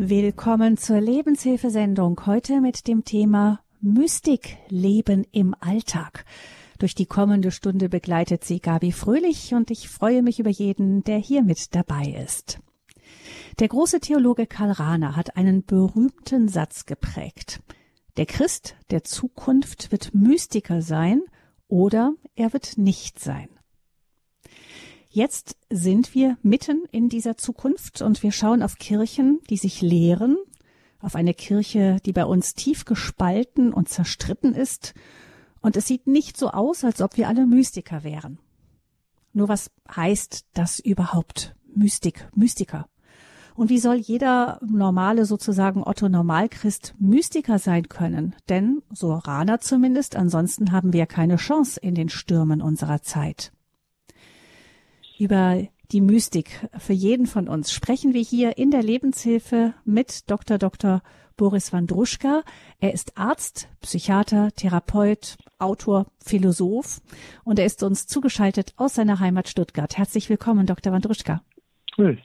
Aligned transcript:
Willkommen 0.00 0.76
zur 0.76 1.00
Lebenshilfesendung. 1.00 2.24
Heute 2.24 2.60
mit 2.60 2.86
dem 2.86 3.04
Thema 3.04 3.58
Mystik 3.80 4.56
Leben 4.68 5.26
im 5.32 5.56
Alltag. 5.58 6.24
Durch 6.78 6.94
die 6.94 7.06
kommende 7.06 7.50
Stunde 7.50 7.88
begleitet 7.88 8.44
sie 8.44 8.60
Gabi 8.60 8.92
Fröhlich 8.92 9.54
und 9.54 9.72
ich 9.72 9.88
freue 9.88 10.22
mich 10.22 10.38
über 10.38 10.50
jeden, 10.50 11.02
der 11.02 11.18
hier 11.18 11.42
mit 11.42 11.74
dabei 11.74 12.16
ist. 12.24 12.60
Der 13.58 13.66
große 13.66 13.98
Theologe 13.98 14.46
Karl 14.46 14.70
Rahner 14.70 15.16
hat 15.16 15.36
einen 15.36 15.64
berühmten 15.64 16.46
Satz 16.46 16.86
geprägt. 16.86 17.60
Der 18.18 18.26
Christ 18.26 18.76
der 18.92 19.02
Zukunft 19.02 19.90
wird 19.90 20.14
Mystiker 20.14 20.80
sein 20.80 21.22
oder 21.66 22.14
er 22.36 22.52
wird 22.52 22.78
nicht 22.78 23.18
sein. 23.18 23.48
Jetzt 25.10 25.56
sind 25.70 26.14
wir 26.14 26.36
mitten 26.42 26.84
in 26.92 27.08
dieser 27.08 27.38
Zukunft 27.38 28.02
und 28.02 28.22
wir 28.22 28.30
schauen 28.30 28.62
auf 28.62 28.76
Kirchen, 28.76 29.40
die 29.48 29.56
sich 29.56 29.80
lehren, 29.80 30.36
auf 31.00 31.14
eine 31.14 31.32
Kirche, 31.32 31.96
die 32.04 32.12
bei 32.12 32.26
uns 32.26 32.54
tief 32.54 32.84
gespalten 32.84 33.72
und 33.72 33.88
zerstritten 33.88 34.54
ist. 34.54 34.92
Und 35.60 35.76
es 35.76 35.86
sieht 35.86 36.06
nicht 36.06 36.36
so 36.36 36.50
aus, 36.50 36.84
als 36.84 37.00
ob 37.00 37.16
wir 37.16 37.26
alle 37.26 37.46
Mystiker 37.46 38.04
wären. 38.04 38.38
Nur 39.32 39.48
was 39.48 39.70
heißt 39.94 40.44
das 40.52 40.78
überhaupt? 40.78 41.54
Mystik, 41.74 42.28
Mystiker. 42.34 42.86
Und 43.54 43.70
wie 43.70 43.78
soll 43.78 43.96
jeder 43.96 44.60
normale, 44.62 45.24
sozusagen 45.24 45.82
Otto 45.82 46.08
Normalchrist 46.08 46.94
Mystiker 46.98 47.58
sein 47.58 47.88
können? 47.88 48.36
Denn, 48.48 48.82
so 48.92 49.14
Rana 49.14 49.58
zumindest, 49.58 50.16
ansonsten 50.16 50.70
haben 50.70 50.92
wir 50.92 51.06
keine 51.06 51.36
Chance 51.36 51.80
in 51.80 51.94
den 51.94 52.10
Stürmen 52.10 52.60
unserer 52.60 53.00
Zeit 53.02 53.52
über 55.18 55.66
die 55.90 56.00
Mystik 56.00 56.68
für 56.78 56.92
jeden 56.92 57.26
von 57.26 57.48
uns 57.48 57.72
sprechen 57.72 58.14
wir 58.14 58.20
hier 58.20 58.58
in 58.58 58.70
der 58.70 58.82
Lebenshilfe 58.82 59.74
mit 59.84 60.30
Dr. 60.30 60.58
Dr. 60.58 61.02
Boris 61.36 61.72
Wandruschka. 61.72 62.42
Er 62.78 62.92
ist 62.92 63.16
Arzt, 63.16 63.68
Psychiater, 63.80 64.50
Therapeut, 64.52 65.36
Autor, 65.58 66.06
Philosoph 66.18 67.00
und 67.44 67.58
er 67.58 67.66
ist 67.66 67.82
uns 67.82 68.06
zugeschaltet 68.06 68.74
aus 68.76 68.94
seiner 68.94 69.18
Heimat 69.18 69.48
Stuttgart. 69.48 69.96
Herzlich 69.96 70.28
willkommen, 70.28 70.66
Dr. 70.66 70.92
Wandruschka. 70.92 71.42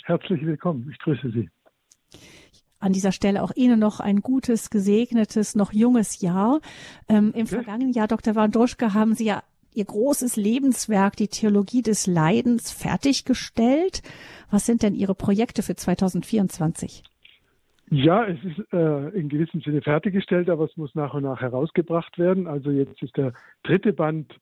Herzlich 0.04 0.46
willkommen. 0.46 0.90
Ich 0.92 1.00
grüße 1.00 1.32
Sie. 1.32 1.50
An 2.80 2.92
dieser 2.92 3.14
Stelle 3.14 3.44
auch 3.44 3.52
Ihnen 3.56 3.80
noch 3.80 4.02
ein 4.02 4.22
gutes, 4.22 4.70
gesegnetes, 4.70 5.56
noch 5.56 5.72
junges 5.72 6.20
Jahr. 6.20 6.60
Ähm, 7.08 7.32
Im 7.34 7.46
ja. 7.46 7.46
vergangenen 7.46 7.94
Jahr, 7.94 8.08
Dr. 8.10 8.36
Wandruschka, 8.36 8.94
haben 8.94 9.16
Sie 9.16 9.26
ja 9.26 9.42
Ihr 9.76 9.86
großes 9.86 10.36
Lebenswerk, 10.36 11.16
die 11.16 11.28
Theologie 11.28 11.82
des 11.82 12.08
Leidens, 12.08 12.72
fertiggestellt. 12.72 14.02
Was 14.52 14.66
sind 14.66 14.84
denn 14.84 14.96
Ihre 14.96 15.16
Projekte 15.16 15.64
für 15.64 15.76
2024? 15.76 17.04
Ja, 17.90 18.26
es 18.26 18.44
ist 18.44 18.74
äh, 18.74 19.10
in 19.10 19.30
gewissem 19.30 19.62
Sinne 19.62 19.82
fertiggestellt, 19.82 20.50
aber 20.50 20.66
es 20.66 20.76
muss 20.78 20.96
nach 20.96 21.14
und 21.14 21.24
nach 21.24 21.42
herausgebracht 21.42 22.18
werden. 22.18 22.48
Also 22.48 22.72
jetzt 22.72 23.02
ist 23.04 23.16
der 23.18 23.34
dritte 23.64 23.94
Band 23.94 24.34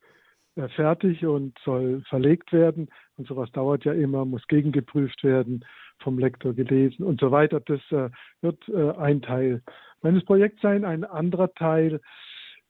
äh, 0.56 0.68
fertig 0.70 1.26
und 1.26 1.58
soll 1.64 2.02
verlegt 2.08 2.54
werden. 2.54 2.90
Und 3.18 3.28
sowas 3.28 3.52
dauert 3.52 3.84
ja 3.84 3.94
immer, 3.94 4.26
muss 4.26 4.48
gegengeprüft 4.48 5.24
werden, 5.24 5.66
vom 6.00 6.20
Lektor 6.20 6.54
gelesen 6.54 7.04
und 7.04 7.20
so 7.20 7.32
weiter. 7.32 7.60
Das 7.60 7.82
äh, 7.92 8.10
wird 8.42 8.68
äh, 8.70 8.92
ein 8.98 9.22
Teil 9.22 9.62
meines 10.02 10.24
Projekts 10.26 10.62
sein. 10.62 10.86
Ein 10.86 11.04
anderer 11.04 11.54
Teil 11.54 12.00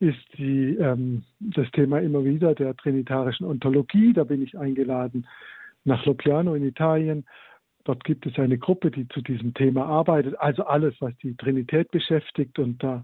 ist 0.01 0.37
die, 0.37 0.75
ähm, 0.77 1.23
das 1.39 1.69
Thema 1.71 2.01
immer 2.01 2.25
wieder 2.25 2.55
der 2.55 2.75
trinitarischen 2.75 3.45
Ontologie. 3.45 4.13
Da 4.13 4.23
bin 4.23 4.41
ich 4.41 4.57
eingeladen 4.57 5.27
nach 5.85 6.03
Lopiano 6.05 6.55
in 6.55 6.65
Italien. 6.65 7.23
Dort 7.83 8.03
gibt 8.03 8.25
es 8.25 8.37
eine 8.39 8.57
Gruppe, 8.57 8.89
die 8.89 9.07
zu 9.09 9.21
diesem 9.21 9.53
Thema 9.53 9.85
arbeitet, 9.85 10.37
also 10.39 10.65
alles, 10.65 10.95
was 10.99 11.15
die 11.17 11.35
Trinität 11.35 11.91
beschäftigt. 11.91 12.57
Und 12.57 12.83
da 12.83 13.03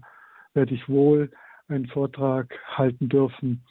werde 0.54 0.74
ich 0.74 0.88
wohl 0.88 1.30
einen 1.68 1.86
Vortrag 1.86 2.58
halten 2.66 3.08
dürfen. 3.08 3.62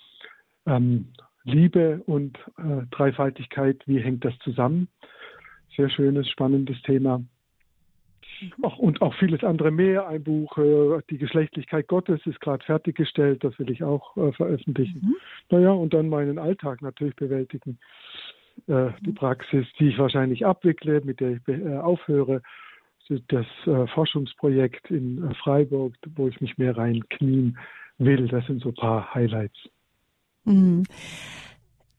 Ähm, 0.66 1.10
Liebe 1.44 2.02
und 2.06 2.38
äh, 2.58 2.86
Dreifaltigkeit, 2.92 3.82
wie 3.88 4.00
hängt 4.00 4.24
das 4.24 4.38
zusammen? 4.40 4.88
Sehr 5.76 5.90
schönes, 5.90 6.30
spannendes 6.30 6.82
Thema. 6.84 7.22
Und 8.78 9.02
auch 9.02 9.14
vieles 9.16 9.44
andere 9.44 9.72
mehr. 9.72 10.08
Ein 10.08 10.24
Buch, 10.24 10.58
äh, 10.58 11.02
Die 11.10 11.18
Geschlechtlichkeit 11.18 11.88
Gottes, 11.88 12.20
ist 12.26 12.40
gerade 12.42 12.64
fertiggestellt. 12.64 13.44
Das 13.44 13.58
will 13.60 13.70
ich 13.72 13.84
auch 13.84 14.16
äh, 14.18 14.32
veröffentlichen. 14.32 15.02
Mhm. 15.02 15.16
Naja, 15.50 15.72
und 15.72 15.94
dann 15.94 16.10
meinen 16.10 16.38
Alltag 16.38 16.82
natürlich 16.82 17.16
bewältigen. 17.16 17.80
Äh, 18.68 18.72
mhm. 18.72 18.94
Die 19.02 19.12
Praxis, 19.12 19.66
die 19.80 19.90
ich 19.90 19.98
wahrscheinlich 19.98 20.46
abwickle, 20.46 21.02
mit 21.02 21.20
der 21.20 21.32
ich 21.32 21.48
äh, 21.48 21.78
aufhöre. 21.78 22.42
Das 23.30 23.46
äh, 23.66 23.88
Forschungsprojekt 23.88 24.92
in 24.92 25.24
äh, 25.24 25.34
Freiburg, 25.36 25.94
wo 26.16 26.28
ich 26.28 26.42
mich 26.42 26.58
mehr 26.58 26.76
reinknien 26.76 27.58
will. 27.98 28.28
Das 28.28 28.46
sind 28.48 28.62
so 28.62 28.70
ein 28.70 28.76
paar 28.76 29.14
Highlights. 29.16 29.58
Mhm 30.44 30.84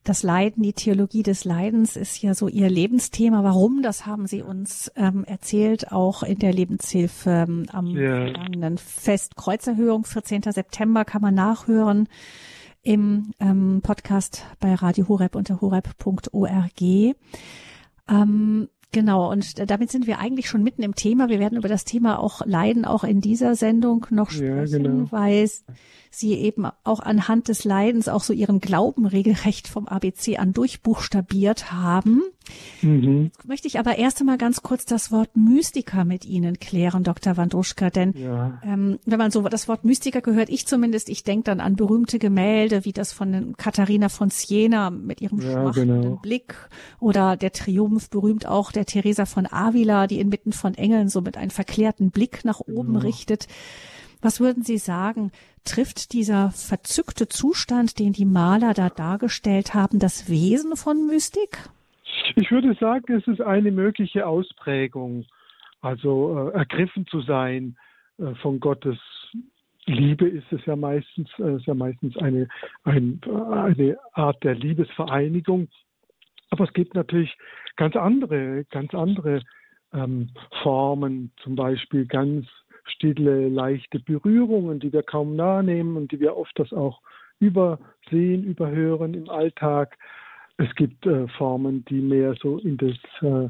das 0.09 0.23
Leiden, 0.23 0.63
die 0.63 0.73
Theologie 0.73 1.21
des 1.21 1.45
Leidens 1.45 1.95
ist 1.95 2.19
ja 2.23 2.33
so 2.33 2.47
Ihr 2.47 2.67
Lebensthema. 2.67 3.43
Warum? 3.43 3.83
Das 3.83 4.07
haben 4.07 4.25
Sie 4.25 4.41
uns 4.41 4.91
ähm, 4.95 5.23
erzählt, 5.23 5.91
auch 5.91 6.23
in 6.23 6.39
der 6.39 6.51
Lebenshilfe 6.51 7.45
ähm, 7.47 7.67
am 7.71 7.95
ja. 7.95 8.23
vergangenen 8.23 8.79
Fest 8.79 9.35
Kreuzerhöhung, 9.35 10.05
14. 10.05 10.41
September 10.51 11.05
kann 11.05 11.21
man 11.21 11.35
nachhören 11.35 12.09
im 12.81 13.33
ähm, 13.39 13.81
Podcast 13.83 14.47
bei 14.59 14.73
Radio 14.73 15.07
Horeb 15.07 15.35
unter 15.35 15.61
horeb.org. 15.61 16.81
Ähm, 18.09 18.69
Genau, 18.91 19.29
und 19.29 19.69
damit 19.69 19.91
sind 19.91 20.07
wir 20.07 20.17
eigentlich 20.17 20.49
schon 20.49 20.63
mitten 20.63 20.81
im 20.81 20.95
Thema. 20.95 21.29
Wir 21.29 21.39
werden 21.39 21.59
über 21.59 21.67
das 21.67 21.85
Thema 21.85 22.17
auch 22.17 22.43
Leiden 22.47 22.85
auch 22.85 23.03
in 23.03 23.21
dieser 23.21 23.53
Sendung 23.53 24.07
noch 24.09 24.31
sprechen, 24.31 24.83
ja, 24.83 24.91
genau. 24.91 25.11
weil 25.11 25.47
Sie 26.11 26.33
eben 26.33 26.67
auch 26.83 26.99
anhand 26.99 27.47
des 27.47 27.63
Leidens 27.63 28.07
auch 28.07 28.23
so 28.23 28.33
Ihren 28.33 28.59
Glauben 28.59 29.05
regelrecht 29.05 29.67
vom 29.67 29.87
ABC 29.87 30.37
an 30.37 30.53
durchbuchstabiert 30.53 31.71
haben. 31.71 32.23
Mhm. 32.81 33.31
Jetzt 33.35 33.47
möchte 33.47 33.67
ich 33.67 33.79
aber 33.79 33.97
erst 33.97 34.19
einmal 34.19 34.37
ganz 34.37 34.63
kurz 34.63 34.85
das 34.85 35.11
Wort 35.11 35.35
Mystiker 35.35 36.05
mit 36.05 36.25
Ihnen 36.25 36.59
klären, 36.59 37.03
Dr. 37.03 37.37
Wandruschka, 37.37 37.89
denn 37.89 38.13
ja. 38.17 38.59
ähm, 38.63 38.99
wenn 39.05 39.19
man 39.19 39.31
so 39.31 39.41
das 39.43 39.67
Wort 39.67 39.85
Mystiker 39.85 40.21
gehört, 40.21 40.49
ich 40.49 40.65
zumindest, 40.65 41.09
ich 41.09 41.23
denke 41.23 41.43
dann 41.43 41.59
an 41.59 41.75
berühmte 41.75 42.19
Gemälde, 42.19 42.85
wie 42.85 42.93
das 42.93 43.13
von 43.13 43.55
Katharina 43.57 44.09
von 44.09 44.29
Siena 44.29 44.89
mit 44.89 45.21
ihrem 45.21 45.39
ja, 45.39 45.51
schmachtenden 45.51 46.01
genau. 46.01 46.15
Blick 46.17 46.55
oder 46.99 47.37
der 47.37 47.51
Triumph, 47.51 48.09
berühmt 48.09 48.47
auch 48.47 48.71
der 48.71 48.85
Theresa 48.85 49.25
von 49.25 49.47
Avila, 49.49 50.07
die 50.07 50.19
inmitten 50.19 50.53
von 50.53 50.73
Engeln 50.73 51.09
so 51.09 51.21
mit 51.21 51.37
einem 51.37 51.51
verklärten 51.51 52.11
Blick 52.11 52.45
nach 52.45 52.59
oben 52.61 52.93
genau. 52.93 52.99
richtet. 52.99 53.47
Was 54.21 54.39
würden 54.39 54.63
Sie 54.63 54.77
sagen, 54.77 55.31
trifft 55.63 56.13
dieser 56.13 56.51
verzückte 56.51 57.27
Zustand, 57.27 57.99
den 57.99 58.11
die 58.13 58.25
Maler 58.25 58.73
da 58.73 58.89
dargestellt 58.89 59.73
haben, 59.73 59.99
das 59.99 60.29
Wesen 60.29 60.75
von 60.75 61.07
Mystik? 61.07 61.57
Ich 62.35 62.51
würde 62.51 62.75
sagen, 62.79 63.13
es 63.13 63.27
ist 63.27 63.41
eine 63.41 63.71
mögliche 63.71 64.27
Ausprägung, 64.27 65.25
also 65.81 66.49
äh, 66.49 66.57
ergriffen 66.57 67.07
zu 67.07 67.21
sein 67.21 67.77
äh, 68.17 68.35
von 68.35 68.59
Gottes 68.59 68.97
Liebe 69.85 70.27
ist 70.27 70.51
es 70.51 70.63
ja 70.65 70.75
meistens, 70.75 71.29
äh, 71.39 71.55
ist 71.55 71.65
ja 71.65 71.73
meistens 71.73 72.15
eine, 72.17 72.47
ein, 72.83 73.21
eine 73.25 73.97
Art 74.13 74.43
der 74.43 74.55
Liebesvereinigung. 74.55 75.67
Aber 76.51 76.65
es 76.65 76.73
gibt 76.73 76.93
natürlich 76.93 77.35
ganz 77.75 77.95
andere, 77.95 78.65
ganz 78.65 78.93
andere 78.93 79.41
ähm, 79.93 80.29
Formen, 80.61 81.31
zum 81.41 81.55
Beispiel 81.55 82.05
ganz 82.05 82.47
stille, 82.89 83.49
leichte 83.49 83.99
Berührungen, 83.99 84.79
die 84.79 84.91
wir 84.91 85.03
kaum 85.03 85.35
nahenehmen 85.35 85.97
und 85.97 86.11
die 86.11 86.19
wir 86.19 86.35
oft 86.35 86.57
das 86.57 86.73
auch 86.73 86.99
übersehen, 87.39 88.43
überhören 88.43 89.13
im 89.13 89.29
Alltag. 89.29 89.95
Es 90.57 90.73
gibt 90.75 91.05
äh, 91.05 91.27
Formen, 91.29 91.85
die 91.85 92.01
mehr 92.01 92.35
so 92.41 92.57
in 92.57 92.75
das 92.77 92.97
äh, 93.21 93.47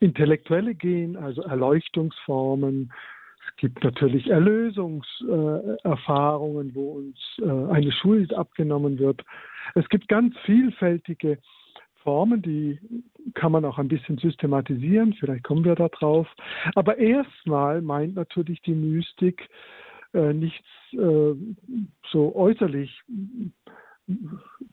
Intellektuelle 0.00 0.74
gehen, 0.74 1.16
also 1.16 1.42
Erleuchtungsformen. 1.42 2.92
Es 3.46 3.56
gibt 3.56 3.82
natürlich 3.82 4.28
Erlösungserfahrungen, 4.28 6.70
äh, 6.70 6.74
wo 6.74 6.92
uns 6.92 7.16
äh, 7.38 7.50
eine 7.72 7.92
Schuld 7.92 8.34
abgenommen 8.34 8.98
wird. 8.98 9.24
Es 9.74 9.88
gibt 9.88 10.08
ganz 10.08 10.36
vielfältige 10.44 11.38
Formen, 12.02 12.42
die 12.42 12.78
kann 13.34 13.52
man 13.52 13.64
auch 13.64 13.78
ein 13.78 13.88
bisschen 13.88 14.18
systematisieren, 14.18 15.14
vielleicht 15.14 15.44
kommen 15.44 15.64
wir 15.64 15.74
da 15.74 15.88
drauf. 15.88 16.26
Aber 16.74 16.98
erstmal 16.98 17.82
meint 17.82 18.14
natürlich 18.14 18.60
die 18.62 18.74
Mystik 18.74 19.48
äh, 20.14 20.32
nichts 20.32 20.66
äh, 20.92 21.34
so 22.10 22.34
äußerlich 22.34 23.02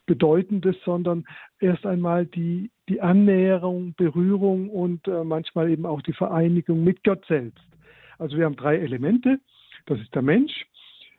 Bedeutendes, 0.05 0.75
sondern 0.83 1.25
erst 1.59 1.85
einmal 1.85 2.25
die, 2.25 2.71
die 2.89 3.01
Annäherung, 3.01 3.93
Berührung 3.95 4.69
und 4.69 5.07
äh, 5.07 5.23
manchmal 5.23 5.69
eben 5.69 5.85
auch 5.85 6.01
die 6.01 6.13
Vereinigung 6.13 6.83
mit 6.83 7.03
Gott 7.03 7.23
selbst. 7.27 7.63
Also 8.17 8.37
wir 8.37 8.45
haben 8.45 8.55
drei 8.55 8.77
Elemente. 8.77 9.39
Das 9.85 9.99
ist 9.99 10.13
der 10.15 10.23
Mensch, 10.23 10.65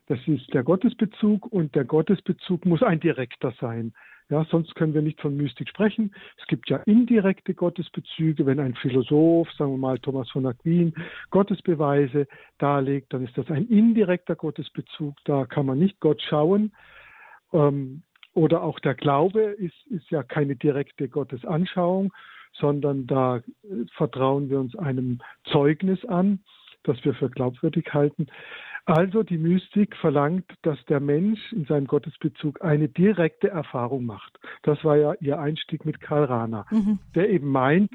das 0.07 0.19
ist 0.27 0.53
der 0.53 0.65
Gottesbezug 0.65 1.47
und 1.47 1.75
der 1.75 1.85
Gottesbezug 1.85 2.67
muss 2.67 2.83
ein 2.83 2.99
direkter 2.99 3.55
sein 3.61 3.93
Ja, 4.31 4.45
sonst 4.51 4.75
können 4.75 4.93
wir 4.93 5.01
nicht 5.01 5.21
von 5.23 5.37
Mystik 5.37 5.71
sprechen. 5.71 6.15
Es 6.37 6.47
gibt 6.49 6.69
ja 6.69 6.77
indirekte 6.79 7.55
Gottesbezüge. 7.55 8.45
Wenn 8.45 8.61
ein 8.61 8.75
Philosoph, 8.75 9.51
sagen 9.53 9.73
wir 9.73 9.79
mal 9.79 9.99
Thomas 9.99 10.31
von 10.31 10.45
Aquin, 10.45 10.95
Gottesbeweise 11.31 12.27
darlegt, 12.59 13.15
dann 13.15 13.25
ist 13.25 13.39
das 13.39 13.51
ein 13.51 13.69
indirekter 13.69 14.37
Gottesbezug. 14.37 15.15
Da 15.25 15.47
kann 15.47 15.65
man 15.65 15.79
nicht 15.79 15.99
Gott 16.01 16.21
schauen. 16.21 16.73
Ähm, 17.55 18.03
oder 18.35 18.63
auch 18.63 18.79
der 18.81 18.95
Glaube 18.95 19.41
ist, 19.41 19.87
ist 19.87 20.11
ja 20.11 20.23
keine 20.23 20.57
direkte 20.57 21.09
Gottesanschauung, 21.09 22.13
sondern 22.53 23.07
da 23.07 23.41
vertrauen 23.97 24.51
wir 24.51 24.61
uns 24.61 24.77
einem 24.77 25.21
Zeugnis 25.45 26.05
an, 26.05 26.41
das 26.85 27.03
wir 27.05 27.15
für 27.15 27.31
glaubwürdig 27.31 27.93
halten. 27.95 28.27
Also 28.89 29.23
die 29.23 29.37
Mystik 29.37 29.95
verlangt, 29.97 30.51
dass 30.63 30.83
der 30.87 30.99
Mensch 30.99 31.53
in 31.53 31.67
seinem 31.67 31.87
Gottesbezug 31.87 32.65
eine 32.65 32.89
direkte 32.89 33.49
Erfahrung 33.49 34.07
macht. 34.07 34.41
Das 34.63 34.83
war 34.83 34.97
ja 34.97 35.13
ihr 35.21 35.39
Einstieg 35.39 35.85
mit 35.85 36.01
Karl 36.01 36.25
Rahner, 36.25 36.65
mhm. 36.71 36.99
der 37.15 37.29
eben 37.29 37.49
meint, 37.49 37.93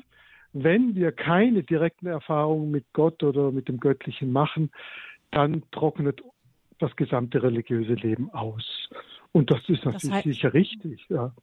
wenn 0.53 0.93
wir 0.93 1.11
keine 1.11 1.63
direkten 1.63 2.05
Erfahrungen 2.05 2.69
mit 2.69 2.85
Gott 2.93 3.23
oder 3.23 3.51
mit 3.51 3.69
dem 3.69 3.79
Göttlichen 3.79 4.31
machen, 4.31 4.69
dann 5.31 5.63
trocknet 5.71 6.21
das 6.77 6.95
gesamte 6.95 7.41
religiöse 7.41 7.95
Leben 7.95 8.29
aus. 8.29 8.87
Und 9.31 9.49
das 9.49 9.67
ist 9.69 9.83
natürlich 9.85 10.01
das 10.03 10.11
heißt, 10.11 10.23
sicher 10.25 10.53
richtig. 10.53 11.07
Ja. 11.09 11.33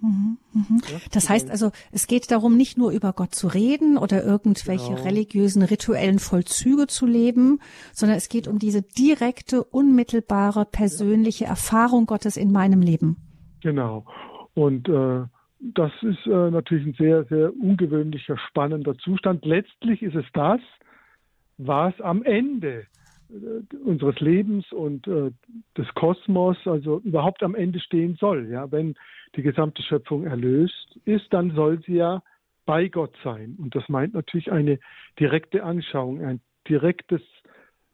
Mhm, 0.00 0.38
mhm. 0.52 0.82
Das 1.12 1.28
heißt 1.28 1.50
also, 1.50 1.70
es 1.90 2.06
geht 2.06 2.30
darum, 2.30 2.56
nicht 2.56 2.76
nur 2.76 2.90
über 2.90 3.12
Gott 3.12 3.34
zu 3.34 3.48
reden 3.48 3.96
oder 3.96 4.22
irgendwelche 4.24 4.94
genau. 4.94 5.02
religiösen, 5.02 5.62
rituellen 5.62 6.18
Vollzüge 6.18 6.86
zu 6.86 7.06
leben, 7.06 7.60
sondern 7.92 8.18
es 8.18 8.28
geht 8.28 8.46
um 8.46 8.58
diese 8.58 8.82
direkte, 8.82 9.64
unmittelbare, 9.64 10.66
persönliche 10.66 11.46
Erfahrung 11.46 12.06
Gottes 12.06 12.36
in 12.36 12.52
meinem 12.52 12.82
Leben. 12.82 13.16
Genau. 13.62 14.04
Und 14.54 14.88
äh, 14.88 15.24
das 15.60 15.92
ist 16.02 16.26
äh, 16.26 16.50
natürlich 16.50 16.86
ein 16.86 16.94
sehr, 16.98 17.24
sehr 17.24 17.52
ungewöhnlicher, 17.56 18.36
spannender 18.48 18.96
Zustand. 18.98 19.44
Letztlich 19.44 20.02
ist 20.02 20.14
es 20.14 20.26
das, 20.34 20.60
was 21.58 21.98
am 22.00 22.22
Ende 22.22 22.86
unseres 23.84 24.20
Lebens 24.20 24.70
und 24.72 25.06
äh, 25.06 25.30
des 25.76 25.88
Kosmos, 25.94 26.56
also 26.66 26.98
überhaupt 27.00 27.42
am 27.42 27.54
Ende 27.54 27.80
stehen 27.80 28.16
soll. 28.16 28.48
Ja, 28.50 28.70
wenn 28.70 28.94
die 29.34 29.42
gesamte 29.42 29.82
Schöpfung 29.82 30.24
erlöst 30.24 30.98
ist, 31.04 31.32
dann 31.32 31.52
soll 31.52 31.82
sie 31.84 31.96
ja 31.96 32.22
bei 32.64 32.88
Gott 32.88 33.14
sein. 33.22 33.56
Und 33.58 33.74
das 33.74 33.88
meint 33.88 34.14
natürlich 34.14 34.50
eine 34.50 34.78
direkte 35.18 35.64
Anschauung, 35.64 36.24
ein 36.24 36.40
direktes 36.68 37.22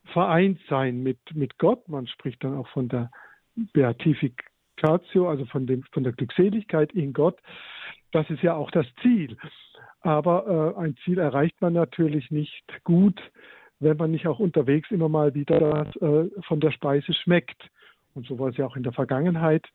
Vereintsein 0.07 1.03
mit, 1.03 1.19
mit 1.35 1.59
Gott. 1.59 1.89
Man 1.89 2.07
spricht 2.07 2.43
dann 2.45 2.57
auch 2.57 2.69
von 2.69 2.89
der 2.89 3.11
Beatificatio, 3.73 5.29
also 5.29 5.45
von, 5.47 5.67
dem, 5.67 5.83
von 5.93 6.05
der 6.05 6.13
Glückseligkeit 6.13 6.93
in 6.93 7.13
Gott. 7.13 7.39
Das 8.13 8.29
ist 8.31 8.43
ja 8.43 8.55
auch 8.55 8.71
das 8.71 8.87
Ziel. 9.03 9.37
Aber 10.01 10.75
äh, 10.77 10.81
ein 10.81 10.97
Ziel 11.05 11.19
erreicht 11.19 11.61
man 11.61 11.75
natürlich 11.75 12.31
nicht 12.31 12.65
gut, 12.83 13.21
wenn 13.83 13.97
man 13.97 14.11
nicht 14.11 14.27
auch 14.27 14.39
unterwegs 14.39 14.91
immer 14.91 15.09
mal 15.09 15.35
wieder 15.35 15.87
äh, 16.01 16.29
von 16.47 16.61
der 16.61 16.71
Speise 16.71 17.13
schmeckt. 17.13 17.69
Und 18.15 18.27
so 18.27 18.39
war 18.39 18.49
es 18.49 18.57
ja 18.57 18.67
auch 18.67 18.77
in 18.77 18.83
der 18.83 18.93
Vergangenheit. 18.93 19.67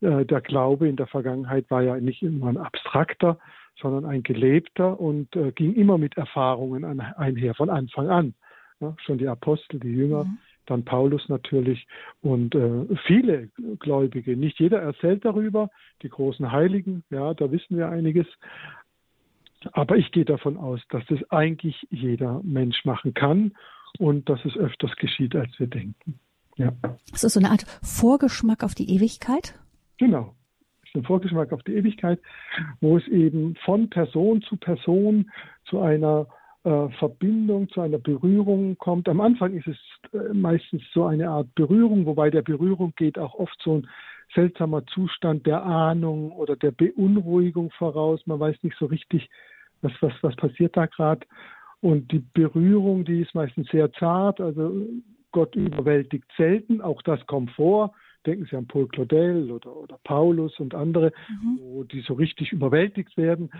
Äh, 0.00 0.24
der 0.24 0.40
Glaube 0.40 0.88
in 0.88 0.96
der 0.96 1.06
Vergangenheit 1.06 1.70
war 1.70 1.82
ja 1.82 1.96
nicht 1.96 2.22
immer 2.22 2.48
ein 2.48 2.56
abstrakter, 2.56 3.38
sondern 3.80 4.04
ein 4.04 4.22
gelebter 4.22 4.98
und 5.00 5.34
äh, 5.36 5.52
ging 5.52 5.74
immer 5.74 5.98
mit 5.98 6.16
Erfahrungen 6.16 6.84
an, 6.84 7.00
einher 7.00 7.54
von 7.54 7.70
Anfang 7.70 8.08
an. 8.08 8.34
Ja, 8.80 8.94
schon 9.04 9.18
die 9.18 9.28
Apostel, 9.28 9.78
die 9.78 9.92
Jünger, 9.92 10.24
mhm. 10.24 10.38
dann 10.66 10.84
Paulus 10.84 11.28
natürlich 11.28 11.86
und 12.22 12.54
äh, 12.54 12.86
viele 13.06 13.48
Gläubige. 13.78 14.36
Nicht 14.36 14.58
jeder 14.58 14.80
erzählt 14.80 15.24
darüber, 15.24 15.68
die 16.02 16.08
großen 16.08 16.50
Heiligen, 16.50 17.04
ja, 17.10 17.34
da 17.34 17.50
wissen 17.52 17.76
wir 17.76 17.90
einiges, 17.90 18.26
aber 19.72 19.96
ich 19.96 20.10
gehe 20.12 20.24
davon 20.24 20.56
aus, 20.56 20.80
dass 20.90 21.04
das 21.06 21.18
eigentlich 21.30 21.86
jeder 21.90 22.40
Mensch 22.42 22.84
machen 22.84 23.14
kann 23.14 23.52
und 23.98 24.28
dass 24.28 24.44
es 24.44 24.56
öfters 24.56 24.94
geschieht, 24.96 25.34
als 25.36 25.50
wir 25.58 25.66
denken. 25.66 26.18
Ja. 26.56 26.72
Das 27.10 27.24
ist 27.24 27.34
so 27.34 27.40
eine 27.40 27.50
Art 27.50 27.64
Vorgeschmack 27.82 28.64
auf 28.64 28.74
die 28.74 28.90
Ewigkeit? 28.94 29.54
Genau. 29.98 30.34
Das 30.80 30.90
ist 30.90 30.96
ein 30.96 31.04
Vorgeschmack 31.04 31.52
auf 31.52 31.62
die 31.62 31.74
Ewigkeit, 31.74 32.20
wo 32.80 32.96
es 32.96 33.06
eben 33.08 33.54
von 33.64 33.88
Person 33.88 34.42
zu 34.42 34.56
Person 34.56 35.30
zu 35.64 35.80
einer 35.80 36.26
äh, 36.64 36.88
Verbindung, 36.98 37.68
zu 37.70 37.80
einer 37.80 37.98
Berührung 37.98 38.76
kommt. 38.76 39.08
Am 39.08 39.20
Anfang 39.20 39.54
ist 39.54 39.66
es 39.66 39.78
äh, 40.12 40.34
meistens 40.34 40.82
so 40.92 41.04
eine 41.04 41.30
Art 41.30 41.54
Berührung, 41.54 42.06
wobei 42.06 42.30
der 42.30 42.42
Berührung 42.42 42.92
geht 42.96 43.18
auch 43.18 43.34
oft 43.34 43.56
so 43.62 43.78
ein 43.78 43.88
seltsamer 44.34 44.86
Zustand 44.86 45.46
der 45.46 45.62
Ahnung 45.62 46.32
oder 46.32 46.56
der 46.56 46.70
Beunruhigung 46.70 47.70
voraus. 47.72 48.26
Man 48.26 48.40
weiß 48.40 48.56
nicht 48.62 48.76
so 48.78 48.86
richtig, 48.86 49.28
was, 49.82 49.92
was, 50.00 50.12
was 50.22 50.36
passiert 50.36 50.76
da 50.76 50.86
gerade. 50.86 51.26
Und 51.80 52.12
die 52.12 52.22
Berührung, 52.34 53.04
die 53.04 53.22
ist 53.22 53.34
meistens 53.34 53.68
sehr 53.68 53.92
zart. 53.92 54.40
Also 54.40 54.86
Gott 55.32 55.54
überwältigt 55.56 56.30
selten. 56.36 56.80
Auch 56.80 57.02
das 57.02 57.24
kommt 57.26 57.50
vor. 57.52 57.92
Denken 58.26 58.46
Sie 58.50 58.56
an 58.56 58.66
Paul 58.66 58.86
Claudel 58.88 59.50
oder, 59.50 59.74
oder 59.74 59.98
Paulus 60.04 60.58
und 60.60 60.74
andere, 60.74 61.10
mhm. 61.28 61.58
wo 61.62 61.84
die 61.84 62.02
so 62.02 62.12
richtig 62.14 62.52
überwältigt 62.52 63.16
werden. 63.16 63.50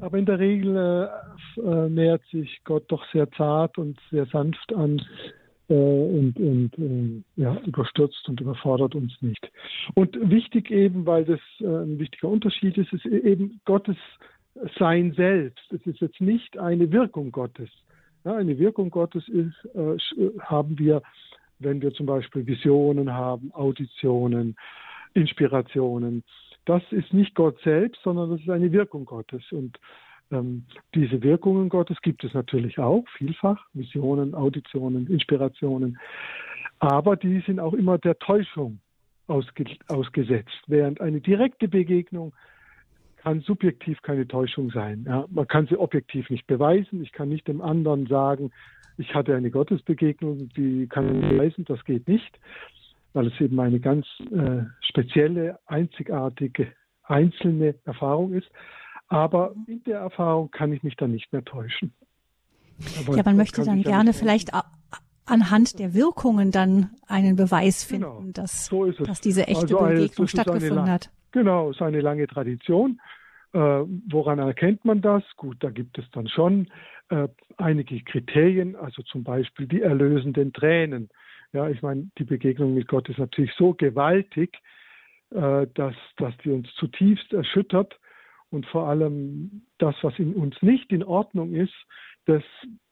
Aber 0.00 0.18
in 0.18 0.26
der 0.26 0.38
Regel 0.38 0.76
äh, 0.76 1.60
äh, 1.60 1.88
nähert 1.88 2.22
sich 2.26 2.60
Gott 2.64 2.84
doch 2.88 3.04
sehr 3.12 3.30
zart 3.30 3.78
und 3.78 3.98
sehr 4.10 4.26
sanft 4.26 4.74
an 4.74 5.00
und, 5.74 6.36
und 6.38 6.78
äh, 6.78 7.22
ja, 7.40 7.56
überstürzt 7.66 8.28
und 8.28 8.40
überfordert 8.40 8.94
uns 8.94 9.12
nicht. 9.20 9.50
Und 9.94 10.16
wichtig 10.30 10.70
eben, 10.70 11.06
weil 11.06 11.24
das 11.24 11.40
äh, 11.60 11.66
ein 11.66 11.98
wichtiger 11.98 12.28
Unterschied 12.28 12.76
ist, 12.78 12.92
ist 12.92 13.06
eben 13.06 13.60
Gottes 13.64 13.96
Sein 14.78 15.12
selbst. 15.12 15.72
Es 15.72 15.84
ist 15.86 16.00
jetzt 16.00 16.20
nicht 16.20 16.58
eine 16.58 16.90
Wirkung 16.92 17.32
Gottes. 17.32 17.70
Ja, 18.24 18.36
eine 18.36 18.58
Wirkung 18.58 18.90
Gottes 18.90 19.28
ist, 19.28 19.54
äh, 19.74 19.96
haben 20.40 20.78
wir 20.78 21.02
wenn 21.62 21.80
wir 21.80 21.92
zum 21.92 22.06
Beispiel 22.06 22.46
Visionen 22.46 23.12
haben, 23.12 23.52
Auditionen, 23.52 24.56
Inspirationen. 25.14 26.24
Das 26.64 26.82
ist 26.90 27.12
nicht 27.12 27.34
Gott 27.34 27.58
selbst, 27.62 28.00
sondern 28.02 28.30
das 28.30 28.40
ist 28.40 28.50
eine 28.50 28.72
Wirkung 28.72 29.04
Gottes. 29.04 29.42
Und 29.50 29.78
ähm, 30.32 30.64
diese 30.94 31.22
Wirkungen 31.22 31.68
Gottes 31.68 32.00
gibt 32.02 32.24
es 32.24 32.34
natürlich 32.34 32.78
auch, 32.78 33.04
vielfach, 33.16 33.64
Visionen, 33.72 34.34
Auditionen, 34.34 35.06
Inspirationen. 35.06 35.98
Aber 36.78 37.16
die 37.16 37.40
sind 37.46 37.60
auch 37.60 37.74
immer 37.74 37.98
der 37.98 38.18
Täuschung 38.18 38.80
ausge 39.28 39.64
ausgesetzt, 39.88 40.62
während 40.66 41.00
eine 41.00 41.20
direkte 41.20 41.68
Begegnung 41.68 42.32
kann 43.16 43.40
subjektiv 43.40 44.02
keine 44.02 44.26
Täuschung 44.26 44.70
sein. 44.70 45.04
Ja, 45.06 45.26
man 45.30 45.46
kann 45.46 45.68
sie 45.68 45.78
objektiv 45.78 46.28
nicht 46.28 46.46
beweisen. 46.48 47.02
Ich 47.02 47.12
kann 47.12 47.28
nicht 47.28 47.46
dem 47.46 47.60
anderen 47.60 48.06
sagen, 48.06 48.50
ich 48.98 49.14
hatte 49.14 49.36
eine 49.36 49.50
Gottesbegegnung, 49.50 50.48
die 50.56 50.88
kann 50.88 51.22
ich 51.22 51.30
beweisen, 51.30 51.64
das 51.64 51.84
geht 51.84 52.08
nicht, 52.08 52.38
weil 53.12 53.28
es 53.28 53.40
eben 53.40 53.58
eine 53.60 53.80
ganz 53.80 54.06
äh, 54.32 54.64
spezielle, 54.80 55.58
einzigartige, 55.66 56.72
einzelne 57.04 57.76
Erfahrung 57.84 58.32
ist. 58.32 58.50
Aber 59.12 59.54
in 59.66 59.84
der 59.84 59.98
Erfahrung 59.98 60.50
kann 60.50 60.72
ich 60.72 60.82
mich 60.82 60.96
dann 60.96 61.10
nicht 61.10 61.30
mehr 61.34 61.44
täuschen. 61.44 61.92
Aber 62.98 63.14
ja, 63.14 63.22
man 63.22 63.36
möchte 63.36 63.62
dann 63.62 63.82
gerne 63.82 64.14
vielleicht 64.14 64.50
anhand 65.26 65.78
der 65.78 65.92
Wirkungen 65.92 66.50
dann 66.50 66.90
einen 67.06 67.36
Beweis 67.36 67.84
finden, 67.84 68.04
genau, 68.04 68.32
dass, 68.32 68.66
so 68.66 68.90
dass 68.90 69.20
diese 69.20 69.46
echte 69.46 69.76
also 69.76 69.86
Begegnung 69.86 70.28
stattgefunden 70.28 70.78
eine, 70.78 70.90
hat. 70.90 71.10
Genau, 71.30 71.68
es 71.68 71.76
ist 71.76 71.82
eine 71.82 72.00
lange 72.00 72.26
Tradition. 72.26 73.02
Äh, 73.52 73.58
woran 73.58 74.38
erkennt 74.38 74.86
man 74.86 75.02
das? 75.02 75.22
Gut, 75.36 75.58
da 75.60 75.68
gibt 75.68 75.98
es 75.98 76.10
dann 76.12 76.26
schon 76.26 76.68
äh, 77.10 77.28
einige 77.58 78.00
Kriterien, 78.00 78.76
also 78.76 79.02
zum 79.02 79.24
Beispiel 79.24 79.66
die 79.66 79.82
erlösenden 79.82 80.54
Tränen. 80.54 81.10
Ja, 81.52 81.68
ich 81.68 81.82
meine, 81.82 82.10
die 82.16 82.24
Begegnung 82.24 82.72
mit 82.72 82.88
Gott 82.88 83.10
ist 83.10 83.18
natürlich 83.18 83.52
so 83.58 83.74
gewaltig, 83.74 84.58
äh, 85.32 85.66
dass, 85.74 85.94
dass 86.16 86.34
die 86.42 86.50
uns 86.50 86.74
zutiefst 86.76 87.34
erschüttert 87.34 87.98
und 88.52 88.66
vor 88.66 88.86
allem 88.86 89.62
das, 89.78 89.96
was 90.02 90.18
in 90.18 90.34
uns 90.34 90.60
nicht 90.60 90.92
in 90.92 91.02
Ordnung 91.02 91.54
ist, 91.54 91.74
das, 92.26 92.42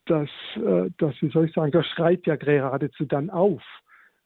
das, 0.07 0.29
äh, 0.57 0.91
das 0.99 1.15
wie 1.21 1.31
soll 1.31 1.47
ich 1.47 1.53
sagen, 1.53 1.71
das 1.71 1.87
schreit 1.87 2.27
ja 2.27 2.37
geradezu 2.37 3.05
dann 3.05 3.29
auf. 3.31 3.63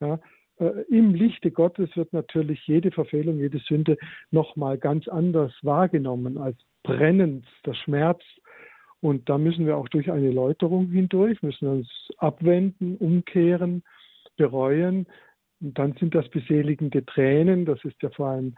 Ja, 0.00 0.20
äh, 0.58 0.84
Im 0.88 1.12
Lichte 1.12 1.50
Gottes 1.50 1.94
wird 1.96 2.12
natürlich 2.12 2.64
jede 2.66 2.92
Verfehlung, 2.92 3.38
jede 3.38 3.58
Sünde 3.58 3.98
nochmal 4.30 4.78
ganz 4.78 5.08
anders 5.08 5.52
wahrgenommen 5.62 6.38
als 6.38 6.56
brennendster 6.84 7.74
Schmerz. 7.74 8.22
Und 9.00 9.28
da 9.28 9.36
müssen 9.36 9.66
wir 9.66 9.76
auch 9.76 9.88
durch 9.88 10.10
eine 10.10 10.30
Läuterung 10.30 10.88
hindurch, 10.90 11.42
müssen 11.42 11.68
uns 11.68 11.88
abwenden, 12.18 12.96
umkehren, 12.96 13.82
bereuen. 14.36 15.06
Und 15.60 15.78
dann 15.78 15.94
sind 15.94 16.14
das 16.14 16.28
beseligende 16.28 17.04
Tränen, 17.04 17.64
das 17.64 17.84
ist 17.84 18.00
ja 18.02 18.10
vor 18.10 18.28
allem 18.28 18.54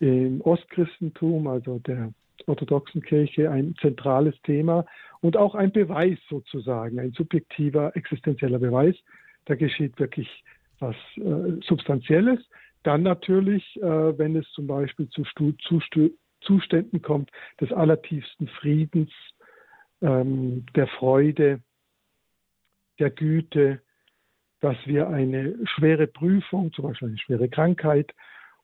im 0.00 0.40
Ostchristentum, 0.42 1.46
also 1.46 1.78
der 1.80 2.12
orthodoxen 2.46 3.02
Kirche, 3.02 3.50
ein 3.50 3.74
zentrales 3.80 4.34
Thema 4.42 4.86
und 5.20 5.36
auch 5.36 5.54
ein 5.54 5.72
Beweis 5.72 6.18
sozusagen, 6.28 6.98
ein 6.98 7.12
subjektiver, 7.12 7.94
existenzieller 7.96 8.58
Beweis. 8.58 8.96
Da 9.46 9.54
geschieht 9.54 9.98
wirklich 9.98 10.44
was 10.78 10.96
äh, 11.16 11.60
Substanzielles. 11.66 12.40
Dann 12.84 13.02
natürlich, 13.02 13.64
äh, 13.82 14.18
wenn 14.18 14.36
es 14.36 14.48
zum 14.52 14.66
Beispiel 14.66 15.08
zu 15.10 15.24
Zuständen 16.40 17.02
kommt 17.02 17.30
des 17.60 17.72
allertiefsten 17.72 18.46
Friedens, 18.46 19.10
ähm, 20.00 20.64
der 20.76 20.86
Freude, 20.86 21.60
der 22.98 23.10
Güte, 23.10 23.80
dass 24.60 24.76
wir 24.86 25.08
eine 25.08 25.56
schwere 25.64 26.06
Prüfung, 26.06 26.72
zum 26.72 26.84
Beispiel 26.84 27.08
eine 27.08 27.18
schwere 27.18 27.48
Krankheit 27.48 28.12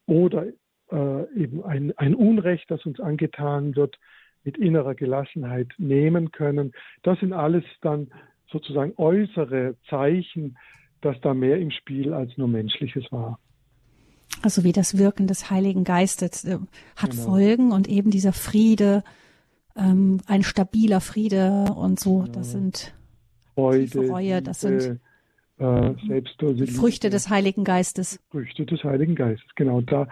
oder 0.07 0.47
äh, 0.95 1.25
eben 1.35 1.65
ein, 1.65 1.93
ein 1.97 2.15
Unrecht, 2.15 2.71
das 2.71 2.85
uns 2.87 3.01
angetan 3.01 3.75
wird, 3.75 3.99
mit 4.45 4.59
innerer 4.59 4.95
Gelassenheit 4.95 5.73
nehmen 5.79 6.31
können. 6.31 6.73
Das 7.03 7.19
sind 7.19 7.33
alles 7.33 7.65
dann 7.81 8.09
sozusagen 8.51 8.93
äußere 8.97 9.75
Zeichen, 9.89 10.57
dass 11.01 11.21
da 11.21 11.35
mehr 11.35 11.59
im 11.59 11.71
Spiel 11.71 12.13
als 12.13 12.37
nur 12.37 12.49
menschliches 12.49 13.11
war. 13.11 13.39
Also 14.43 14.65
wie 14.65 14.73
das 14.73 14.99
Wirken 14.99 15.27
des 15.27 15.51
Heiligen 15.51 15.85
Geistes 15.85 16.45
äh, 16.45 16.59
hat 16.97 17.11
genau. 17.11 17.23
Folgen 17.23 17.73
und 17.73 17.89
eben 17.89 18.11
dieser 18.11 18.33
Friede, 18.33 19.03
ähm, 19.77 20.21
ein 20.27 20.43
stabiler 20.43 21.01
Friede 21.01 21.73
und 21.77 21.99
so, 21.99 22.21
genau. 22.21 22.33
das 22.33 22.53
sind 22.53 22.95
Freude, 23.55 24.09
Reue, 24.09 24.43
das 24.43 24.61
sind 24.61 25.01
äh, 25.59 25.95
Früchte 26.67 27.11
des 27.11 27.31
Heiligen 27.31 27.65
Geistes. 27.65 28.21
Früchte 28.31 28.67
des 28.67 28.83
Heiligen 28.85 29.15
Geistes, 29.15 29.49
genau. 29.55 29.81
Da, 29.81 30.09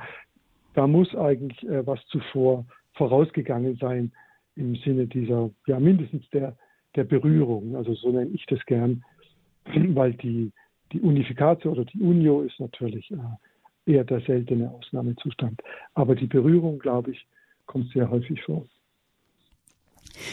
da 0.75 0.87
muss 0.87 1.15
eigentlich 1.15 1.63
äh, 1.69 1.87
was 1.87 2.05
zuvor 2.07 2.65
vorausgegangen 2.95 3.77
sein 3.77 4.13
im 4.57 4.77
Sinne 4.77 5.07
dieser, 5.07 5.51
ja, 5.67 5.81
mindestens 5.81 6.29
der, 6.31 6.57
der 6.95 7.05
Berührung. 7.05 7.77
Also 7.77 7.95
so 7.95 8.11
nenne 8.11 8.31
ich 8.33 8.45
das 8.47 8.65
gern, 8.67 9.05
weil 9.65 10.15
die, 10.15 10.53
die 10.93 11.01
Unifikation 11.01 11.75
oder 11.75 11.85
die 11.85 12.01
Unio 12.01 12.43
ist 12.43 12.61
natürlich 12.61 13.11
äh, 13.11 13.93
eher 13.93 14.05
der 14.05 14.21
seltene 14.21 14.71
Ausnahmezustand. 14.71 15.61
Aber 15.95 16.15
die 16.15 16.27
Berührung, 16.27 16.79
glaube 16.79 17.13
ich, 17.13 17.27
kommt 17.67 17.91
sehr 17.93 18.11
häufig 18.11 18.43
vor. 18.43 18.67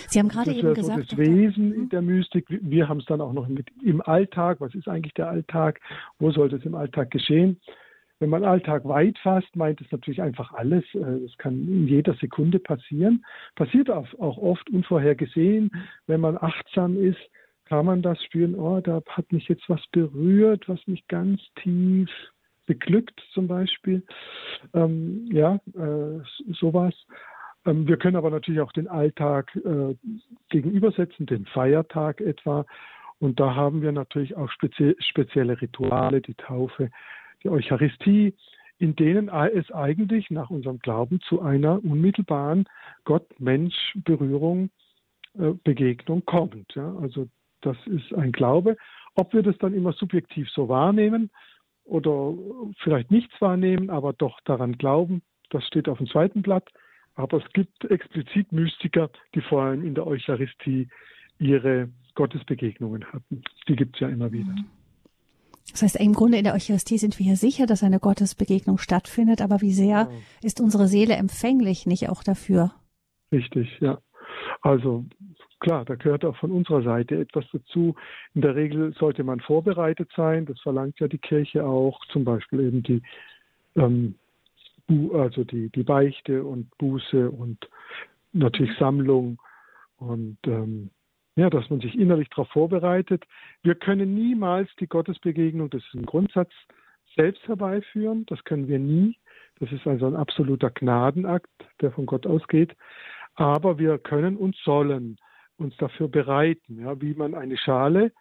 Sie 0.10 0.20
haben 0.20 0.28
gerade 0.28 0.54
eben 0.54 0.74
gesagt, 0.74 1.10
so 1.10 1.16
das 1.16 1.18
Wesen 1.18 1.74
in 1.74 1.90
der 1.90 2.02
Mystik. 2.02 2.46
Wir 2.50 2.90
haben 2.90 3.00
es 3.00 3.06
dann 3.06 3.22
auch 3.22 3.32
noch 3.32 3.48
mit 3.48 3.68
im 3.84 4.02
Alltag. 4.02 4.60
Was 4.60 4.76
ist 4.76 4.88
eigentlich 4.88 5.14
der 5.14 5.30
Alltag? 5.30 5.80
Wo 6.20 6.32
sollte 6.32 6.58
es 6.58 6.66
im 6.66 6.76
Alltag 6.76 7.12
geschehen? 7.12 7.60
Wenn 8.20 8.30
man 8.30 8.44
Alltag 8.44 8.86
weit 8.86 9.18
fasst, 9.20 9.56
meint 9.56 9.80
es 9.82 9.92
natürlich 9.92 10.22
einfach 10.22 10.54
alles. 10.54 10.84
Äh, 10.94 11.24
es 11.26 11.38
kann 11.38 11.54
in 11.54 11.88
jeder 11.88 12.14
Sekunde 12.16 12.60
passieren. 12.60 13.26
Passiert 13.56 13.90
auch 13.90 14.14
oft 14.20 14.70
unvorhergesehen. 14.70 15.72
Wenn 16.08 16.22
man 16.22 16.38
achtsam 16.38 16.98
ist, 16.98 17.20
kann 17.66 17.86
man 17.86 18.02
das 18.02 18.22
spüren. 18.24 18.56
Oh, 18.56 18.82
da 18.82 19.02
hat 19.08 19.32
mich 19.32 19.48
jetzt 19.48 19.70
was 19.70 19.82
berührt, 19.92 20.68
was 20.68 20.86
mich 20.88 21.08
ganz 21.08 21.40
tief 21.62 22.10
beglückt, 22.66 23.20
zum 23.34 23.48
Beispiel. 23.48 24.04
Ähm, 24.74 25.30
ja, 25.32 25.56
äh, 25.76 26.20
sowas. 26.60 26.94
Ähm, 27.66 27.88
wir 27.88 27.98
können 27.98 28.16
aber 28.16 28.30
natürlich 28.30 28.62
auch 28.62 28.72
den 28.72 28.88
Alltag 28.88 29.56
äh, 29.56 29.96
gegenübersetzen, 30.50 31.26
den 31.26 31.46
Feiertag 31.46 32.22
etwa. 32.22 32.66
Und 33.20 33.40
da 33.40 33.56
haben 33.56 33.82
wir 33.82 33.92
natürlich 33.92 34.36
auch 34.36 34.50
spezie 34.50 34.96
spezielle 35.00 35.60
Rituale, 35.62 36.22
die 36.22 36.36
Taufe, 36.36 36.90
die 37.44 37.50
Eucharistie, 37.50 38.34
in 38.78 38.96
denen 38.96 39.30
es 39.30 39.72
eigentlich 39.72 40.30
nach 40.30 40.50
unserem 40.50 40.80
Glauben 40.80 41.20
zu 41.22 41.42
einer 41.42 41.84
unmittelbaren 41.84 42.66
Gott-Mensch-Berührung, 43.04 44.70
äh, 45.38 45.52
Begegnung 45.64 46.26
kommt. 46.26 46.78
Also 46.78 47.28
das 47.62 47.78
ist 47.88 48.14
ein 48.14 48.32
Glaube. 48.32 48.78
Ob 49.16 49.34
wir 49.34 49.44
das 49.44 49.58
dann 49.58 49.74
immer 49.74 49.92
subjektiv 49.94 50.50
so 50.50 50.70
wahrnehmen 50.70 51.30
oder 51.84 52.34
vielleicht 52.80 53.12
nichts 53.12 53.34
wahrnehmen, 53.42 53.90
aber 53.90 54.14
doch 54.14 54.40
daran 54.46 54.78
glauben, 54.78 55.22
das 55.50 55.66
steht 55.66 55.90
auf 55.90 55.98
dem 55.98 56.08
zweiten 56.08 56.42
Blatt. 56.42 56.70
Aber 57.16 57.44
es 57.44 57.54
gibt 57.54 57.84
explizit 57.86 58.52
Mystiker, 58.54 59.10
die 59.36 59.42
vor 59.42 59.64
allem 59.64 59.86
in 59.86 59.94
der 59.94 60.08
Eucharistie 60.08 60.88
ihre 61.38 61.90
Gottesbegegnungen 62.16 63.04
hatten. 63.12 63.44
Die 63.68 63.76
gibt 63.76 63.96
es 63.96 64.00
ja 64.02 64.08
immer 64.08 64.32
wieder. 64.32 64.52
Mhm. 64.52 64.79
Das 65.72 65.82
heißt, 65.82 65.96
im 65.98 66.14
Grunde 66.14 66.38
in 66.38 66.44
der 66.44 66.54
Eucharistie 66.54 66.98
sind 66.98 67.20
wir 67.20 67.26
ja 67.26 67.36
sicher, 67.36 67.66
dass 67.66 67.84
eine 67.84 68.00
Gottesbegegnung 68.00 68.78
stattfindet, 68.78 69.42
aber 69.42 69.62
wie 69.62 69.74
sehr 69.74 70.10
ist 70.42 70.62
unsere 70.62 70.88
Seele 70.88 71.16
empfänglich 71.16 71.86
nicht 71.86 72.10
auch 72.10 72.24
dafür? 72.24 72.72
Richtig, 73.32 73.80
ja. 73.80 74.00
Also 74.62 75.06
klar, 75.60 75.86
da 75.86 75.96
gehört 75.96 76.26
auch 76.26 76.36
von 76.38 76.52
unserer 76.52 76.82
Seite 76.82 77.20
etwas 77.20 77.46
dazu. 77.52 77.96
In 78.34 78.42
der 78.42 78.56
Regel 78.56 78.94
sollte 78.94 79.24
man 79.24 79.40
vorbereitet 79.40 80.10
sein. 80.16 80.46
Das 80.46 80.60
verlangt 80.62 81.00
ja 81.00 81.08
die 81.08 81.18
Kirche 81.18 81.66
auch. 81.66 82.00
Zum 82.12 82.24
Beispiel 82.24 82.62
eben 82.62 82.84
die, 82.84 83.02
ähm, 83.76 84.16
also 85.14 85.44
die, 85.44 85.70
die 85.70 85.84
Beichte 85.84 86.44
und 86.44 86.76
Buße 86.78 87.30
und 87.30 87.70
natürlich 88.34 88.78
Sammlung 88.78 89.40
und 89.98 90.38
ähm, 90.46 90.90
ja, 91.40 91.50
dass 91.50 91.70
man 91.70 91.80
sich 91.80 91.98
innerlich 91.98 92.30
darauf 92.30 92.50
vorbereitet. 92.50 93.24
Wir 93.64 93.76
können 93.76 94.14
niemals 94.14 94.70
die 94.80 94.88
Gottesbegegnung, 94.88 95.70
das 95.70 95.82
ist 95.86 95.96
ein 95.96 96.06
Grundsatz, 96.06 96.52
selbst 97.16 97.48
herbeiführen. 97.48 98.26
Das 98.28 98.44
können 98.44 98.68
wir 98.68 98.80
nie. 98.80 99.18
Das 99.60 99.72
ist 99.72 99.86
also 99.88 100.08
ein 100.08 100.16
absoluter 100.16 100.70
Gnadenakt, 100.70 101.50
der 101.82 101.92
von 101.92 102.06
Gott 102.06 102.28
ausgeht. 102.28 102.76
Aber 103.36 103.80
wir 103.80 103.98
können 103.98 104.38
und 104.38 104.56
sollen 104.58 105.18
uns 105.58 105.76
dafür 105.78 106.08
bereiten, 106.08 106.82
ja, 106.82 107.02
wie 107.02 107.14
man 107.14 107.36
eine 107.36 107.58
Schale 107.58 108.12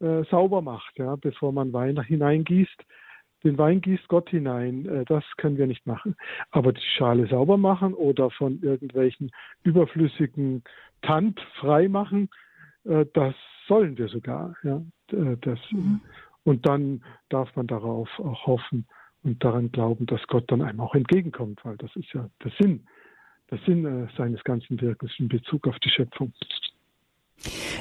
äh, 0.00 0.24
sauber 0.30 0.62
macht, 0.62 0.98
ja, 0.98 1.16
bevor 1.16 1.52
man 1.52 1.72
Wein 1.72 2.02
hineingießt. 2.02 2.84
Den 3.44 3.58
Wein 3.58 3.80
gießt 3.80 4.08
Gott 4.08 4.30
hinein. 4.30 4.86
Äh, 4.86 5.04
das 5.06 5.24
können 5.36 5.58
wir 5.58 5.66
nicht 5.66 5.86
machen. 5.86 6.16
Aber 6.50 6.72
die 6.72 6.80
Schale 6.96 7.26
sauber 7.26 7.56
machen 7.56 7.94
oder 7.94 8.30
von 8.30 8.60
irgendwelchen 8.62 9.30
überflüssigen 9.62 10.62
Tand 11.02 11.40
frei 11.58 11.88
machen, 11.88 12.28
das 12.84 13.34
sollen 13.68 13.96
wir 13.96 14.08
sogar. 14.08 14.54
Ja, 14.62 14.82
das, 15.08 15.58
mhm. 15.70 16.00
Und 16.44 16.66
dann 16.66 17.02
darf 17.28 17.54
man 17.56 17.66
darauf 17.66 18.08
auch 18.18 18.46
hoffen 18.46 18.86
und 19.22 19.44
daran 19.44 19.70
glauben, 19.70 20.06
dass 20.06 20.26
Gott 20.26 20.50
dann 20.50 20.62
einem 20.62 20.80
auch 20.80 20.94
entgegenkommt, 20.94 21.60
weil 21.64 21.76
das 21.76 21.94
ist 21.94 22.10
ja 22.12 22.28
der 22.42 22.50
Sinn, 22.58 22.86
der 23.50 23.58
Sinn 23.66 23.84
äh, 23.84 24.08
seines 24.16 24.42
ganzen 24.42 24.80
Wirkens 24.80 25.12
in 25.18 25.28
Bezug 25.28 25.68
auf 25.68 25.78
die 25.80 25.90
Schöpfung. 25.90 26.32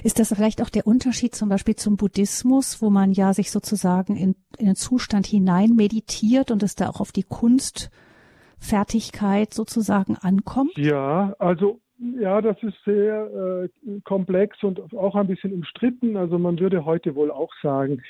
Ist 0.04 0.20
das 0.20 0.34
vielleicht 0.34 0.62
auch 0.62 0.70
der 0.70 0.86
Unterschied 0.88 1.36
zum 1.36 1.50
Beispiel 1.50 1.76
zum 1.76 1.98
Buddhismus, 1.98 2.82
wo 2.82 2.90
man 2.90 3.12
ja 3.12 3.34
sich 3.34 3.52
sozusagen 3.52 4.16
in, 4.16 4.36
in 4.58 4.66
den 4.66 4.76
Zustand 4.76 5.28
hinein 5.28 5.76
meditiert 5.76 6.50
und 6.52 6.64
es 6.64 6.76
da 6.76 6.90
auch 6.90 7.00
auf 7.00 7.12
die 7.12 7.24
Kunstfertigkeit 7.24 9.54
sozusagen 9.54 10.16
ankommt? 10.16 10.76
Ja, 10.78 11.36
also 11.38 11.80
ja, 12.20 12.42
das 12.42 12.58
ist 12.64 12.78
sehr 12.84 13.70
äh, 13.86 14.00
komplex 14.04 14.62
und 14.64 14.94
auch 14.96 15.16
ein 15.16 15.28
bisschen 15.28 15.54
umstritten. 15.54 16.18
Also 16.18 16.40
man 16.40 16.60
würde 16.60 16.84
heute 16.84 17.14
wohl 17.14 17.30
auch 17.30 17.54
sagen, 17.62 18.02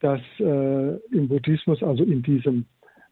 dass 0.00 0.20
äh, 0.40 0.96
im 1.12 1.28
Buddhismus, 1.28 1.82
also 1.82 2.02
in 2.02 2.22
diesem 2.22 2.66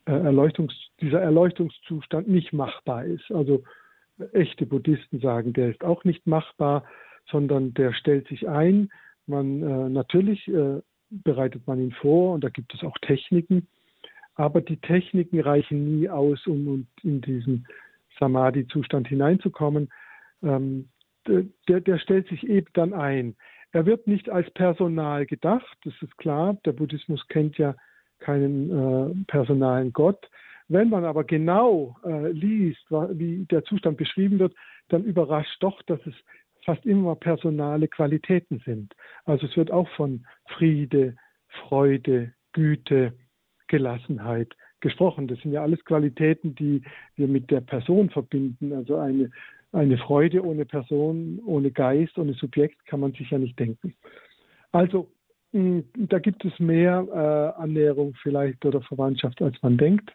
äh, 0.07 0.13
Erleuchtungs, 0.13 0.75
dieser 1.01 1.21
Erleuchtungszustand 1.21 2.29
nicht 2.29 2.53
machbar 2.53 3.05
ist. 3.05 3.31
Also 3.31 3.63
echte 4.33 4.67
Buddhisten 4.67 5.21
sagen, 5.21 5.53
der 5.53 5.71
ist 5.71 5.85
auch 5.85 6.03
nicht 6.03 6.27
machbar, 6.27 6.85
sondern 7.31 7.73
der 7.75 7.93
stellt 7.93 8.27
sich 8.27 8.49
ein. 8.49 8.91
Man 9.27 9.63
äh, 9.63 9.89
natürlich 9.89 10.49
äh, 10.49 10.81
bereitet 11.11 11.67
man 11.69 11.81
ihn 11.81 11.93
vor 11.93 12.35
und 12.35 12.43
da 12.43 12.49
gibt 12.49 12.75
es 12.75 12.83
auch 12.83 12.97
Techniken, 12.99 13.69
aber 14.35 14.61
die 14.61 14.79
Techniken 14.79 15.41
reichen 15.41 15.99
nie 15.99 16.09
aus, 16.09 16.47
um 16.47 16.87
in 17.05 17.21
diesen 17.21 17.67
Samadhi-Zustand 18.19 19.07
hineinzukommen 19.07 19.89
ähm, 20.47 20.89
der, 21.69 21.81
der 21.81 21.99
stellt 21.99 22.29
sich 22.29 22.47
eben 22.47 22.69
dann 22.75 22.95
ein. 22.95 23.37
Er 23.73 23.85
wird 23.85 24.07
nicht 24.07 24.31
als 24.31 24.51
Personal 24.53 25.27
gedacht, 25.27 25.77
das 25.85 25.95
ist 26.01 26.17
klar. 26.19 26.57
Der 26.65 26.73
Buddhismus 26.73 27.27
kennt 27.29 27.59
ja 27.59 27.75
keinen 28.19 28.71
äh, 28.71 29.25
personalen 29.27 29.93
Gott. 29.93 30.31
Wenn 30.69 30.89
man 30.89 31.05
aber 31.05 31.25
genau 31.25 31.97
äh, 32.05 32.31
liest, 32.31 32.85
wie 32.91 33.45
der 33.45 33.65
Zustand 33.65 33.99
beschrieben 33.99 34.39
wird, 34.39 34.55
dann 34.89 35.05
überrascht 35.05 35.63
doch, 35.63 35.83
dass 35.83 36.01
es 36.07 36.15
fast 36.65 36.85
immer 36.87 37.15
personale 37.15 37.87
Qualitäten 37.87 38.61
sind. 38.65 38.95
Also 39.25 39.47
es 39.47 39.57
wird 39.57 39.71
auch 39.71 39.89
von 39.91 40.27
Friede, 40.57 41.17
Freude, 41.49 42.33
Güte, 42.53 43.13
Gelassenheit 43.69 44.55
gesprochen. 44.81 45.29
Das 45.29 45.39
sind 45.41 45.53
ja 45.53 45.63
alles 45.63 45.85
Qualitäten, 45.85 46.55
die 46.55 46.83
wir 47.15 47.29
mit 47.29 47.51
der 47.51 47.61
Person 47.61 48.11
verbinden. 48.11 48.73
Also 48.73 48.97
eine 48.97 49.31
eine 49.77 49.99
Freude 49.99 50.45
ohne 50.45 50.65
Person, 50.65 51.41
ohne 51.45 51.71
Geist, 51.71 52.19
ohne 52.19 52.33
Subjekt 52.33 52.85
kann 52.87 53.01
man 53.01 53.13
sich 53.13 53.31
ja 53.31 53.39
nicht 53.39 53.59
denken. 53.59 53.95
Also 54.73 55.11
da 55.53 56.19
gibt 56.19 56.45
es 56.45 56.59
mehr 56.59 57.07
äh, 57.13 57.61
Annäherung 57.63 58.15
vielleicht 58.23 58.65
oder 58.65 58.81
Verwandtschaft, 58.83 59.41
als 59.43 59.57
man 59.63 59.77
denkt. 59.77 60.11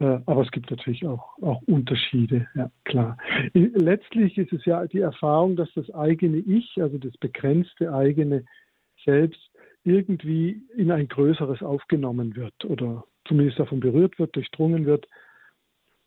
Äh, 0.00 0.18
aber 0.26 0.42
es 0.42 0.50
gibt 0.50 0.70
natürlich 0.70 1.06
auch, 1.06 1.36
auch 1.40 1.62
Unterschiede, 1.62 2.48
ja 2.54 2.70
klar. 2.84 3.16
Letztlich 3.52 4.36
ist 4.38 4.52
es 4.52 4.64
ja 4.64 4.86
die 4.86 5.00
Erfahrung, 5.00 5.56
dass 5.56 5.72
das 5.74 5.92
eigene 5.94 6.38
Ich, 6.38 6.80
also 6.80 6.98
das 6.98 7.16
begrenzte 7.18 7.92
eigene 7.92 8.44
Selbst, 9.04 9.50
irgendwie 9.84 10.62
in 10.76 10.90
ein 10.90 11.08
größeres 11.08 11.62
aufgenommen 11.62 12.36
wird 12.36 12.64
oder 12.64 13.04
zumindest 13.26 13.58
davon 13.58 13.80
berührt 13.80 14.18
wird, 14.18 14.36
durchdrungen 14.36 14.84
wird. 14.84 15.06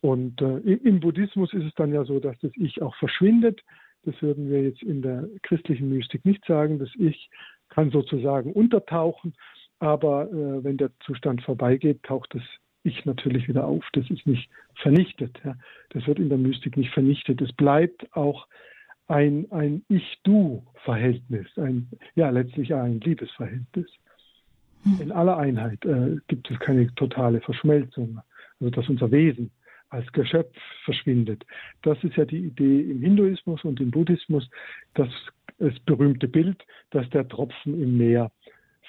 Und 0.04 0.42
äh, 0.42 0.58
im 0.58 1.00
Buddhismus 1.00 1.54
ist 1.54 1.64
es 1.64 1.74
dann 1.76 1.94
ja 1.94 2.04
so, 2.04 2.20
dass 2.20 2.38
das 2.40 2.52
Ich 2.56 2.82
auch 2.82 2.94
verschwindet. 2.98 3.62
Das 4.04 4.22
würden 4.22 4.50
wir 4.50 4.62
jetzt 4.62 4.84
in 4.84 5.02
der 5.02 5.30
christlichen 5.44 5.88
Mystik 5.88 6.26
nicht 6.26 6.44
sagen. 6.44 6.78
Das 6.78 6.90
Ich 7.00 7.30
kann 7.70 7.90
sozusagen 7.90 8.52
untertauchen, 8.52 9.34
aber 9.80 10.30
äh, 10.30 10.62
wenn 10.62 10.76
der 10.76 10.92
Zustand 11.06 11.42
vorbeigeht, 11.44 12.04
taucht 12.04 12.36
das 12.36 12.42
Ich 12.84 13.06
natürlich 13.06 13.48
wieder 13.48 13.66
auf. 13.66 13.86
Das 13.94 14.10
ist 14.10 14.28
nicht 14.28 14.50
vernichtet. 14.76 15.40
Ja. 15.46 15.56
Das 15.92 16.06
wird 16.06 16.20
in 16.20 16.28
der 16.28 16.38
Mystik 16.38 16.76
nicht 16.76 16.92
vernichtet. 16.92 17.42
Es 17.42 17.54
bleibt 17.54 18.14
auch 18.14 18.50
ein, 19.08 19.50
ein 19.52 19.86
Ich-Du-Verhältnis, 19.88 21.48
ein, 21.56 21.90
ja, 22.16 22.30
letztlich 22.30 22.74
ein 22.74 23.00
Liebesverhältnis. 23.00 23.88
Hm. 24.84 25.00
In 25.00 25.12
aller 25.14 25.38
Einheit 25.38 25.86
äh, 25.86 26.18
gibt 26.28 26.52
es 26.52 26.60
keine 26.60 26.94
totale 26.96 27.40
Verschmelzung, 27.40 28.20
also 28.60 28.70
dass 28.70 28.90
unser 28.90 29.10
Wesen 29.10 29.50
als 29.94 30.12
Geschöpf 30.12 30.56
verschwindet. 30.86 31.46
Das 31.84 32.04
ist 32.04 32.16
ja 32.16 32.26
die 32.26 32.46
Idee 32.46 32.82
im 32.82 33.02
Hinduismus 33.02 33.64
und 33.64 33.80
im 33.80 33.92
Buddhismus, 33.92 34.50
das, 34.96 35.10
das 35.60 35.74
berühmte 35.86 36.28
Bild, 36.28 36.58
dass 36.90 37.08
der 37.12 37.28
Tropfen 37.28 37.80
im 37.82 37.98
Meer 37.98 38.32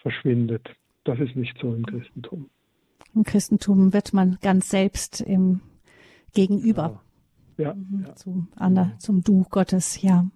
verschwindet. 0.00 0.66
Das 1.04 1.20
ist 1.20 1.37
nicht 1.37 1.56
so 1.61 1.75
im 1.75 1.84
Christentum. 1.84 2.49
Im 3.14 3.23
Christentum 3.23 3.92
wird 3.92 4.14
man 4.14 4.38
ganz 4.40 4.70
selbst 4.70 5.20
im 5.20 5.61
Gegenüber. 6.32 7.03
Ja. 7.56 7.64
Ja, 7.64 7.75
mhm, 7.75 8.04
ja. 8.06 8.14
Zum, 8.14 8.49
Anna, 8.56 8.92
zum 8.99 9.23
Du 9.23 9.44
Gottes, 9.49 10.00
ja. 10.02 10.26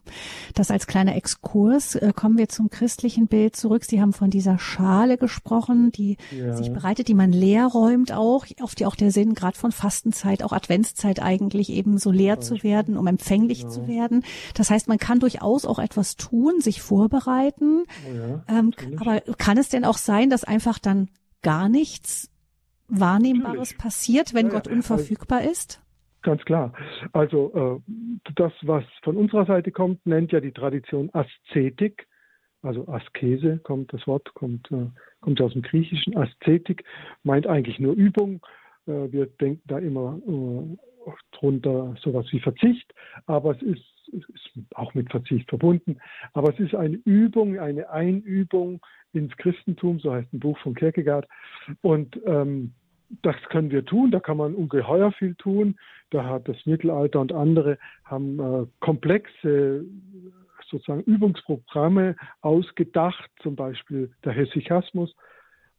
Das 0.54 0.70
als 0.70 0.87
kleiner 0.87 1.16
Exkurs. 1.16 1.94
Äh, 1.94 2.12
kommen 2.14 2.38
wir 2.38 2.48
zum 2.48 2.70
christlichen 2.70 3.26
Bild 3.26 3.56
zurück. 3.56 3.84
Sie 3.84 4.00
haben 4.00 4.12
von 4.12 4.30
dieser 4.30 4.58
Schale 4.58 5.18
gesprochen, 5.18 5.92
die 5.92 6.16
ja. 6.37 6.56
sich 6.56 6.72
bereitet, 6.72 7.08
die 7.08 7.14
man 7.14 7.32
leer 7.32 7.66
räumt 7.66 8.12
auch, 8.12 8.46
auf 8.60 8.75
die 8.75 8.87
auch 8.87 8.94
der 8.94 9.10
Sinn 9.10 9.34
gerade 9.34 9.58
von 9.58 9.72
Fastenzeit, 9.72 10.42
auch 10.42 10.52
Adventszeit 10.52 11.20
eigentlich 11.20 11.70
eben 11.70 11.98
so 11.98 12.10
leer 12.10 12.40
zu 12.40 12.62
werden, 12.62 12.96
um 12.96 13.06
empfänglich 13.06 13.62
ja. 13.62 13.68
zu 13.68 13.87
werden. 13.88 14.25
Das 14.54 14.70
heißt, 14.70 14.88
man 14.88 14.98
kann 14.98 15.20
durchaus 15.20 15.64
auch 15.64 15.78
etwas 15.78 16.16
tun, 16.16 16.60
sich 16.60 16.80
vorbereiten. 16.80 17.84
Oh 18.06 18.40
ähm, 18.48 18.72
aber 18.98 19.20
kann 19.20 19.58
es 19.58 19.68
denn 19.68 19.84
auch 19.84 19.98
sein, 19.98 20.30
dass 20.30 20.44
einfach 20.44 20.78
dann 20.78 21.08
gar 21.42 21.68
nichts 21.68 22.30
Wahrnehmbares 22.88 23.58
Natürlich. 23.58 23.78
passiert, 23.78 24.34
wenn 24.34 24.48
Gott 24.48 24.66
unverfügbar 24.66 25.42
ist? 25.42 25.80
Ganz 26.28 26.44
klar. 26.44 26.75
Also 27.14 27.80
äh, 27.88 27.92
das, 28.35 28.52
was 28.61 28.85
von 29.02 29.16
unserer 29.16 29.47
Seite 29.47 29.73
kommt, 29.73 30.04
nennt 30.04 30.30
ja 30.30 30.40
die 30.40 30.52
Tradition 30.52 31.08
Aszetik. 31.14 32.06
Also 32.61 32.87
Askese 32.87 33.61
kommt 33.61 33.94
das 33.94 34.06
Wort, 34.06 34.35
kommt, 34.35 34.70
äh, 34.70 34.90
kommt 35.23 35.40
aus 35.40 35.54
dem 35.54 35.62
Griechischen. 35.62 36.14
Aszetik 36.18 36.85
meint 37.23 37.47
eigentlich 37.47 37.78
nur 37.78 37.94
Übung. 37.94 38.42
Äh, 38.87 39.11
wir 39.11 39.25
denken 39.40 39.62
da 39.68 39.78
immer 39.78 40.20
äh, 40.26 41.11
drunter 41.32 41.94
sowas 42.02 42.26
wie 42.30 42.40
Verzicht, 42.40 42.92
aber 43.25 43.52
es 43.52 43.62
ist, 43.62 44.08
ist 44.08 44.52
auch 44.75 44.92
mit 44.92 45.11
Verzicht 45.11 45.49
verbunden. 45.49 45.97
Aber 46.35 46.52
es 46.52 46.61
ist 46.61 46.75
eine 46.75 47.00
Übung, 47.06 47.58
eine 47.58 47.88
Einübung 47.88 48.82
ins 49.14 49.35
Christentum, 49.38 49.99
so 49.99 50.12
heißt 50.12 50.30
ein 50.35 50.40
Buch 50.40 50.58
von 50.58 50.75
Kierkegaard. 50.75 51.26
Und 51.80 52.20
ähm, 52.26 52.75
das 53.23 53.37
können 53.49 53.71
wir 53.71 53.85
tun, 53.85 54.11
da 54.11 54.21
kann 54.21 54.37
man 54.37 54.55
ungeheuer 54.55 55.12
viel 55.12 55.35
tun. 55.35 55.79
Da 56.11 56.25
hat 56.25 56.49
das 56.49 56.57
Mittelalter 56.67 57.21
und 57.21 57.33
andere 57.33 57.79
haben 58.05 58.38
äh, 58.38 58.67
komplexe 58.81 59.85
sozusagen 60.71 61.03
Übungsprogramme 61.03 62.17
ausgedacht, 62.41 63.31
zum 63.43 63.57
Beispiel 63.57 64.11
der 64.25 64.33
Hesychasmus 64.33 65.15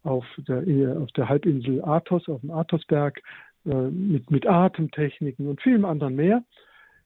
auf 0.04 0.26
der, 0.48 0.64
auf 1.00 1.12
der 1.12 1.30
Halbinsel 1.30 1.84
Athos, 1.84 2.28
auf 2.30 2.42
dem 2.42 2.52
Athosberg, 2.52 3.22
äh, 3.66 3.74
mit, 3.74 4.32
mit 4.32 4.48
Atemtechniken 4.48 5.48
und 5.48 5.62
vielem 5.62 5.86
anderen 5.86 6.16
mehr, 6.16 6.44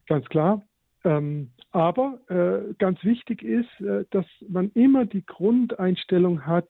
ganz 0.08 0.28
klar. 0.30 0.62
Ähm, 1.04 1.52
aber 1.72 2.20
äh, 2.30 2.74
ganz 2.76 3.04
wichtig 3.04 3.42
ist, 3.42 3.82
äh, 3.82 4.06
dass 4.12 4.26
man 4.48 4.72
immer 4.74 5.06
die 5.06 5.26
Grundeinstellung 5.26 6.46
hat, 6.46 6.70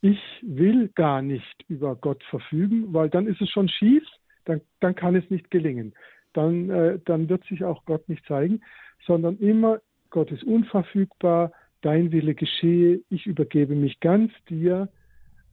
ich 0.00 0.20
will 0.42 0.88
gar 0.94 1.22
nicht 1.22 1.64
über 1.68 1.96
Gott 1.96 2.22
verfügen, 2.24 2.92
weil 2.92 3.10
dann 3.10 3.26
ist 3.26 3.40
es 3.40 3.50
schon 3.50 3.68
schief, 3.68 4.04
dann, 4.44 4.60
dann 4.80 4.94
kann 4.94 5.16
es 5.16 5.28
nicht 5.30 5.50
gelingen. 5.50 5.94
Dann, 6.32 6.70
äh, 6.70 6.98
dann 7.04 7.28
wird 7.28 7.44
sich 7.44 7.64
auch 7.64 7.84
Gott 7.84 8.08
nicht 8.08 8.24
zeigen, 8.26 8.60
sondern 9.06 9.38
immer, 9.38 9.80
Gott 10.10 10.30
ist 10.30 10.44
unverfügbar, 10.44 11.52
dein 11.82 12.12
Wille 12.12 12.34
geschehe, 12.34 13.00
ich 13.10 13.26
übergebe 13.26 13.74
mich 13.74 14.00
ganz 14.00 14.32
dir. 14.48 14.88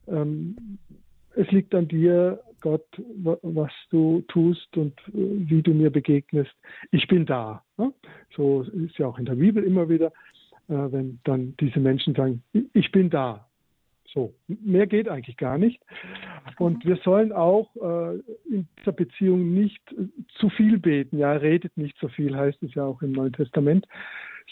Ähm, 0.07 0.77
es 1.35 1.49
liegt 1.51 1.75
an 1.75 1.87
dir, 1.87 2.41
Gott, 2.61 2.85
was 3.43 3.71
du 3.89 4.23
tust 4.27 4.75
und 4.77 4.97
äh, 5.09 5.11
wie 5.13 5.61
du 5.61 5.73
mir 5.73 5.91
begegnest. 5.91 6.53
Ich 6.91 7.07
bin 7.07 7.25
da. 7.25 7.63
Ne? 7.77 7.93
So 8.35 8.63
ist 8.63 8.97
ja 8.97 9.07
auch 9.07 9.19
in 9.19 9.25
der 9.25 9.35
Bibel 9.35 9.63
immer 9.63 9.89
wieder, 9.89 10.07
äh, 10.67 10.91
wenn 10.91 11.19
dann 11.23 11.55
diese 11.59 11.79
Menschen 11.79 12.15
sagen, 12.15 12.43
ich 12.73 12.91
bin 12.91 13.09
da. 13.09 13.47
So, 14.15 14.33
mehr 14.47 14.87
geht 14.87 15.09
eigentlich 15.09 15.35
gar 15.35 15.57
nicht. 15.57 15.81
Und 16.57 16.85
wir 16.85 16.95
sollen 17.03 17.33
auch 17.33 17.69
äh, 17.75 18.15
in 18.49 18.65
dieser 18.79 18.93
Beziehung 18.93 19.53
nicht 19.53 19.81
äh, 19.91 20.07
zu 20.39 20.49
viel 20.49 20.79
beten. 20.79 21.17
Ja, 21.17 21.33
redet 21.33 21.75
nicht 21.75 21.97
so 21.99 22.07
viel, 22.07 22.35
heißt 22.35 22.63
es 22.63 22.73
ja 22.75 22.85
auch 22.85 23.01
im 23.01 23.11
Neuen 23.11 23.33
Testament, 23.33 23.85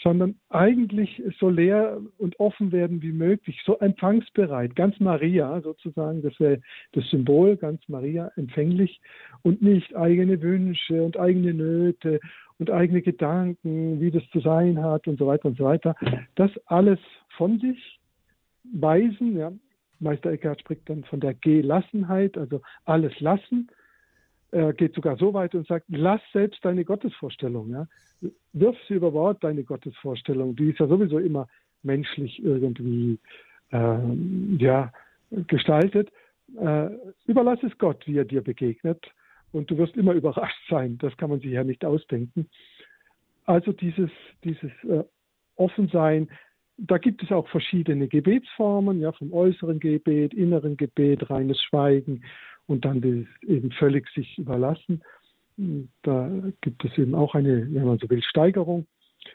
sondern 0.02 0.34
eigentlich 0.50 1.22
so 1.40 1.48
leer 1.48 1.98
und 2.18 2.38
offen 2.38 2.72
werden 2.72 3.00
wie 3.00 3.12
möglich, 3.12 3.62
so 3.64 3.78
empfangsbereit, 3.78 4.76
ganz 4.76 5.00
Maria 5.00 5.60
sozusagen, 5.62 6.20
das 6.20 6.38
wäre 6.38 6.60
das 6.92 7.08
Symbol, 7.08 7.56
ganz 7.56 7.80
Maria 7.88 8.30
empfänglich 8.36 9.00
und 9.42 9.62
nicht 9.62 9.96
eigene 9.96 10.42
Wünsche 10.42 11.02
und 11.02 11.18
eigene 11.18 11.54
Nöte 11.54 12.20
und 12.58 12.70
eigene 12.70 13.00
Gedanken, 13.00 13.98
wie 14.00 14.10
das 14.10 14.28
zu 14.30 14.40
sein 14.40 14.82
hat 14.82 15.08
und 15.08 15.18
so 15.18 15.26
weiter 15.26 15.46
und 15.46 15.56
so 15.56 15.64
weiter. 15.64 15.94
Das 16.34 16.50
alles 16.66 16.98
von 17.36 17.58
sich 17.58 17.98
weisen. 18.72 19.36
Ja. 19.36 19.52
Meister 20.00 20.30
Eckhart 20.30 20.60
spricht 20.60 20.88
dann 20.88 21.04
von 21.04 21.20
der 21.20 21.34
Gelassenheit, 21.34 22.36
also 22.36 22.60
alles 22.84 23.18
lassen. 23.20 23.68
Er 24.50 24.72
geht 24.72 24.94
sogar 24.94 25.16
so 25.16 25.34
weit 25.34 25.54
und 25.54 25.66
sagt, 25.66 25.86
lass 25.88 26.20
selbst 26.32 26.64
deine 26.64 26.84
Gottesvorstellung. 26.84 27.70
Ja. 27.70 27.88
Wirf 28.52 28.76
sie 28.86 28.94
über 28.94 29.10
Bord, 29.10 29.42
deine 29.42 29.64
Gottesvorstellung. 29.64 30.54
Die 30.54 30.70
ist 30.70 30.78
ja 30.78 30.86
sowieso 30.86 31.18
immer 31.18 31.48
menschlich 31.82 32.42
irgendwie 32.42 33.18
äh, 33.72 33.98
ja, 34.58 34.92
gestaltet. 35.48 36.10
Äh, 36.56 36.88
überlass 37.26 37.58
es 37.62 37.76
Gott, 37.78 38.06
wie 38.06 38.18
er 38.18 38.24
dir 38.24 38.42
begegnet. 38.42 39.04
Und 39.52 39.70
du 39.70 39.78
wirst 39.78 39.96
immer 39.96 40.12
überrascht 40.14 40.68
sein. 40.68 40.98
Das 40.98 41.16
kann 41.16 41.30
man 41.30 41.40
sich 41.40 41.50
ja 41.50 41.64
nicht 41.64 41.84
ausdenken. 41.84 42.48
Also 43.46 43.72
dieses, 43.72 44.10
dieses 44.42 44.70
äh, 44.84 45.04
Offensein, 45.56 46.28
da 46.76 46.98
gibt 46.98 47.22
es 47.22 47.30
auch 47.30 47.48
verschiedene 47.48 48.08
Gebetsformen, 48.08 49.00
ja, 49.00 49.12
vom 49.12 49.32
äußeren 49.32 49.78
Gebet, 49.78 50.34
inneren 50.34 50.76
Gebet, 50.76 51.30
reines 51.30 51.60
Schweigen 51.62 52.24
und 52.66 52.84
dann 52.84 53.00
das 53.00 53.48
eben 53.48 53.70
völlig 53.72 54.08
sich 54.10 54.38
überlassen. 54.38 55.02
Da 56.02 56.30
gibt 56.60 56.84
es 56.84 56.98
eben 56.98 57.14
auch 57.14 57.34
eine, 57.34 57.72
wenn 57.72 57.84
man 57.84 57.98
so 57.98 58.10
will, 58.10 58.22
Steigerung. 58.22 58.86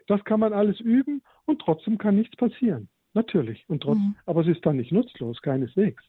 Das 0.08 0.24
kann 0.26 0.42
man 0.42 0.54
alles 0.54 0.80
üben 0.80 1.22
und 1.46 1.60
trotzdem 1.62 1.98
kann 1.98 2.16
nichts 2.16 2.36
passieren. 2.36 2.90
Natürlich. 3.14 3.64
Und 3.68 3.82
trotz, 3.82 3.98
mhm. 3.98 4.16
Aber 4.26 4.42
es 4.42 4.48
ist 4.48 4.66
dann 4.66 4.78
nicht 4.78 4.92
nutzlos, 4.92 5.42
keineswegs 5.42 6.04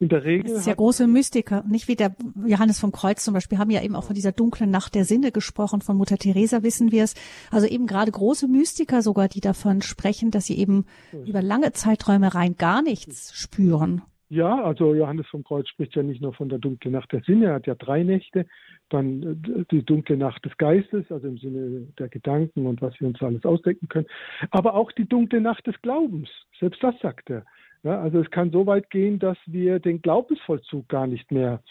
in 0.00 0.08
der 0.08 0.24
Regel. 0.24 0.50
Das 0.50 0.60
ist 0.60 0.66
ja 0.66 0.74
große 0.74 1.06
Mystiker, 1.06 1.62
nicht 1.68 1.86
wie 1.86 1.94
der 1.94 2.16
Johannes 2.46 2.80
vom 2.80 2.90
Kreuz 2.90 3.22
zum 3.22 3.34
Beispiel, 3.34 3.58
haben 3.58 3.70
ja 3.70 3.82
eben 3.82 3.94
auch 3.94 4.04
von 4.04 4.14
dieser 4.14 4.32
dunklen 4.32 4.70
Nacht 4.70 4.94
der 4.94 5.04
Sinne 5.04 5.30
gesprochen, 5.30 5.82
von 5.82 5.96
Mutter 5.96 6.16
Teresa 6.16 6.62
wissen 6.62 6.90
wir 6.90 7.04
es. 7.04 7.14
Also 7.50 7.66
eben 7.66 7.86
gerade 7.86 8.10
große 8.10 8.48
Mystiker 8.48 9.02
sogar, 9.02 9.28
die 9.28 9.40
davon 9.40 9.82
sprechen, 9.82 10.30
dass 10.30 10.46
sie 10.46 10.58
eben 10.58 10.86
über 11.26 11.42
lange 11.42 11.72
Zeiträume 11.72 12.34
rein 12.34 12.56
gar 12.56 12.82
nichts 12.82 13.34
spüren. 13.34 14.02
Ja, 14.30 14.62
also 14.62 14.94
Johannes 14.94 15.26
vom 15.26 15.42
Kreuz 15.42 15.68
spricht 15.68 15.96
ja 15.96 16.04
nicht 16.04 16.22
nur 16.22 16.32
von 16.32 16.48
der 16.48 16.60
dunklen 16.60 16.94
Nacht 16.94 17.10
der 17.12 17.20
Sinne, 17.22 17.46
er 17.46 17.54
hat 17.54 17.66
ja 17.66 17.74
drei 17.74 18.04
Nächte, 18.04 18.46
dann 18.88 19.22
äh, 19.22 19.64
die 19.72 19.84
dunkle 19.84 20.16
Nacht 20.16 20.44
des 20.44 20.56
Geistes, 20.56 21.10
also 21.10 21.26
im 21.26 21.36
Sinne 21.38 21.88
der 21.98 22.08
Gedanken 22.08 22.66
und 22.66 22.80
was 22.80 22.98
wir 23.00 23.08
uns 23.08 23.20
alles 23.20 23.44
ausdenken 23.44 23.88
können, 23.88 24.06
aber 24.52 24.74
auch 24.74 24.92
die 24.92 25.08
dunkle 25.08 25.40
Nacht 25.40 25.66
des 25.66 25.74
Glaubens, 25.82 26.28
selbst 26.60 26.80
das 26.80 26.94
sagt 27.00 27.28
er. 27.28 27.44
Ja, 27.82 28.00
also 28.00 28.20
es 28.20 28.30
kann 28.30 28.50
so 28.50 28.66
weit 28.66 28.90
gehen, 28.90 29.18
dass 29.18 29.38
wir 29.46 29.78
den 29.78 30.02
Glaubensvollzug 30.02 30.88
gar 30.88 31.06
nicht 31.06 31.30
mehr 31.30 31.62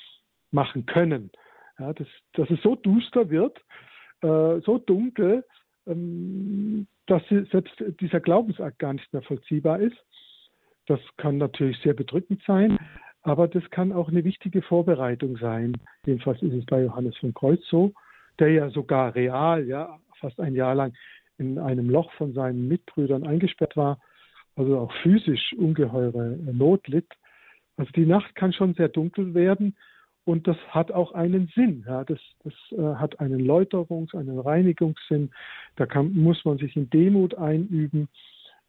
machen 0.51 0.85
können. 0.85 1.31
Ja, 1.77 1.93
dass, 1.93 2.07
dass 2.33 2.49
es 2.49 2.61
so 2.61 2.75
duster 2.75 3.29
wird, 3.29 3.57
äh, 4.21 4.59
so 4.61 4.79
dunkel, 4.79 5.45
ähm, 5.85 6.87
dass 7.05 7.23
selbst 7.29 7.73
dieser 7.99 8.19
Glaubensakt 8.19 8.79
gar 8.79 8.93
nicht 8.93 9.11
mehr 9.13 9.21
vollziehbar 9.21 9.79
ist. 9.79 9.97
Das 10.87 10.99
kann 11.17 11.37
natürlich 11.37 11.77
sehr 11.79 11.93
bedrückend 11.93 12.41
sein, 12.45 12.77
aber 13.21 13.47
das 13.47 13.67
kann 13.69 13.91
auch 13.91 14.09
eine 14.09 14.23
wichtige 14.23 14.61
Vorbereitung 14.61 15.37
sein. 15.37 15.73
Jedenfalls 16.05 16.41
ist 16.41 16.53
es 16.53 16.65
bei 16.65 16.83
Johannes 16.83 17.15
von 17.17 17.33
Kreuz 17.33 17.61
so, 17.69 17.93
der 18.39 18.51
ja 18.51 18.69
sogar 18.69 19.13
real, 19.13 19.65
ja, 19.65 19.99
fast 20.19 20.39
ein 20.39 20.55
Jahr 20.55 20.75
lang 20.75 20.93
in 21.37 21.59
einem 21.59 21.89
Loch 21.89 22.11
von 22.13 22.33
seinen 22.33 22.67
Mitbrüdern 22.67 23.25
eingesperrt 23.25 23.77
war 23.77 23.99
also 24.59 24.77
auch 24.77 24.93
physisch 25.01 25.53
ungeheure 25.57 26.37
Not 26.51 26.87
litt. 26.89 27.07
Also 27.77 27.91
die 27.93 28.05
Nacht 28.05 28.35
kann 28.35 28.51
schon 28.51 28.73
sehr 28.73 28.89
dunkel 28.89 29.33
werden 29.33 29.75
und 30.25 30.47
das 30.47 30.57
hat 30.67 30.91
auch 30.91 31.13
einen 31.13 31.47
Sinn. 31.55 31.85
Ja, 31.87 32.03
das 32.03 32.19
das 32.43 32.53
äh, 32.77 32.95
hat 32.95 33.21
einen 33.21 33.39
Läuterungs-, 33.39 34.13
einen 34.15 34.37
Reinigungssinn. 34.37 35.31
Da 35.77 35.85
kann, 35.85 36.13
muss 36.13 36.43
man 36.43 36.57
sich 36.57 36.75
in 36.75 36.89
Demut 36.89 37.35
einüben. 37.35 38.09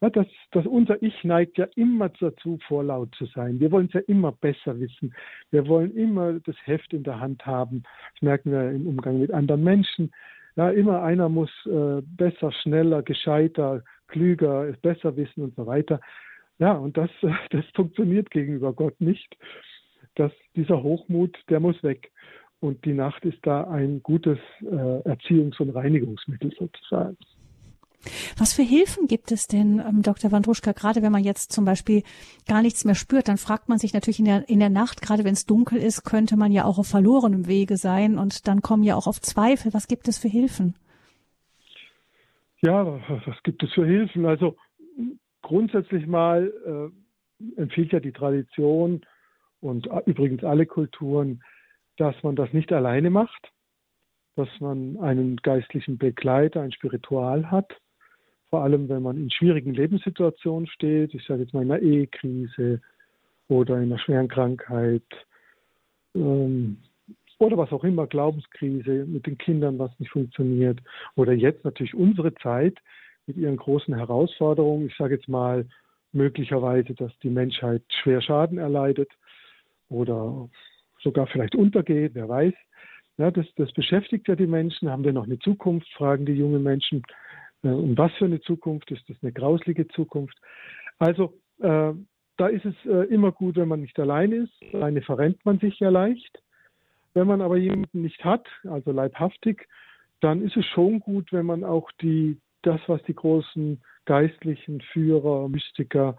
Ja, 0.00 0.10
das, 0.10 0.26
das 0.52 0.64
unser 0.64 1.02
Ich 1.02 1.24
neigt 1.24 1.58
ja 1.58 1.66
immer 1.74 2.08
dazu, 2.08 2.58
vorlaut 2.68 3.12
zu 3.16 3.26
sein. 3.26 3.58
Wir 3.58 3.72
wollen 3.72 3.88
es 3.88 3.92
ja 3.92 4.00
immer 4.06 4.32
besser 4.32 4.78
wissen. 4.78 5.12
Wir 5.50 5.66
wollen 5.66 5.94
immer 5.96 6.34
das 6.40 6.56
Heft 6.64 6.94
in 6.94 7.02
der 7.02 7.18
Hand 7.18 7.44
haben. 7.44 7.82
Das 8.14 8.22
merken 8.22 8.52
wir 8.52 8.70
im 8.70 8.86
Umgang 8.86 9.18
mit 9.20 9.32
anderen 9.32 9.64
Menschen. 9.64 10.12
Ja, 10.56 10.70
immer 10.70 11.02
einer 11.02 11.28
muss 11.28 11.50
äh, 11.66 12.00
besser, 12.02 12.52
schneller, 12.52 13.02
gescheiter, 13.02 13.82
klüger, 14.10 14.72
besser 14.82 15.16
wissen 15.16 15.42
und 15.42 15.56
so 15.56 15.66
weiter. 15.66 16.00
Ja, 16.58 16.72
und 16.72 16.96
das, 16.96 17.10
das 17.50 17.64
funktioniert 17.74 18.30
gegenüber 18.30 18.72
Gott 18.72 19.00
nicht. 19.00 19.36
Das, 20.14 20.32
dieser 20.56 20.82
Hochmut, 20.82 21.36
der 21.48 21.60
muss 21.60 21.82
weg. 21.82 22.10
Und 22.60 22.84
die 22.84 22.92
Nacht 22.92 23.24
ist 23.24 23.38
da 23.42 23.64
ein 23.64 24.02
gutes 24.02 24.38
äh, 24.60 24.66
Erziehungs- 24.66 25.60
und 25.60 25.70
Reinigungsmittel 25.70 26.52
sozusagen. 26.58 27.16
Was 28.38 28.54
für 28.54 28.62
Hilfen 28.62 29.06
gibt 29.06 29.30
es 29.30 29.46
denn, 29.46 29.78
ähm, 29.78 30.02
Dr. 30.02 30.32
Wandruschka, 30.32 30.72
gerade 30.72 31.02
wenn 31.02 31.12
man 31.12 31.24
jetzt 31.24 31.52
zum 31.52 31.64
Beispiel 31.64 32.02
gar 32.46 32.62
nichts 32.62 32.84
mehr 32.84 32.94
spürt, 32.94 33.28
dann 33.28 33.36
fragt 33.36 33.68
man 33.68 33.78
sich 33.78 33.92
natürlich 33.92 34.18
in 34.18 34.24
der, 34.24 34.48
in 34.48 34.58
der 34.58 34.70
Nacht, 34.70 35.02
gerade 35.02 35.24
wenn 35.24 35.34
es 35.34 35.46
dunkel 35.46 35.78
ist, 35.78 36.04
könnte 36.04 36.36
man 36.36 36.52
ja 36.52 36.64
auch 36.64 36.78
auf 36.78 36.86
verlorenem 36.86 37.46
Wege 37.46 37.76
sein 37.76 38.18
und 38.18 38.48
dann 38.48 38.62
kommen 38.62 38.82
ja 38.82 38.94
auch 38.96 39.06
auf 39.06 39.20
Zweifel. 39.20 39.74
Was 39.74 39.86
gibt 39.86 40.08
es 40.08 40.18
für 40.18 40.28
Hilfen? 40.28 40.74
Ja, 42.62 43.00
was 43.08 43.42
gibt 43.42 43.62
es 43.62 43.72
für 43.72 43.86
Hilfen? 43.86 44.26
Also 44.26 44.56
grundsätzlich 45.42 46.06
mal 46.06 46.52
äh, 46.66 47.60
empfiehlt 47.60 47.92
ja 47.92 48.00
die 48.00 48.12
Tradition 48.12 49.04
und 49.60 49.88
übrigens 50.06 50.44
alle 50.44 50.66
Kulturen, 50.66 51.42
dass 51.96 52.14
man 52.22 52.36
das 52.36 52.52
nicht 52.52 52.72
alleine 52.72 53.10
macht, 53.10 53.50
dass 54.36 54.48
man 54.60 54.98
einen 54.98 55.36
geistlichen 55.36 55.98
Begleiter, 55.98 56.62
ein 56.62 56.72
Spiritual 56.72 57.50
hat, 57.50 57.80
vor 58.50 58.62
allem 58.62 58.88
wenn 58.88 59.02
man 59.02 59.16
in 59.16 59.30
schwierigen 59.30 59.74
Lebenssituationen 59.74 60.66
steht, 60.66 61.14
ich 61.14 61.24
sage 61.24 61.42
jetzt 61.42 61.54
mal 61.54 61.62
in 61.62 61.70
einer 61.70 61.82
Ehekrise 61.82 62.80
oder 63.48 63.76
in 63.76 63.84
einer 63.84 63.98
schweren 63.98 64.28
Krankheit 64.28 65.04
ähm, 66.14 66.78
oder 67.40 67.56
was 67.56 67.72
auch 67.72 67.84
immer, 67.84 68.06
Glaubenskrise 68.06 69.06
mit 69.06 69.26
den 69.26 69.38
Kindern, 69.38 69.78
was 69.78 69.90
nicht 69.98 70.12
funktioniert 70.12 70.78
oder 71.16 71.32
jetzt 71.32 71.64
natürlich 71.64 71.94
unsere 71.94 72.34
Zeit 72.34 72.78
mit 73.26 73.36
ihren 73.36 73.56
großen 73.56 73.94
Herausforderungen. 73.94 74.86
Ich 74.86 74.96
sage 74.96 75.14
jetzt 75.14 75.28
mal 75.28 75.66
möglicherweise, 76.12 76.94
dass 76.94 77.12
die 77.20 77.30
Menschheit 77.30 77.82
schwer 78.02 78.20
Schaden 78.20 78.58
erleidet 78.58 79.10
oder 79.88 80.48
sogar 81.02 81.26
vielleicht 81.28 81.54
untergeht, 81.54 82.14
wer 82.14 82.28
weiß. 82.28 82.54
Ja, 83.16 83.30
das, 83.30 83.46
das 83.56 83.72
beschäftigt 83.72 84.28
ja 84.28 84.36
die 84.36 84.46
Menschen. 84.46 84.90
Haben 84.90 85.04
wir 85.04 85.12
noch 85.12 85.24
eine 85.24 85.38
Zukunft? 85.38 85.88
Fragen 85.94 86.26
die 86.26 86.32
jungen 86.32 86.62
Menschen. 86.62 87.02
Äh, 87.62 87.68
und 87.68 87.96
was 87.96 88.12
für 88.14 88.26
eine 88.26 88.40
Zukunft? 88.40 88.90
Ist 88.90 89.08
das 89.08 89.16
eine 89.22 89.32
grauslige 89.32 89.88
Zukunft? 89.88 90.36
Also 90.98 91.38
äh, 91.60 91.92
da 92.36 92.46
ist 92.48 92.64
es 92.66 92.74
äh, 92.84 93.06
immer 93.12 93.32
gut, 93.32 93.56
wenn 93.56 93.68
man 93.68 93.80
nicht 93.80 93.98
allein 93.98 94.32
ist. 94.32 94.52
Alleine 94.74 95.00
verrennt 95.02 95.44
man 95.44 95.58
sich 95.58 95.78
ja 95.80 95.88
leicht. 95.88 96.42
Wenn 97.14 97.26
man 97.26 97.40
aber 97.40 97.56
jemanden 97.56 98.02
nicht 98.02 98.24
hat, 98.24 98.46
also 98.68 98.92
leibhaftig, 98.92 99.66
dann 100.20 100.42
ist 100.42 100.56
es 100.56 100.66
schon 100.66 101.00
gut, 101.00 101.32
wenn 101.32 101.46
man 101.46 101.64
auch 101.64 101.90
die, 102.00 102.38
das, 102.62 102.80
was 102.86 103.02
die 103.04 103.14
großen 103.14 103.80
geistlichen 104.04 104.80
Führer, 104.80 105.48
Mystiker, 105.48 106.18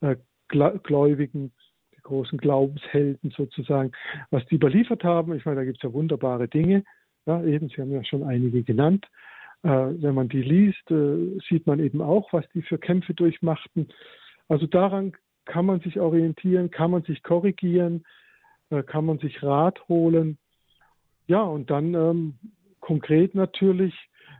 äh, 0.00 0.16
Gläubigen 0.48 1.52
die 1.94 2.02
großen 2.02 2.38
Glaubenshelden 2.38 3.30
sozusagen, 3.30 3.92
was 4.30 4.44
die 4.46 4.56
überliefert 4.56 5.04
haben. 5.04 5.34
Ich 5.34 5.44
meine, 5.44 5.58
da 5.58 5.64
gibt 5.64 5.78
es 5.78 5.82
ja 5.82 5.92
wunderbare 5.92 6.48
Dinge. 6.48 6.84
Ja, 7.26 7.42
eben, 7.44 7.68
Sie 7.68 7.80
haben 7.80 7.92
ja 7.92 8.02
schon 8.04 8.24
einige 8.24 8.62
genannt. 8.62 9.06
Äh, 9.62 9.68
wenn 9.68 10.14
man 10.14 10.28
die 10.28 10.42
liest, 10.42 10.90
äh, 10.90 11.38
sieht 11.48 11.66
man 11.66 11.80
eben 11.80 12.00
auch, 12.00 12.32
was 12.32 12.48
die 12.54 12.62
für 12.62 12.78
Kämpfe 12.78 13.14
durchmachten. 13.14 13.88
Also 14.48 14.66
daran 14.66 15.12
kann 15.44 15.66
man 15.66 15.80
sich 15.80 16.00
orientieren, 16.00 16.70
kann 16.70 16.90
man 16.90 17.02
sich 17.02 17.22
korrigieren, 17.22 18.04
kann 18.86 19.04
man 19.04 19.18
sich 19.18 19.42
Rat 19.42 19.86
holen. 19.88 20.38
Ja, 21.26 21.42
und 21.42 21.70
dann 21.70 21.94
ähm, 21.94 22.34
konkret 22.80 23.34
natürlich, 23.34 23.94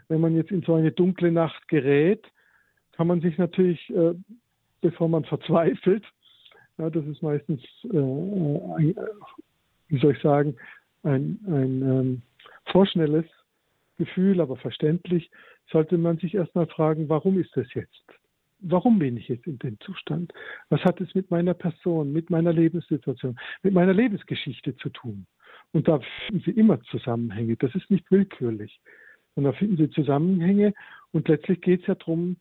wenn 0.08 0.20
man 0.20 0.34
jetzt 0.34 0.50
in 0.50 0.62
so 0.62 0.74
eine 0.74 0.92
dunkle 0.92 1.30
Nacht 1.30 1.68
gerät, 1.68 2.24
kann 2.92 3.06
man 3.06 3.20
sich 3.20 3.38
natürlich, 3.38 3.88
äh, 3.90 4.14
bevor 4.80 5.08
man 5.08 5.24
verzweifelt, 5.32 6.04
ja, 6.78 6.90
das 6.90 7.04
ist 7.06 7.22
meistens, 7.22 7.62
äh, 7.84 7.96
ein, 7.96 8.94
wie 9.88 9.98
soll 9.98 10.12
ich 10.12 10.22
sagen, 10.22 10.56
ein, 11.02 11.38
ein 11.46 11.82
ähm, 11.82 12.22
vorschnelles 12.66 13.26
Gefühl, 13.98 14.40
aber 14.40 14.56
verständlich, 14.56 15.30
sollte 15.70 15.98
man 15.98 16.18
sich 16.18 16.34
erstmal 16.34 16.66
fragen, 16.66 17.08
warum 17.08 17.38
ist 17.38 17.56
das 17.56 17.72
jetzt? 17.74 18.04
Warum 18.62 18.98
bin 18.98 19.16
ich 19.16 19.28
jetzt 19.28 19.46
in 19.46 19.58
dem 19.58 19.78
Zustand? 19.80 20.32
Was 20.68 20.82
hat 20.84 21.00
es 21.00 21.14
mit 21.14 21.30
meiner 21.30 21.54
Person, 21.54 22.12
mit 22.12 22.30
meiner 22.30 22.52
Lebenssituation, 22.52 23.38
mit 23.62 23.72
meiner 23.72 23.94
Lebensgeschichte 23.94 24.76
zu 24.76 24.90
tun? 24.90 25.26
Und 25.72 25.88
da 25.88 26.00
finden 26.26 26.42
Sie 26.44 26.50
immer 26.50 26.80
Zusammenhänge. 26.82 27.56
Das 27.56 27.74
ist 27.74 27.90
nicht 27.90 28.10
willkürlich, 28.10 28.80
sondern 29.34 29.52
da 29.52 29.58
finden 29.58 29.76
Sie 29.76 29.90
Zusammenhänge. 29.90 30.74
Und 31.12 31.28
letztlich 31.28 31.60
geht 31.60 31.82
es 31.82 31.86
ja 31.86 31.94
darum, 31.94 32.36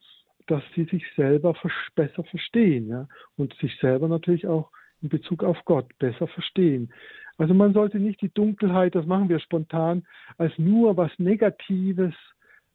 dass 0.50 0.62
sie 0.74 0.84
sich 0.84 1.04
selber 1.14 1.54
besser 1.94 2.24
verstehen 2.24 2.88
ja? 2.88 3.06
und 3.36 3.54
sich 3.60 3.76
selber 3.78 4.08
natürlich 4.08 4.48
auch 4.48 4.70
in 5.00 5.08
Bezug 5.08 5.44
auf 5.44 5.64
Gott 5.64 5.86
besser 5.98 6.26
verstehen. 6.26 6.92
Also 7.38 7.54
man 7.54 7.72
sollte 7.72 7.98
nicht 7.98 8.20
die 8.20 8.34
Dunkelheit, 8.34 8.94
das 8.94 9.06
machen 9.06 9.28
wir 9.28 9.38
spontan, 9.38 10.04
als 10.38 10.52
nur 10.58 10.96
was 10.96 11.10
Negatives 11.18 12.14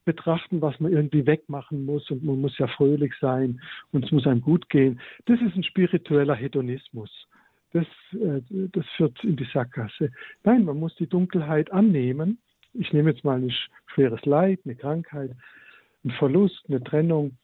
betrachten, 0.05 0.61
was 0.61 0.79
man 0.79 0.93
irgendwie 0.93 1.25
wegmachen 1.25 1.85
muss 1.85 2.09
und 2.11 2.23
man 2.23 2.39
muss 2.39 2.57
ja 2.57 2.67
fröhlich 2.67 3.13
sein 3.19 3.59
und 3.91 4.05
es 4.05 4.11
muss 4.11 4.27
einem 4.27 4.41
gut 4.41 4.69
gehen. 4.69 4.99
Das 5.25 5.41
ist 5.41 5.55
ein 5.55 5.63
spiritueller 5.63 6.35
Hedonismus. 6.35 7.09
Das, 7.73 7.85
äh, 8.13 8.41
das 8.49 8.85
führt 8.95 9.21
in 9.23 9.35
die 9.35 9.47
Sackgasse. 9.51 10.11
Nein, 10.43 10.63
man 10.63 10.79
muss 10.79 10.95
die 10.95 11.07
Dunkelheit 11.07 11.71
annehmen. 11.71 12.37
Ich 12.73 12.93
nehme 12.93 13.11
jetzt 13.11 13.23
mal 13.23 13.41
ein 13.41 13.53
schweres 13.87 14.23
Leid, 14.25 14.59
eine 14.63 14.75
Krankheit, 14.75 15.31
einen 16.03 16.13
Verlust, 16.13 16.63
eine 16.67 16.83
Trennung 16.83 17.37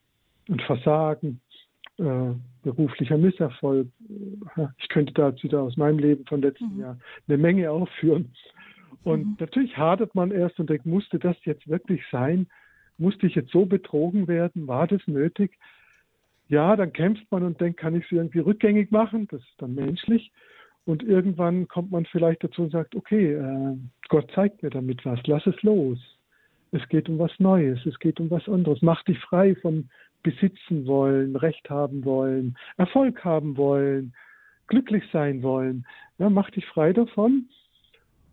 und 0.47 0.61
Versagen, 0.61 1.41
äh, 1.97 2.33
beruflicher 2.63 3.17
Misserfolg. 3.17 3.87
Ich 4.77 4.89
könnte 4.89 5.13
da 5.13 5.61
aus 5.61 5.77
meinem 5.77 5.99
Leben 5.99 6.25
von 6.25 6.41
letztem 6.41 6.75
mhm. 6.75 6.79
Jahr 6.79 6.97
eine 7.27 7.37
Menge 7.37 7.71
aufführen. 7.71 8.33
Und 9.03 9.25
mhm. 9.25 9.37
natürlich 9.39 9.77
hadert 9.77 10.13
man 10.15 10.31
erst 10.31 10.59
und 10.59 10.69
denkt, 10.69 10.85
musste 10.85 11.19
das 11.19 11.37
jetzt 11.43 11.67
wirklich 11.67 12.01
sein? 12.11 12.47
Musste 12.97 13.27
ich 13.27 13.35
jetzt 13.35 13.51
so 13.51 13.65
betrogen 13.65 14.27
werden? 14.27 14.67
War 14.67 14.87
das 14.87 15.01
nötig? 15.07 15.57
Ja, 16.49 16.75
dann 16.75 16.93
kämpft 16.93 17.31
man 17.31 17.43
und 17.43 17.59
denkt, 17.61 17.79
kann 17.79 17.95
ich 17.95 18.05
es 18.05 18.11
irgendwie 18.11 18.39
rückgängig 18.39 18.91
machen? 18.91 19.27
Das 19.31 19.41
ist 19.41 19.55
dann 19.61 19.73
menschlich. 19.73 20.31
Und 20.85 21.03
irgendwann 21.03 21.67
kommt 21.67 21.91
man 21.91 22.05
vielleicht 22.05 22.43
dazu 22.43 22.63
und 22.63 22.71
sagt, 22.71 22.95
okay, 22.95 23.33
äh, 23.33 23.77
Gott 24.09 24.29
zeigt 24.33 24.61
mir 24.63 24.69
damit 24.69 25.05
was, 25.05 25.19
lass 25.25 25.45
es 25.47 25.61
los. 25.63 25.99
Es 26.71 26.87
geht 26.89 27.09
um 27.09 27.19
was 27.19 27.31
Neues, 27.39 27.85
es 27.85 27.99
geht 27.99 28.19
um 28.19 28.29
was 28.29 28.47
anderes. 28.47 28.81
Mach 28.81 29.03
dich 29.03 29.19
frei 29.19 29.55
von 29.55 29.89
besitzen 30.23 30.85
wollen, 30.87 31.35
Recht 31.35 31.69
haben 31.69 32.05
wollen, 32.05 32.57
Erfolg 32.77 33.23
haben 33.23 33.57
wollen, 33.57 34.13
glücklich 34.67 35.03
sein 35.11 35.43
wollen. 35.43 35.85
Ja, 36.17 36.29
mach 36.29 36.49
dich 36.51 36.65
frei 36.65 36.93
davon. 36.93 37.49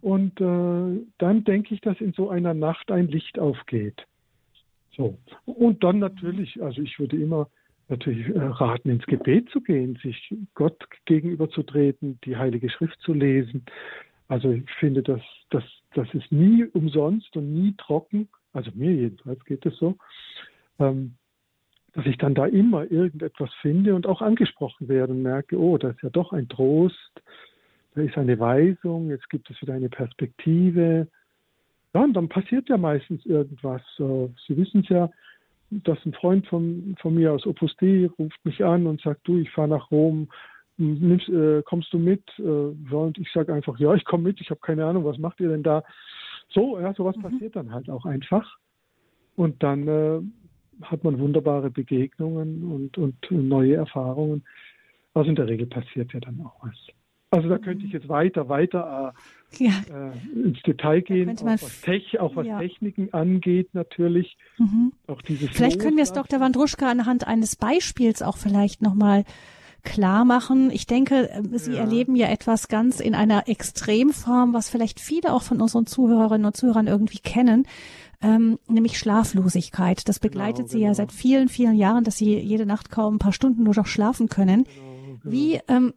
Und 0.01 0.41
äh, 0.41 1.07
dann 1.19 1.45
denke 1.45 1.75
ich, 1.75 1.81
dass 1.81 2.01
in 2.01 2.13
so 2.13 2.31
einer 2.31 2.55
Nacht 2.55 2.91
ein 2.91 3.09
Licht 3.09 3.39
aufgeht. 3.39 4.07
So. 4.97 5.19
Und 5.45 5.83
dann 5.83 5.99
natürlich, 5.99 6.63
also 6.63 6.83
ich 6.83 6.99
würde 6.99 7.17
immer 7.17 7.49
natürlich 7.89 8.29
äh, 8.29 8.39
raten, 8.39 8.91
ins 8.91 9.07
Gebet 9.07 9.49
zu 9.51 9.61
gehen, 9.61 9.99
sich 10.03 10.35
Gott 10.55 10.77
gegenüberzutreten, 11.07 12.19
die 12.25 12.37
Heilige 12.37 12.71
Schrift 12.71 13.01
zu 13.01 13.13
lesen. 13.13 13.65
Also 14.29 14.51
ich 14.51 14.71
finde, 14.79 15.03
dass, 15.03 15.23
dass, 15.51 15.65
das 15.95 16.13
ist 16.15 16.31
nie 16.31 16.65
umsonst 16.65 17.37
und 17.37 17.53
nie 17.53 17.75
trocken. 17.79 18.29
Also 18.53 18.71
mir 18.75 18.93
jedenfalls 18.93 19.43
geht 19.45 19.65
es 19.67 19.77
so. 19.79 19.97
Ähm, 20.79 21.15
dass 21.95 22.07
ich 22.07 22.19
dann 22.19 22.35
da 22.35 22.47
immer 22.47 22.91
irgendetwas 22.91 23.51
finde 23.63 23.95
und 23.95 24.07
auch 24.07 24.23
angesprochen 24.23 24.89
werde 24.89 25.13
und 25.15 25.23
merke, 25.23 25.59
oh, 25.59 25.79
das 25.79 25.97
ist 25.97 26.03
ja 26.03 26.11
doch 26.11 26.33
ein 26.33 26.49
Trost, 26.49 27.23
da 27.99 28.05
ist 28.05 28.17
eine 28.17 28.39
Weisung, 28.39 29.11
jetzt 29.11 29.29
gibt 29.31 29.51
es 29.51 29.61
wieder 29.61 29.75
eine 29.75 29.89
Perspektive. 29.89 31.09
Ja, 31.95 32.05
und 32.05 32.15
dann 32.15 32.29
passiert 32.29 32.69
ja 32.69 32.77
meistens 32.77 33.25
irgendwas. 33.27 33.83
Sie 33.97 34.57
wissen 34.57 34.81
es 34.81 34.89
ja, 34.89 35.11
dass 35.71 35.99
ein 36.07 36.13
Freund 36.13 36.47
von, 36.47 36.97
von 37.01 37.15
mir 37.15 37.33
aus 37.33 37.47
Opus 37.47 37.75
Dei 37.77 38.09
ruft 38.19 38.43
mich 38.45 38.65
an 38.65 38.87
und 38.87 39.01
sagt, 39.01 39.27
du, 39.27 39.39
ich 39.39 39.51
fahre 39.51 39.69
nach 39.69 39.91
Rom, 39.91 40.29
nimmst, 40.77 41.29
äh, 41.29 41.63
kommst 41.63 41.93
du 41.93 41.99
mit? 41.99 42.23
Äh, 42.39 42.43
und 42.43 43.19
ich 43.19 43.31
sage 43.33 43.53
einfach, 43.53 43.79
ja, 43.79 43.95
ich 43.95 44.05
komme 44.05 44.25
mit, 44.25 44.41
ich 44.41 44.51
habe 44.51 44.61
keine 44.61 44.87
Ahnung, 44.87 45.05
was 45.05 45.19
macht 45.19 45.41
ihr 45.41 45.49
denn 45.49 45.63
da? 45.63 45.83
So, 46.51 46.79
ja, 46.79 46.95
sowas 46.95 47.17
mhm. 47.17 47.23
passiert 47.23 47.57
dann 47.57 47.73
halt 47.73 47.91
auch 47.91 48.07
einfach. 48.07 48.57
Und 49.37 49.63
dann 49.63 49.89
äh, 49.89 50.21
hat 50.83 51.05
man 51.05 51.19
wunderbare 51.19 51.71
Begegnungen 51.71 52.71
und, 52.71 52.97
und 52.97 53.17
neue 53.31 53.75
Erfahrungen. 53.75 54.45
Also 55.15 55.31
in 55.31 55.37
der 55.37 55.49
Regel 55.49 55.67
passiert 55.67 56.13
ja 56.13 56.21
dann 56.21 56.41
auch 56.41 56.63
was. 56.63 56.77
Also 57.31 57.49
da 57.49 57.59
könnte 57.59 57.85
ich 57.85 57.93
jetzt 57.93 58.09
weiter, 58.09 58.49
weiter 58.49 59.13
äh, 59.59 59.65
ja. 59.65 59.73
äh, 59.91 60.47
ins 60.49 60.63
Detail 60.63 61.03
gehen, 61.03 61.39
auch 61.39 61.45
was, 61.45 61.81
Tech, 61.83 62.19
auch 62.21 62.37
was 62.37 62.47
ja. 62.47 62.59
Techniken 62.59 63.13
angeht 63.13 63.69
natürlich. 63.75 64.39
Mhm. 64.57 64.93
Auch 65.07 65.21
dieses 65.21 65.51
vielleicht 65.51 65.81
können 65.81 65.97
wir 65.97 66.05
es 66.05 66.13
Dr. 66.13 66.41
Wandruschka 66.41 66.91
anhand 66.91 67.27
eines 67.27 67.57
Beispiels 67.57 68.23
auch 68.23 68.39
vielleicht 68.39 68.81
nochmal 68.81 69.25
klar 69.83 70.25
machen. 70.25 70.71
Ich 70.71 70.87
denke, 70.87 71.31
äh, 71.31 71.43
Sie 71.59 71.73
ja. 71.73 71.81
erleben 71.81 72.17
ja 72.17 72.29
etwas 72.29 72.69
ganz 72.69 73.01
in 73.01 73.15
einer 73.15 73.49
Extremform, 73.49 74.55
was 74.55 74.71
vielleicht 74.71 74.99
viele 74.99 75.33
auch 75.33 75.43
von 75.43 75.61
unseren 75.61 75.87
Zuhörerinnen 75.87 76.47
und 76.47 76.57
Zuhörern 76.57 76.87
irgendwie 76.87 77.19
kennen. 77.19 77.67
Ähm, 78.21 78.59
nämlich 78.69 78.99
Schlaflosigkeit. 78.99 80.09
Das 80.09 80.19
begleitet 80.19 80.57
genau, 80.57 80.69
Sie 80.69 80.79
genau. 80.79 80.89
ja 80.89 80.95
seit 80.95 81.13
vielen, 81.13 81.49
vielen 81.49 81.77
Jahren, 81.77 82.05
dass 82.05 82.17
Sie 82.17 82.37
jede 82.39 82.67
Nacht 82.67 82.91
kaum 82.91 83.17
ein 83.17 83.19
paar 83.21 83.33
Stunden 83.33 83.63
nur 83.63 83.75
noch 83.77 83.87
schlafen 83.87 84.29
können. 84.29 84.65
Genau, 84.65 85.19
genau. 85.23 85.33
Wie 85.33 85.61
ähm, 85.69 85.95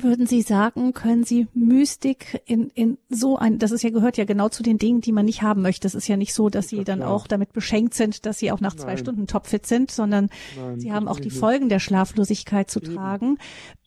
würden 0.00 0.26
Sie 0.26 0.42
sagen, 0.42 0.92
können 0.92 1.24
Sie 1.24 1.48
Mystik 1.54 2.42
in, 2.46 2.70
in 2.70 2.98
so 3.08 3.36
ein, 3.36 3.58
das 3.58 3.70
ist 3.70 3.82
ja 3.82 3.90
gehört 3.90 4.16
ja 4.16 4.24
genau 4.24 4.48
zu 4.48 4.62
den 4.62 4.78
Dingen, 4.78 5.00
die 5.00 5.12
man 5.12 5.24
nicht 5.26 5.42
haben 5.42 5.62
möchte. 5.62 5.86
Es 5.86 5.94
ist 5.94 6.08
ja 6.08 6.16
nicht 6.16 6.34
so, 6.34 6.48
dass 6.48 6.68
Sie 6.68 6.84
dann 6.84 7.02
auch 7.02 7.26
damit 7.26 7.52
beschenkt 7.52 7.94
sind, 7.94 8.26
dass 8.26 8.38
Sie 8.38 8.52
auch 8.52 8.60
nach 8.60 8.74
Nein. 8.74 8.82
zwei 8.82 8.96
Stunden 8.96 9.26
topfit 9.26 9.66
sind, 9.66 9.90
sondern 9.90 10.30
Nein, 10.56 10.80
Sie 10.80 10.92
haben 10.92 11.08
auch 11.08 11.20
die 11.20 11.30
Folgen 11.30 11.68
der 11.68 11.78
Schlaflosigkeit 11.78 12.70
zu 12.70 12.80
Eben. 12.80 12.94
tragen. 12.94 13.38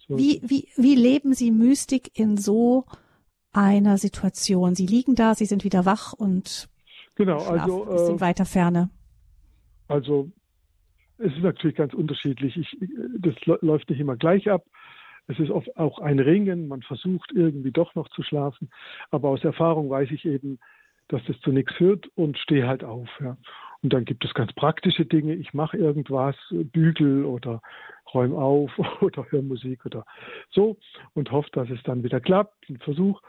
So. 0.08 0.18
Wie, 0.18 0.42
wie, 0.44 0.68
wie 0.76 0.96
leben 0.96 1.34
Sie 1.34 1.52
Mystik 1.52 2.12
in 2.14 2.38
so 2.38 2.86
einer 3.52 3.98
Situation? 3.98 4.76
Sie 4.76 4.86
liegen 4.86 5.16
da, 5.16 5.36
Sie 5.36 5.46
sind 5.46 5.64
wieder 5.64 5.86
wach 5.86 6.14
und 6.14 6.70
genau, 7.16 7.40
also, 7.40 7.84
ein 7.84 7.90
bisschen 7.90 8.18
äh, 8.18 8.22
weiter 8.22 8.46
Ferne. 8.46 8.90
Also 9.88 10.30
es 11.18 11.34
ist 11.34 11.44
natürlich 11.44 11.78
ganz 11.78 11.94
unterschiedlich. 11.94 12.58
Ich, 12.58 12.78
das 13.20 13.36
läuft 13.62 13.90
nicht 13.90 14.00
immer 14.00 14.18
gleich 14.18 14.50
ab. 14.50 14.66
Es 15.28 15.40
ist 15.40 15.50
oft 15.50 15.76
auch 15.78 16.00
ein 16.00 16.20
Ringen, 16.20 16.68
man 16.68 16.82
versucht 16.82 17.32
irgendwie 17.34 17.72
doch 17.72 17.96
noch 17.96 18.10
zu 18.10 18.24
schlafen, 18.24 18.70
aber 19.12 19.30
aus 19.30 19.44
Erfahrung 19.44 19.90
weiß 19.90 20.12
ich 20.12 20.26
eben, 20.26 20.60
dass 21.08 21.22
das 21.28 21.40
zu 21.42 21.52
nichts 21.52 21.74
führt 21.76 22.08
und 22.16 22.38
stehe 22.38 22.68
halt 22.68 22.84
auf. 22.84 23.10
Ja. 23.20 23.38
Und 23.84 23.94
dann 23.94 24.06
gibt 24.06 24.26
es 24.26 24.34
ganz 24.34 24.52
praktische 24.54 25.06
Dinge. 25.06 25.36
Ich 25.36 25.54
mache 25.54 25.78
irgendwas, 25.78 26.36
bügel 26.50 27.24
oder 27.26 27.62
räume 28.14 28.36
auf 28.36 28.72
oder 29.02 29.26
höre 29.30 29.44
Musik 29.44 29.86
oder 29.86 30.06
so 30.50 30.78
und 31.14 31.32
hoffe, 31.32 31.50
dass 31.52 31.70
es 31.70 31.82
dann 31.84 32.04
wieder 32.04 32.20
klappt. 32.20 32.70
Ein 32.70 32.78
Versuch. 32.78 33.22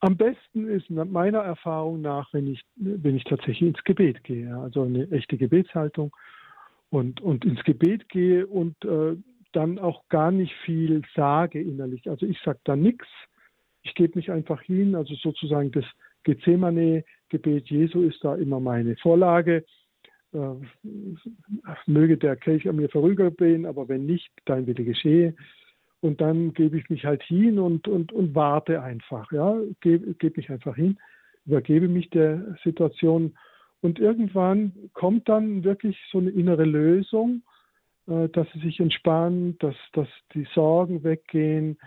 Am 0.00 0.16
besten 0.16 0.68
ist 0.68 0.90
meiner 0.90 1.40
Erfahrung 1.40 2.00
nach, 2.00 2.32
wenn 2.32 2.48
ich, 2.48 2.64
wenn 2.76 3.16
ich 3.16 3.24
tatsächlich 3.24 3.62
ins 3.62 3.84
Gebet 3.84 4.24
gehe, 4.24 4.52
also 4.56 4.82
eine 4.82 5.08
echte 5.12 5.36
Gebetshaltung 5.36 6.12
und, 6.90 7.20
und 7.20 7.44
ins 7.44 7.62
Gebet 7.62 8.08
gehe 8.08 8.46
und 8.46 8.84
äh, 8.84 9.16
dann 9.52 9.78
auch 9.78 10.08
gar 10.08 10.30
nicht 10.30 10.54
viel 10.64 11.02
sage 11.14 11.60
innerlich. 11.60 12.08
Also 12.08 12.26
ich 12.26 12.38
sage 12.44 12.60
da 12.64 12.76
nichts. 12.76 13.06
Ich 13.82 13.94
gebe 13.94 14.18
mich 14.18 14.30
einfach 14.30 14.62
hin. 14.62 14.94
Also 14.94 15.14
sozusagen 15.14 15.70
das 15.72 15.84
Gethsemane-Gebet 16.24 17.68
Jesu 17.68 18.02
ist 18.02 18.22
da 18.22 18.34
immer 18.36 18.60
meine 18.60 18.96
Vorlage. 18.96 19.64
Äh, 20.32 20.54
möge 21.86 22.16
der 22.16 22.36
Kelch 22.36 22.68
an 22.68 22.76
mir 22.76 22.88
vorübergehen, 22.88 23.66
aber 23.66 23.88
wenn 23.88 24.06
nicht, 24.06 24.30
dein 24.44 24.66
Wille 24.66 24.84
geschehe. 24.84 25.34
Und 26.00 26.20
dann 26.20 26.54
gebe 26.54 26.78
ich 26.78 26.88
mich 26.88 27.04
halt 27.04 27.22
hin 27.24 27.58
und, 27.58 27.88
und, 27.88 28.12
und 28.12 28.34
warte 28.34 28.82
einfach. 28.82 29.30
Ja, 29.32 29.58
gebe, 29.80 30.14
gebe 30.14 30.36
mich 30.36 30.50
einfach 30.50 30.76
hin, 30.76 30.98
übergebe 31.46 31.88
mich 31.88 32.10
der 32.10 32.56
Situation. 32.62 33.36
Und 33.82 33.98
irgendwann 33.98 34.72
kommt 34.92 35.28
dann 35.28 35.64
wirklich 35.64 35.98
so 36.12 36.18
eine 36.18 36.30
innere 36.30 36.64
Lösung 36.64 37.42
dass 38.06 38.46
sie 38.52 38.60
sich 38.60 38.80
entspannen, 38.80 39.56
dass, 39.58 39.76
dass 39.92 40.08
die 40.34 40.46
Sorgen 40.54 41.04
weggehen, 41.04 41.78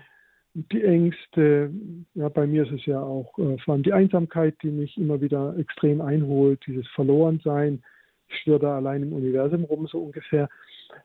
die 0.53 0.83
Ängste. 0.83 1.71
Ja, 2.13 2.29
bei 2.29 2.45
mir 2.47 2.63
ist 2.63 2.71
es 2.71 2.85
ja 2.85 3.01
auch 3.01 3.37
äh, 3.39 3.57
vor 3.59 3.73
allem 3.73 3.83
die 3.83 3.93
Einsamkeit, 3.93 4.55
die 4.61 4.69
mich 4.69 4.97
immer 4.97 5.19
wieder 5.21 5.57
extrem 5.57 6.01
einholt, 6.01 6.61
dieses 6.67 6.87
Verlorensein. 6.89 7.83
Ich 8.27 8.37
schwirre 8.39 8.59
da 8.59 8.75
allein 8.77 9.03
im 9.03 9.13
Universum 9.13 9.63
rum, 9.63 9.87
so 9.87 9.99
ungefähr. 9.99 10.49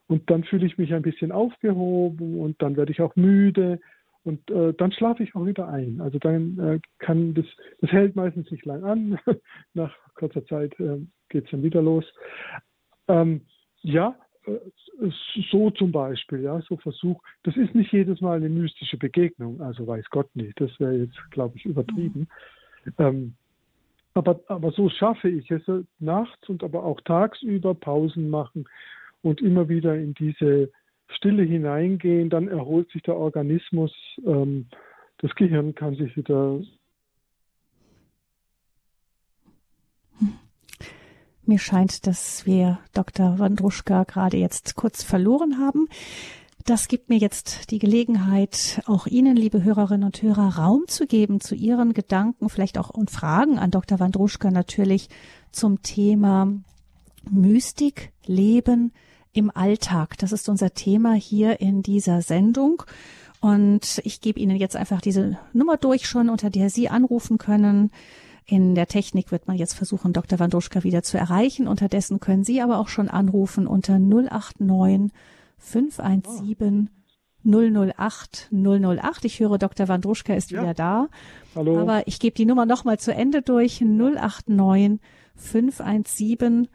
Und 0.06 0.28
dann 0.30 0.44
fühle 0.44 0.66
ich 0.66 0.78
mich 0.78 0.92
ein 0.92 1.02
bisschen 1.02 1.32
aufgehoben 1.32 2.38
und 2.38 2.60
dann 2.60 2.76
werde 2.76 2.92
ich 2.92 3.00
auch 3.00 3.16
müde 3.16 3.80
und 4.24 4.50
äh, 4.50 4.74
dann 4.74 4.92
schlafe 4.92 5.22
ich 5.22 5.34
auch 5.34 5.46
wieder 5.46 5.68
ein. 5.68 6.00
Also 6.02 6.18
dann 6.18 6.58
äh, 6.58 6.80
kann 6.98 7.32
das, 7.32 7.46
das 7.80 7.90
hält 7.90 8.16
meistens 8.16 8.50
nicht 8.50 8.66
lang 8.66 8.84
an. 8.84 9.18
Nach 9.74 9.94
kurzer 10.14 10.44
Zeit 10.44 10.78
äh, 10.80 10.98
geht 11.30 11.46
es 11.46 11.50
dann 11.50 11.62
wieder 11.62 11.80
los. 11.80 12.04
Ähm, 13.08 13.42
ja, 13.80 14.14
so 15.50 15.70
zum 15.70 15.92
Beispiel, 15.92 16.42
ja, 16.42 16.61
so 16.62 16.76
Versuch. 16.76 17.22
Das 17.42 17.56
ist 17.56 17.74
nicht 17.74 17.92
jedes 17.92 18.20
Mal 18.20 18.37
eine 18.37 18.48
mystische 18.48 18.96
Begegnung, 18.96 19.61
also 19.61 19.87
weiß 19.87 20.04
Gott 20.11 20.34
nicht. 20.34 20.61
Das 20.61 20.70
wäre 20.80 20.96
jetzt, 20.96 21.18
glaube 21.30 21.56
ich, 21.56 21.64
übertrieben. 21.64 22.28
Mhm. 22.84 22.92
Ähm, 22.98 23.34
aber, 24.14 24.40
aber 24.48 24.72
so 24.72 24.88
schaffe 24.88 25.28
ich 25.28 25.50
es 25.50 25.62
nachts 26.00 26.48
und 26.48 26.64
aber 26.64 26.84
auch 26.84 27.00
tagsüber 27.02 27.74
Pausen 27.74 28.30
machen 28.30 28.68
und 29.22 29.40
immer 29.40 29.68
wieder 29.68 29.96
in 29.96 30.14
diese 30.14 30.70
Stille 31.08 31.42
hineingehen. 31.42 32.30
Dann 32.30 32.48
erholt 32.48 32.90
sich 32.90 33.02
der 33.02 33.16
Organismus. 33.16 33.92
Ähm, 34.26 34.66
das 35.18 35.34
Gehirn 35.34 35.74
kann 35.74 35.94
sich 35.94 36.16
wieder 36.16 36.61
Mir 41.48 41.58
scheint, 41.58 42.06
dass 42.06 42.44
wir 42.44 42.78
Dr. 42.92 43.38
Wandruschka 43.38 44.04
gerade 44.04 44.37
jetzt 44.37 44.76
kurz 44.76 45.02
verloren 45.02 45.56
haben. 45.58 45.88
Das 46.66 46.88
gibt 46.88 47.08
mir 47.08 47.16
jetzt 47.16 47.70
die 47.70 47.78
Gelegenheit, 47.78 48.82
auch 48.84 49.06
Ihnen, 49.06 49.34
liebe 49.34 49.64
Hörerinnen 49.64 50.04
und 50.04 50.20
Hörer, 50.20 50.58
Raum 50.58 50.82
zu 50.88 51.06
geben 51.06 51.40
zu 51.40 51.54
Ihren 51.54 51.94
Gedanken, 51.94 52.50
vielleicht 52.50 52.76
auch 52.76 52.90
und 52.90 53.11
Fragen 53.11 53.58
an 53.58 53.70
Dr. 53.70 53.98
Wandruschka 53.98 54.50
natürlich 54.50 55.08
zum 55.50 55.80
Thema 55.80 56.52
Mystik, 57.30 58.12
Leben 58.26 58.92
im 59.32 59.50
Alltag. 59.50 60.18
Das 60.18 60.32
ist 60.32 60.50
unser 60.50 60.74
Thema 60.74 61.14
hier 61.14 61.62
in 61.62 61.82
dieser 61.82 62.20
Sendung. 62.20 62.82
Und 63.40 64.02
ich 64.04 64.20
gebe 64.20 64.38
Ihnen 64.38 64.58
jetzt 64.58 64.76
einfach 64.76 65.00
diese 65.00 65.38
Nummer 65.54 65.78
durch 65.78 66.06
schon, 66.06 66.28
unter 66.28 66.50
der 66.50 66.68
Sie 66.68 66.90
anrufen 66.90 67.38
können. 67.38 67.90
In 68.50 68.74
der 68.74 68.87
Technik 68.87 69.30
wird 69.30 69.46
man 69.46 69.58
jetzt 69.58 69.74
versuchen, 69.74 70.14
Dr. 70.14 70.38
Wandruschka 70.38 70.82
wieder 70.82 71.02
zu 71.02 71.18
erreichen. 71.18 71.68
Unterdessen 71.68 72.18
können 72.18 72.44
Sie 72.44 72.62
aber 72.62 72.78
auch 72.78 72.88
schon 72.88 73.08
anrufen 73.08 73.66
unter 73.66 73.98
089 73.98 75.12
517 75.58 76.88
008 77.44 78.48
008. 78.50 79.24
Ich 79.26 79.40
höre, 79.40 79.58
Dr. 79.58 79.88
Wandruschka 79.88 80.32
ist 80.32 80.50
ja. 80.50 80.62
wieder 80.62 80.72
da. 80.72 81.08
Hallo. 81.54 81.78
Aber 81.78 82.08
ich 82.08 82.20
gebe 82.20 82.34
die 82.34 82.46
Nummer 82.46 82.64
nochmal 82.64 82.98
zu 82.98 83.12
Ende 83.12 83.42
durch. 83.42 83.82
089 83.82 84.98
517 85.37 86.68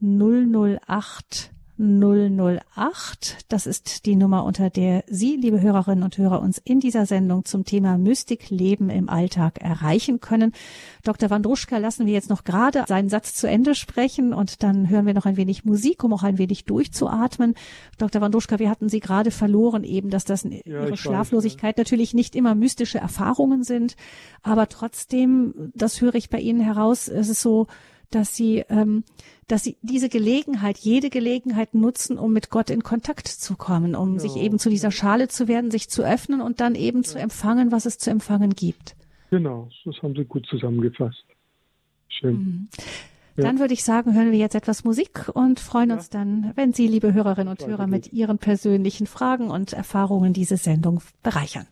008 0.00 1.52
008. 1.80 3.46
Das 3.48 3.66
ist 3.66 4.04
die 4.04 4.14
Nummer, 4.14 4.44
unter 4.44 4.68
der 4.68 5.02
Sie, 5.06 5.36
liebe 5.36 5.62
Hörerinnen 5.62 6.04
und 6.04 6.18
Hörer, 6.18 6.42
uns 6.42 6.58
in 6.58 6.78
dieser 6.78 7.06
Sendung 7.06 7.46
zum 7.46 7.64
Thema 7.64 7.96
Mystik 7.96 8.50
Leben 8.50 8.90
im 8.90 9.08
Alltag 9.08 9.62
erreichen 9.62 10.20
können. 10.20 10.52
Dr. 11.04 11.30
Wandruschka 11.30 11.78
lassen 11.78 12.04
wir 12.04 12.12
jetzt 12.12 12.28
noch 12.28 12.44
gerade 12.44 12.84
seinen 12.86 13.08
Satz 13.08 13.34
zu 13.34 13.48
Ende 13.48 13.74
sprechen 13.74 14.34
und 14.34 14.62
dann 14.62 14.90
hören 14.90 15.06
wir 15.06 15.14
noch 15.14 15.24
ein 15.24 15.38
wenig 15.38 15.64
Musik, 15.64 16.04
um 16.04 16.12
auch 16.12 16.22
ein 16.22 16.36
wenig 16.36 16.66
durchzuatmen. 16.66 17.54
Dr. 17.96 18.20
Wandruschka, 18.20 18.58
wir 18.58 18.68
hatten 18.68 18.90
Sie 18.90 19.00
gerade 19.00 19.30
verloren 19.30 19.82
eben, 19.82 20.10
dass 20.10 20.26
das 20.26 20.44
ja, 20.44 20.50
Ihre 20.64 20.98
Schlaflosigkeit 20.98 21.78
weiß, 21.78 21.78
ja. 21.78 21.84
natürlich 21.84 22.12
nicht 22.12 22.36
immer 22.36 22.54
mystische 22.54 22.98
Erfahrungen 22.98 23.62
sind, 23.62 23.96
aber 24.42 24.68
trotzdem, 24.68 25.72
das 25.74 26.02
höre 26.02 26.16
ich 26.16 26.28
bei 26.28 26.40
Ihnen 26.40 26.60
heraus, 26.60 27.08
es 27.08 27.30
ist 27.30 27.40
so, 27.40 27.68
dass 28.10 28.34
sie, 28.34 28.64
ähm, 28.68 29.04
dass 29.48 29.64
sie 29.64 29.76
diese 29.82 30.08
Gelegenheit, 30.08 30.78
jede 30.78 31.10
Gelegenheit 31.10 31.74
nutzen, 31.74 32.18
um 32.18 32.32
mit 32.32 32.50
Gott 32.50 32.70
in 32.70 32.82
Kontakt 32.82 33.28
zu 33.28 33.56
kommen, 33.56 33.94
um 33.94 34.14
ja. 34.14 34.20
sich 34.20 34.36
eben 34.36 34.58
zu 34.58 34.70
dieser 34.70 34.90
Schale 34.90 35.28
zu 35.28 35.48
werden, 35.48 35.70
sich 35.70 35.88
zu 35.88 36.02
öffnen 36.02 36.40
und 36.40 36.60
dann 36.60 36.74
eben 36.74 36.98
ja. 36.98 37.04
zu 37.04 37.18
empfangen, 37.18 37.72
was 37.72 37.86
es 37.86 37.98
zu 37.98 38.10
empfangen 38.10 38.50
gibt. 38.50 38.96
Genau, 39.30 39.68
das 39.84 39.96
haben 40.02 40.14
Sie 40.14 40.24
gut 40.24 40.46
zusammengefasst. 40.46 41.24
Schön. 42.08 42.34
Mhm. 42.34 42.68
Dann 43.36 43.58
würde 43.58 43.72
ich 43.72 43.84
sagen, 43.84 44.14
hören 44.14 44.32
wir 44.32 44.38
jetzt 44.38 44.54
etwas 44.54 44.84
Musik 44.84 45.30
und 45.32 45.60
freuen 45.60 45.92
uns 45.92 46.10
dann, 46.10 46.52
wenn 46.56 46.72
Sie, 46.72 46.86
liebe 46.88 47.14
Hörerinnen 47.14 47.48
und 47.48 47.66
Hörer, 47.66 47.86
mit 47.86 48.12
Ihren 48.12 48.38
persönlichen 48.38 49.06
Fragen 49.06 49.50
und 49.50 49.72
Erfahrungen 49.72 50.32
diese 50.32 50.56
Sendung 50.56 51.00
bereichern. 51.22 51.66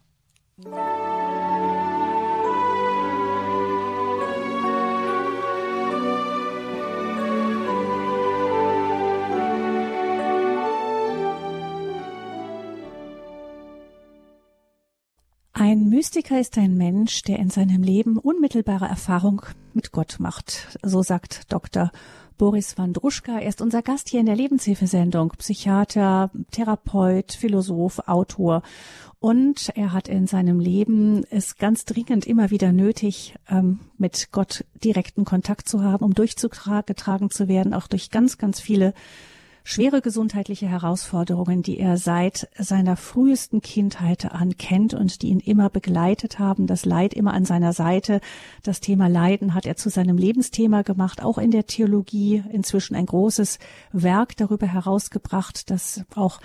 Ein 15.70 15.90
Mystiker 15.90 16.40
ist 16.40 16.56
ein 16.56 16.78
Mensch, 16.78 17.20
der 17.24 17.38
in 17.38 17.50
seinem 17.50 17.82
Leben 17.82 18.16
unmittelbare 18.16 18.86
Erfahrung 18.86 19.42
mit 19.74 19.92
Gott 19.92 20.16
macht. 20.18 20.78
So 20.82 21.02
sagt 21.02 21.52
Dr. 21.52 21.92
Boris 22.38 22.78
Wandruschka. 22.78 23.38
Er 23.38 23.50
ist 23.50 23.60
unser 23.60 23.82
Gast 23.82 24.08
hier 24.08 24.20
in 24.20 24.24
der 24.24 24.34
Lebenshilfesendung. 24.34 25.34
Psychiater, 25.36 26.30
Therapeut, 26.52 27.32
Philosoph, 27.32 27.98
Autor. 28.08 28.62
Und 29.20 29.68
er 29.74 29.92
hat 29.92 30.08
in 30.08 30.26
seinem 30.26 30.58
Leben 30.58 31.24
es 31.28 31.58
ganz 31.58 31.84
dringend 31.84 32.26
immer 32.26 32.50
wieder 32.50 32.72
nötig, 32.72 33.34
ähm, 33.50 33.80
mit 33.98 34.32
Gott 34.32 34.64
direkten 34.82 35.26
Kontakt 35.26 35.68
zu 35.68 35.82
haben, 35.82 36.02
um 36.02 36.14
durchgetragen 36.14 37.28
zu 37.28 37.46
werden, 37.46 37.74
auch 37.74 37.88
durch 37.88 38.08
ganz, 38.08 38.38
ganz 38.38 38.58
viele 38.58 38.94
schwere 39.68 40.00
gesundheitliche 40.00 40.66
Herausforderungen, 40.66 41.60
die 41.60 41.78
er 41.78 41.98
seit 41.98 42.48
seiner 42.58 42.96
frühesten 42.96 43.60
Kindheit 43.60 44.32
an 44.32 44.56
kennt 44.56 44.94
und 44.94 45.20
die 45.20 45.28
ihn 45.28 45.40
immer 45.40 45.68
begleitet 45.68 46.38
haben. 46.38 46.66
Das 46.66 46.86
Leid 46.86 47.12
immer 47.12 47.34
an 47.34 47.44
seiner 47.44 47.74
Seite. 47.74 48.22
Das 48.62 48.80
Thema 48.80 49.08
Leiden 49.08 49.52
hat 49.52 49.66
er 49.66 49.76
zu 49.76 49.90
seinem 49.90 50.16
Lebensthema 50.16 50.80
gemacht, 50.80 51.22
auch 51.22 51.36
in 51.36 51.50
der 51.50 51.66
Theologie. 51.66 52.42
Inzwischen 52.50 52.96
ein 52.96 53.04
großes 53.04 53.58
Werk 53.92 54.38
darüber 54.38 54.66
herausgebracht, 54.66 55.70
das 55.70 56.02
auch 56.14 56.40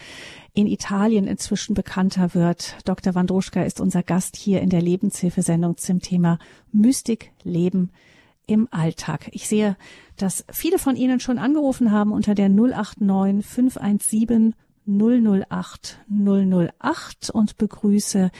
in 0.53 0.67
Italien 0.67 1.25
inzwischen 1.25 1.75
bekannter 1.75 2.33
wird. 2.33 2.75
Dr. 2.83 3.15
Wandruschka 3.15 3.63
ist 3.63 3.79
unser 3.79 4.03
Gast 4.03 4.35
hier 4.35 4.59
in 4.59 4.69
der 4.69 4.81
Lebenshilfesendung 4.81 5.77
zum 5.77 6.01
Thema 6.01 6.39
Mystik, 6.73 7.31
Leben, 7.43 7.89
im 8.47 8.67
Alltag. 8.71 9.29
Ich 9.31 9.47
sehe, 9.47 9.75
dass 10.19 10.45
viele 10.51 10.77
von 10.77 10.95
Ihnen 10.95 11.19
schon 11.19 11.37
angerufen 11.37 11.91
haben 11.91 12.11
unter 12.11 12.35
der 12.35 12.49
089 12.49 13.45
517 13.45 14.55
008 14.85 15.99
008 16.09 17.29
und 17.33 17.57
begrüße 17.57 18.31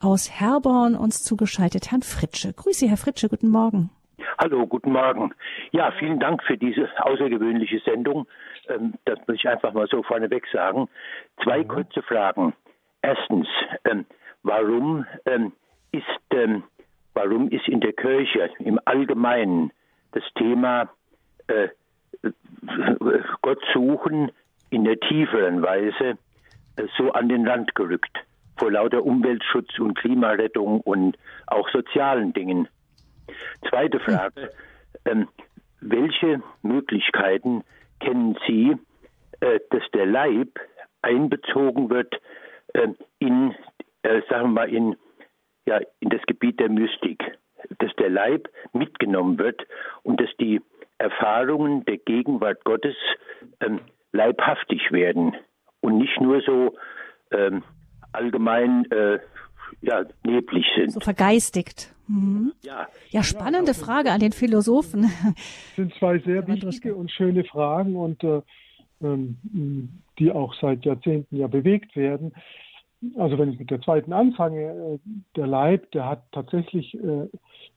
aus 0.00 0.30
Herborn 0.30 0.94
uns 0.94 1.22
zugeschaltet 1.22 1.90
Herrn 1.90 2.02
Fritsche. 2.02 2.52
Grüße, 2.52 2.88
Herr 2.88 2.96
Fritsche, 2.96 3.28
guten 3.28 3.48
Morgen. 3.48 3.90
Hallo, 4.38 4.66
guten 4.66 4.92
Morgen. 4.92 5.34
Ja, 5.72 5.92
vielen 5.98 6.18
Dank 6.18 6.42
für 6.42 6.56
diese 6.56 6.88
außergewöhnliche 6.98 7.80
Sendung. 7.80 8.26
Ähm, 8.68 8.94
das 9.04 9.18
muss 9.26 9.36
ich 9.36 9.48
einfach 9.48 9.72
mal 9.72 9.86
so 9.88 10.02
vorneweg 10.02 10.46
sagen. 10.52 10.88
Zwei 11.42 11.58
mhm. 11.58 11.68
kurze 11.68 12.02
Fragen. 12.02 12.54
Erstens, 13.02 13.46
ähm, 13.84 14.06
warum 14.42 15.06
ähm, 15.26 15.52
ist 15.92 16.04
Warum 17.14 17.48
ist 17.48 17.68
in 17.68 17.80
der 17.80 17.92
Kirche 17.92 18.50
im 18.58 18.78
Allgemeinen 18.84 19.72
das 20.12 20.24
Thema 20.36 20.90
äh, 21.46 21.68
Gott 23.42 23.62
suchen 23.72 24.30
in 24.70 24.84
der 24.84 24.98
tieferen 24.98 25.62
Weise 25.62 26.18
äh, 26.76 26.86
so 26.98 27.12
an 27.12 27.28
den 27.28 27.46
Rand 27.46 27.74
gerückt? 27.74 28.24
Vor 28.58 28.70
lauter 28.72 29.04
Umweltschutz 29.04 29.78
und 29.78 29.98
Klimarettung 29.98 30.80
und 30.80 31.16
auch 31.46 31.68
sozialen 31.70 32.32
Dingen. 32.32 32.68
Zweite 33.68 33.98
Frage. 34.00 34.50
Ähm, 35.04 35.28
welche 35.80 36.42
Möglichkeiten 36.62 37.64
kennen 38.00 38.36
Sie, 38.46 38.76
äh, 39.40 39.60
dass 39.70 39.82
der 39.92 40.06
Leib 40.06 40.58
einbezogen 41.02 41.90
wird 41.90 42.14
äh, 42.72 42.88
in, 43.18 43.54
äh, 44.02 44.22
sagen 44.28 44.54
wir 44.54 44.66
mal, 44.66 44.68
in 44.72 44.96
ja, 45.66 45.80
in 46.00 46.10
das 46.10 46.22
Gebiet 46.26 46.60
der 46.60 46.68
Mystik, 46.68 47.22
dass 47.78 47.94
der 47.96 48.10
Leib 48.10 48.48
mitgenommen 48.72 49.38
wird 49.38 49.62
und 50.02 50.20
dass 50.20 50.28
die 50.38 50.60
Erfahrungen 50.98 51.84
der 51.84 51.98
Gegenwart 51.98 52.64
Gottes 52.64 52.96
ähm, 53.60 53.80
leibhaftig 54.12 54.92
werden 54.92 55.34
und 55.80 55.98
nicht 55.98 56.20
nur 56.20 56.40
so 56.42 56.76
ähm, 57.30 57.62
allgemein 58.12 58.90
äh, 58.90 59.18
ja, 59.80 60.04
neblig 60.24 60.66
sind. 60.76 60.92
So 60.92 61.00
vergeistigt. 61.00 61.94
Mhm. 62.06 62.52
Ja. 62.62 62.86
ja, 63.10 63.22
spannende 63.22 63.72
ja, 63.72 63.78
Frage 63.84 64.12
an 64.12 64.20
den 64.20 64.32
Philosophen. 64.32 65.02
Das 65.02 65.76
sind 65.76 65.94
zwei 65.94 66.18
sehr 66.18 66.46
wichtige 66.46 66.94
und 66.94 67.10
schöne 67.10 67.44
Fragen 67.44 67.96
und 67.96 68.22
äh, 68.22 68.42
ähm, 69.02 70.00
die 70.18 70.30
auch 70.30 70.54
seit 70.60 70.84
Jahrzehnten 70.84 71.36
ja 71.36 71.46
bewegt 71.46 71.96
werden 71.96 72.32
also 73.16 73.38
wenn 73.38 73.52
ich 73.52 73.58
mit 73.58 73.70
der 73.70 73.80
zweiten 73.80 74.12
anfange, 74.12 74.60
äh, 74.60 74.98
der 75.36 75.46
Leib, 75.46 75.90
der 75.92 76.08
hat 76.08 76.22
tatsächlich 76.32 76.94
äh, 76.94 77.28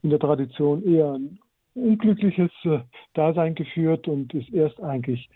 in 0.02 0.10
der 0.10 0.20
Tradition 0.20 0.84
eher 0.84 1.14
ein 1.14 1.40
unglückliches 1.76 2.52
äh, 2.64 2.80
Dasein 3.14 3.56
geführt 3.56 4.08
und 4.08 4.34
ist 4.34 4.52
erst 4.54 4.82
eigentlich 4.82 5.30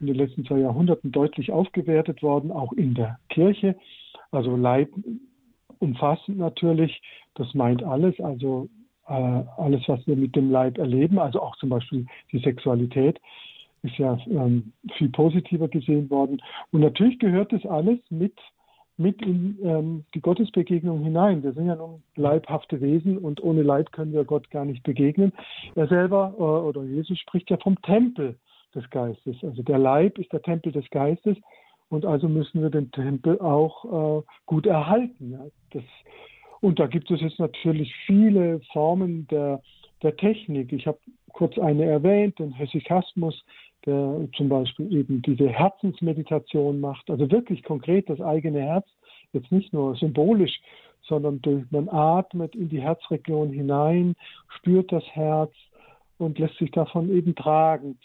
in 0.00 0.06
den 0.06 0.16
letzten 0.16 0.44
zwei 0.44 0.58
Jahrhunderten 0.58 1.12
deutlich 1.12 1.52
aufgewertet 1.52 2.22
worden, 2.22 2.50
auch 2.50 2.72
in 2.72 2.94
der 2.94 3.18
Kirche. 3.28 3.76
Also 4.30 4.56
Leib 4.56 4.88
umfassend 5.78 6.38
natürlich, 6.38 7.00
das 7.34 7.52
meint 7.54 7.82
alles, 7.82 8.18
also 8.20 8.68
alles, 9.04 9.82
was 9.88 10.06
wir 10.06 10.14
mit 10.14 10.36
dem 10.36 10.52
Leib 10.52 10.78
erleben, 10.78 11.18
also 11.18 11.42
auch 11.42 11.56
zum 11.56 11.68
Beispiel 11.68 12.06
die 12.30 12.38
Sexualität, 12.38 13.20
ist 13.82 13.98
ja 13.98 14.16
ähm, 14.26 14.72
viel 14.96 15.08
positiver 15.08 15.66
gesehen 15.66 16.08
worden. 16.10 16.40
Und 16.70 16.80
natürlich 16.80 17.18
gehört 17.18 17.52
das 17.52 17.66
alles 17.66 17.98
mit 18.10 18.34
mit 19.00 19.22
in 19.22 19.58
ähm, 19.64 20.04
die 20.14 20.20
Gottesbegegnung 20.20 21.02
hinein. 21.02 21.42
Wir 21.42 21.52
sind 21.52 21.66
ja 21.66 21.74
nun 21.74 22.02
leibhafte 22.16 22.80
Wesen 22.80 23.16
und 23.16 23.42
ohne 23.42 23.62
Leib 23.62 23.92
können 23.92 24.12
wir 24.12 24.24
Gott 24.24 24.50
gar 24.50 24.66
nicht 24.66 24.82
begegnen. 24.82 25.32
Er 25.74 25.88
selber 25.88 26.34
äh, 26.38 26.42
oder 26.42 26.84
Jesus 26.84 27.18
spricht 27.18 27.50
ja 27.50 27.56
vom 27.56 27.80
Tempel 27.82 28.36
des 28.74 28.88
Geistes. 28.90 29.36
Also 29.42 29.62
der 29.62 29.78
Leib 29.78 30.18
ist 30.18 30.32
der 30.32 30.42
Tempel 30.42 30.70
des 30.70 30.88
Geistes 30.90 31.36
und 31.88 32.04
also 32.04 32.28
müssen 32.28 32.62
wir 32.62 32.70
den 32.70 32.90
Tempel 32.92 33.40
auch 33.40 34.20
äh, 34.20 34.22
gut 34.44 34.66
erhalten. 34.66 35.32
Ja. 35.32 35.46
Das, 35.72 35.82
und 36.60 36.78
da 36.78 36.86
gibt 36.86 37.10
es 37.10 37.22
jetzt 37.22 37.38
natürlich 37.38 37.94
viele 38.06 38.60
Formen 38.72 39.26
der, 39.28 39.62
der 40.02 40.14
Technik. 40.16 40.72
Ich 40.72 40.86
habe 40.86 40.98
kurz 41.32 41.58
eine 41.58 41.86
erwähnt, 41.86 42.38
den 42.38 42.52
Hesychasmus, 42.52 43.42
der 43.86 44.28
zum 44.36 44.48
Beispiel 44.48 44.92
eben 44.94 45.22
diese 45.22 45.48
Herzensmeditation 45.48 46.80
macht, 46.80 47.10
also 47.10 47.30
wirklich 47.30 47.62
konkret 47.62 48.08
das 48.08 48.20
eigene 48.20 48.60
Herz, 48.60 48.86
jetzt 49.32 49.50
nicht 49.52 49.72
nur 49.72 49.96
symbolisch, 49.96 50.60
sondern 51.02 51.40
durch, 51.42 51.64
man 51.70 51.88
atmet 51.88 52.54
in 52.54 52.68
die 52.68 52.80
Herzregion 52.80 53.50
hinein, 53.50 54.14
spürt 54.48 54.92
das 54.92 55.04
Herz 55.12 55.52
und 56.18 56.38
lässt 56.38 56.58
sich 56.58 56.70
davon 56.70 57.10
eben 57.10 57.34
tragen. 57.34 57.98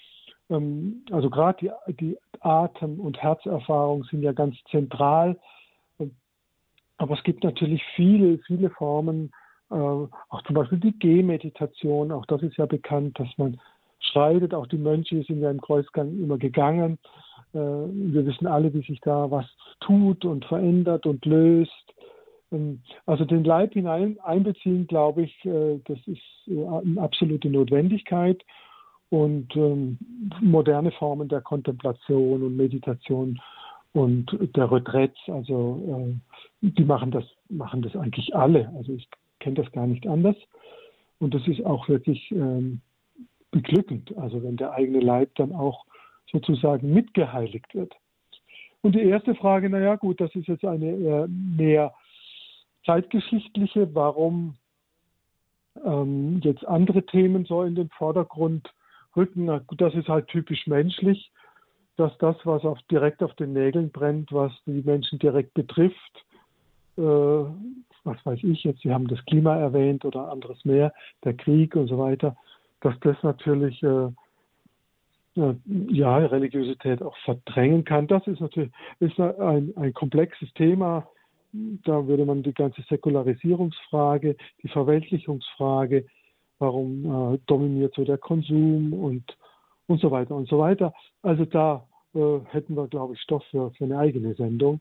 Ähm, 0.50 1.04
also 1.12 1.30
gerade 1.30 1.58
die, 1.88 1.94
die 1.94 2.18
Atem- 2.40 3.00
und 3.00 3.22
Herzerfahrung 3.22 4.04
sind 4.06 4.24
ja 4.24 4.32
ganz 4.32 4.56
zentral. 4.72 5.38
Aber 6.98 7.16
es 7.16 7.24
gibt 7.24 7.44
natürlich 7.44 7.84
viele, 7.96 8.38
viele 8.40 8.70
Formen, 8.70 9.32
äh, 9.70 9.76
auch 9.76 10.42
zum 10.46 10.56
Beispiel 10.56 10.80
die 10.80 10.98
Gehmeditation, 10.98 12.12
auch 12.12 12.26
das 12.26 12.42
ist 12.42 12.58
ja 12.58 12.66
bekannt, 12.66 13.20
dass 13.20 13.28
man 13.38 13.60
schreitet. 14.00 14.54
Auch 14.54 14.68
die 14.68 14.78
Mönche 14.78 15.24
sind 15.24 15.42
ja 15.42 15.52
im 15.52 15.62
Kreuzgang 15.62 16.18
immer 16.20 16.38
gegangen. 16.38 16.98
Äh, 17.54 17.58
wir 17.58 18.26
wissen 18.26 18.48
alle, 18.48 18.74
wie 18.74 18.82
sich 18.82 19.00
da 19.02 19.30
was 19.32 19.46
tut 19.80 20.26
und 20.26 20.46
verändert 20.46 21.06
und 21.06 21.26
löst. 21.26 21.94
Ähm, 22.52 22.82
also 23.06 23.26
den 23.26 23.44
Leib 23.44 23.74
hinein 23.74 24.18
einbeziehen, 24.24 24.88
glaube 24.88 25.24
ich, 25.24 25.46
äh, 25.46 25.80
das 25.86 26.00
ist 26.06 26.22
äh, 26.48 26.66
eine 26.66 27.02
absolute 27.02 27.50
Notwendigkeit. 27.50 28.44
Und 29.10 29.56
ähm, 29.56 29.98
moderne 30.42 30.92
Formen 30.92 31.28
der 31.30 31.42
Kontemplation 31.42 32.42
und 32.42 32.58
Meditation 32.58 33.40
und 33.94 34.36
der 34.56 34.70
Retreats, 34.70 35.18
also 35.28 36.10
die 36.60 36.84
machen 36.84 37.12
das, 37.12 37.24
machen 37.48 37.82
das 37.82 37.96
eigentlich 37.96 38.36
alle. 38.36 38.68
Also 38.76 38.94
ich 38.94 39.08
kenne 39.40 39.56
das 39.56 39.72
gar 39.72 39.88
nicht 39.88 40.06
anders. 40.08 40.36
Und 41.20 41.34
das 41.34 41.48
ist 41.48 41.64
auch 41.66 41.88
wirklich 41.88 42.30
ähm, 42.32 42.82
beglückend, 43.56 44.14
also 44.18 44.44
wenn 44.44 44.58
der 44.58 44.74
eigene 44.74 45.00
Leib 45.00 45.34
dann 45.36 45.54
auch 45.54 45.86
sozusagen 46.30 46.94
mitgeheiligt 46.94 47.74
wird. 47.74 47.94
Und 48.82 48.96
die 48.96 49.04
erste 49.04 49.34
Frage, 49.34 49.70
naja 49.70 49.96
gut, 49.96 50.20
das 50.20 50.36
ist 50.36 50.48
jetzt 50.48 50.66
eine 50.66 50.92
äh, 50.92 51.28
mehr 51.30 51.94
zeitgeschichtliche, 52.86 53.96
warum 53.96 54.58
ähm, 55.86 56.42
jetzt 56.44 56.68
andere 56.68 57.06
Themen 57.06 57.46
so 57.46 57.64
in 57.64 57.76
den 57.76 57.90
Vordergrund 57.90 58.74
rücken. 59.16 59.62
Das 59.78 59.94
ist 59.94 60.10
halt 60.10 60.28
typisch 60.28 60.68
menschlich, 60.68 61.32
dass 61.96 62.16
das, 62.18 62.36
was 62.44 62.66
auf, 62.66 62.80
direkt 62.92 63.24
auf 63.24 63.34
den 63.36 63.54
Nägeln 63.54 63.90
brennt, 63.90 64.34
was 64.34 64.52
die 64.66 64.84
Menschen 64.84 65.18
direkt 65.18 65.54
betrifft, 65.54 66.26
äh, 66.98 67.02
was 68.04 68.24
weiß 68.26 68.40
ich 68.44 68.66
jetzt, 68.66 68.82
Sie 68.82 68.94
haben 68.94 69.08
das 69.08 69.24
Klima 69.26 69.56
erwähnt 69.56 70.04
oder 70.04 70.30
anderes 70.30 70.64
mehr, 70.66 70.94
der 71.24 71.36
Krieg 71.36 71.78
und 71.78 71.88
so 71.88 71.98
weiter, 71.98 72.36
dass 72.86 73.00
das 73.00 73.18
natürlich 73.24 73.82
äh, 73.82 74.10
ja, 75.36 76.18
Religiosität 76.18 77.02
auch 77.02 77.18
verdrängen 77.26 77.84
kann. 77.84 78.06
Das 78.06 78.26
ist 78.28 78.40
natürlich 78.40 78.72
ist 79.00 79.20
ein, 79.20 79.74
ein 79.76 79.94
komplexes 79.94 80.54
Thema. 80.54 81.08
Da 81.52 82.06
würde 82.06 82.26
man 82.26 82.44
die 82.44 82.54
ganze 82.54 82.84
Säkularisierungsfrage, 82.84 84.36
die 84.62 84.68
Verweltlichungsfrage, 84.68 86.06
warum 86.60 87.34
äh, 87.34 87.40
dominiert 87.48 87.96
so 87.96 88.04
der 88.04 88.20
Konsum 88.20 88.94
und, 88.94 89.36
und 89.88 90.00
so 90.00 90.12
weiter 90.12 90.36
und 90.36 90.48
so 90.48 90.60
weiter. 90.60 90.94
Also 91.24 91.46
da 91.46 91.88
äh, 92.14 92.40
hätten 92.52 92.76
wir, 92.76 92.88
glaube 92.88 93.16
ich, 93.16 93.22
Stoff 93.22 93.44
für, 93.50 93.72
für 93.72 93.86
eine 93.86 93.98
eigene 93.98 94.36
Sendung. 94.36 94.80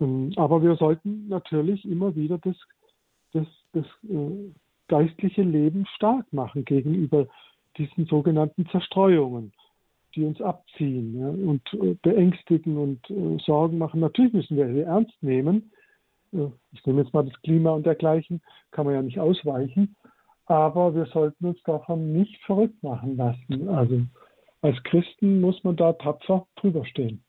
Ähm, 0.00 0.32
aber 0.36 0.62
wir 0.62 0.76
sollten 0.76 1.28
natürlich 1.28 1.84
immer 1.84 2.16
wieder 2.16 2.38
das, 2.38 2.56
das, 3.34 3.46
das 3.74 3.84
äh, 4.08 4.50
geistliche 4.92 5.42
Leben 5.42 5.86
stark 5.96 6.30
machen 6.34 6.66
gegenüber 6.66 7.26
diesen 7.78 8.04
sogenannten 8.04 8.66
Zerstreuungen, 8.68 9.54
die 10.14 10.22
uns 10.22 10.38
abziehen 10.42 11.18
ja, 11.18 11.28
und 11.28 11.62
äh, 11.72 11.94
beängstigen 12.02 12.76
und 12.76 13.08
äh, 13.08 13.42
Sorgen 13.42 13.78
machen. 13.78 14.00
Natürlich 14.00 14.34
müssen 14.34 14.58
wir 14.58 14.70
sie 14.70 14.80
ernst 14.80 15.14
nehmen. 15.22 15.72
Äh, 16.34 16.48
ich 16.72 16.84
nehme 16.84 17.00
jetzt 17.00 17.14
mal 17.14 17.24
das 17.24 17.40
Klima 17.40 17.70
und 17.70 17.86
dergleichen, 17.86 18.42
kann 18.70 18.84
man 18.84 18.94
ja 18.94 19.00
nicht 19.00 19.18
ausweichen. 19.18 19.96
Aber 20.44 20.94
wir 20.94 21.06
sollten 21.06 21.46
uns 21.46 21.62
davon 21.62 22.12
nicht 22.12 22.36
verrückt 22.44 22.82
machen 22.82 23.16
lassen. 23.16 23.70
Also 23.70 24.02
als 24.60 24.76
Christen 24.82 25.40
muss 25.40 25.64
man 25.64 25.76
da 25.76 25.94
tapfer 25.94 26.46
drüber 26.56 26.84
stehen. 26.84 27.24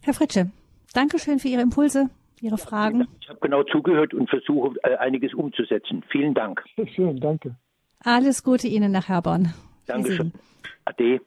Herr 0.00 0.14
Fritsche, 0.14 0.52
Dankeschön 0.92 1.40
für 1.40 1.48
Ihre 1.48 1.62
Impulse, 1.62 2.08
Ihre 2.40 2.58
Fragen. 2.58 3.08
Ich 3.20 3.28
habe 3.28 3.40
genau 3.40 3.62
zugehört 3.62 4.14
und 4.14 4.28
versuche 4.28 4.76
äh, 4.82 4.96
einiges 4.96 5.34
umzusetzen. 5.34 6.04
Vielen 6.10 6.34
Dank. 6.34 6.64
Schön, 6.94 7.20
danke. 7.20 7.56
Alles 8.02 8.42
Gute 8.42 8.68
Ihnen 8.68 8.92
nach 8.92 9.08
Herborn. 9.08 9.54
Dankeschön. 9.86 10.32
Ade. 10.84 11.20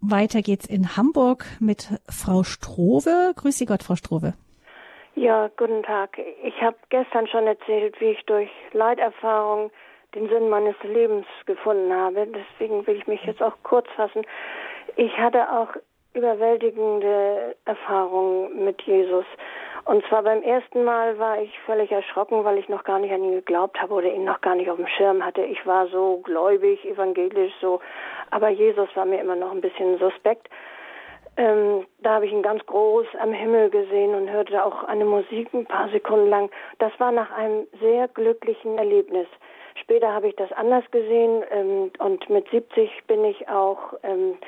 Weiter 0.00 0.42
geht's 0.42 0.66
in 0.66 0.96
Hamburg 0.96 1.46
mit 1.60 1.88
Frau 2.08 2.42
Strowe. 2.42 3.32
Grüß 3.34 3.56
Sie 3.56 3.66
Gott, 3.66 3.82
Frau 3.82 3.96
Strowe. 3.96 4.34
Ja, 5.14 5.48
guten 5.56 5.82
Tag. 5.82 6.18
Ich 6.42 6.60
habe 6.60 6.76
gestern 6.90 7.26
schon 7.28 7.46
erzählt, 7.46 8.00
wie 8.00 8.10
ich 8.10 8.22
durch 8.26 8.50
Leiterfahrung 8.72 9.70
den 10.14 10.28
Sinn 10.28 10.48
meines 10.48 10.74
Lebens 10.82 11.26
gefunden 11.46 11.92
habe. 11.92 12.26
Deswegen 12.26 12.86
will 12.86 12.96
ich 12.96 13.06
mich 13.06 13.22
jetzt 13.24 13.42
auch 13.42 13.56
kurz 13.62 13.86
fassen. 13.96 14.22
Ich 14.96 15.16
hatte 15.16 15.50
auch 15.50 15.68
überwältigende 16.14 17.56
Erfahrungen 17.64 18.64
mit 18.64 18.80
Jesus. 18.82 19.26
Und 19.84 20.02
zwar 20.06 20.22
beim 20.22 20.42
ersten 20.42 20.82
Mal 20.84 21.18
war 21.18 21.42
ich 21.42 21.58
völlig 21.66 21.92
erschrocken, 21.92 22.44
weil 22.44 22.56
ich 22.56 22.68
noch 22.70 22.84
gar 22.84 22.98
nicht 22.98 23.12
an 23.12 23.22
ihn 23.22 23.34
geglaubt 23.34 23.78
habe 23.80 23.92
oder 23.92 24.10
ihn 24.10 24.24
noch 24.24 24.40
gar 24.40 24.54
nicht 24.54 24.70
auf 24.70 24.76
dem 24.76 24.86
Schirm 24.86 25.22
hatte. 25.24 25.42
Ich 25.42 25.66
war 25.66 25.88
so 25.88 26.20
gläubig, 26.24 26.82
evangelisch, 26.86 27.52
so. 27.60 27.80
Aber 28.30 28.48
Jesus 28.48 28.88
war 28.94 29.04
mir 29.04 29.20
immer 29.20 29.36
noch 29.36 29.52
ein 29.52 29.60
bisschen 29.60 29.98
suspekt. 29.98 30.48
Ähm, 31.36 31.84
da 31.98 32.14
habe 32.14 32.26
ich 32.26 32.32
ihn 32.32 32.42
ganz 32.42 32.64
groß 32.64 33.06
am 33.20 33.32
Himmel 33.32 33.68
gesehen 33.68 34.14
und 34.14 34.30
hörte 34.30 34.64
auch 34.64 34.84
eine 34.84 35.04
Musik 35.04 35.52
ein 35.52 35.66
paar 35.66 35.88
Sekunden 35.90 36.30
lang. 36.30 36.50
Das 36.78 36.92
war 36.98 37.10
nach 37.10 37.30
einem 37.32 37.66
sehr 37.80 38.08
glücklichen 38.08 38.78
Erlebnis. 38.78 39.26
Später 39.74 40.12
habe 40.12 40.28
ich 40.28 40.36
das 40.36 40.52
anders 40.52 40.84
gesehen 40.92 41.42
ähm, 41.50 41.90
und 41.98 42.30
mit 42.30 42.48
70 42.50 42.88
bin 43.06 43.24
ich 43.24 43.48
auch 43.48 43.94
ähm, 44.04 44.38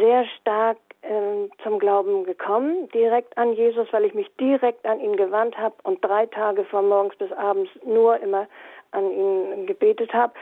sehr 0.00 0.24
stark 0.40 0.76
äh, 1.02 1.48
zum 1.62 1.78
Glauben 1.78 2.24
gekommen, 2.24 2.88
direkt 2.90 3.36
an 3.38 3.52
Jesus, 3.52 3.86
weil 3.92 4.04
ich 4.04 4.14
mich 4.14 4.28
direkt 4.36 4.84
an 4.86 5.00
ihn 5.00 5.16
gewandt 5.16 5.56
habe 5.56 5.74
und 5.84 6.04
drei 6.04 6.26
Tage 6.26 6.64
von 6.64 6.88
morgens 6.88 7.16
bis 7.16 7.32
abends 7.32 7.70
nur 7.84 8.18
immer 8.20 8.46
an 8.90 9.10
ihn 9.10 9.66
gebetet 9.66 10.12
habe. 10.12 10.32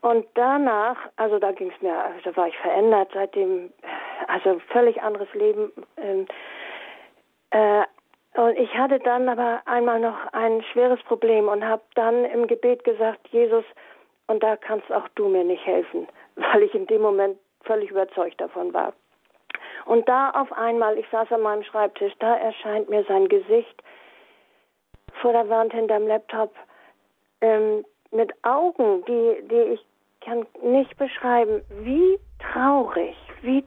Und 0.00 0.26
danach, 0.34 0.96
also 1.16 1.38
da 1.38 1.52
ging 1.52 1.72
es 1.74 1.82
mir, 1.82 1.96
also 1.96 2.36
war 2.36 2.48
ich 2.48 2.56
verändert 2.58 3.10
seitdem, 3.12 3.72
also 4.28 4.60
völlig 4.68 5.02
anderes 5.02 5.32
Leben. 5.34 5.72
Ähm, 5.96 6.26
äh, 7.50 7.82
und 8.34 8.56
ich 8.56 8.72
hatte 8.76 9.00
dann 9.00 9.28
aber 9.28 9.62
einmal 9.64 9.98
noch 9.98 10.32
ein 10.32 10.62
schweres 10.72 11.02
Problem 11.04 11.48
und 11.48 11.64
habe 11.64 11.82
dann 11.94 12.24
im 12.26 12.46
Gebet 12.46 12.84
gesagt, 12.84 13.26
Jesus, 13.28 13.64
und 14.28 14.42
da 14.42 14.56
kannst 14.56 14.92
auch 14.92 15.08
du 15.16 15.28
mir 15.28 15.42
nicht 15.42 15.66
helfen, 15.66 16.06
weil 16.36 16.62
ich 16.62 16.74
in 16.74 16.86
dem 16.86 17.02
Moment 17.02 17.38
völlig 17.62 17.90
überzeugt 17.90 18.40
davon 18.40 18.72
war. 18.72 18.92
Und 19.88 20.06
da 20.06 20.30
auf 20.32 20.52
einmal, 20.52 20.98
ich 20.98 21.06
saß 21.10 21.32
an 21.32 21.40
meinem 21.40 21.62
Schreibtisch, 21.62 22.12
da 22.18 22.36
erscheint 22.36 22.90
mir 22.90 23.04
sein 23.04 23.26
Gesicht 23.26 23.82
vor 25.22 25.32
der 25.32 25.48
Wand 25.48 25.72
hinterm 25.72 26.06
Laptop 26.06 26.54
ähm, 27.40 27.86
mit 28.10 28.30
Augen, 28.44 29.02
die, 29.06 29.48
die 29.48 29.72
ich 29.72 29.80
kann 30.20 30.46
nicht 30.62 30.94
beschreiben, 30.98 31.62
wie 31.70 32.18
traurig, 32.38 33.16
wie 33.40 33.64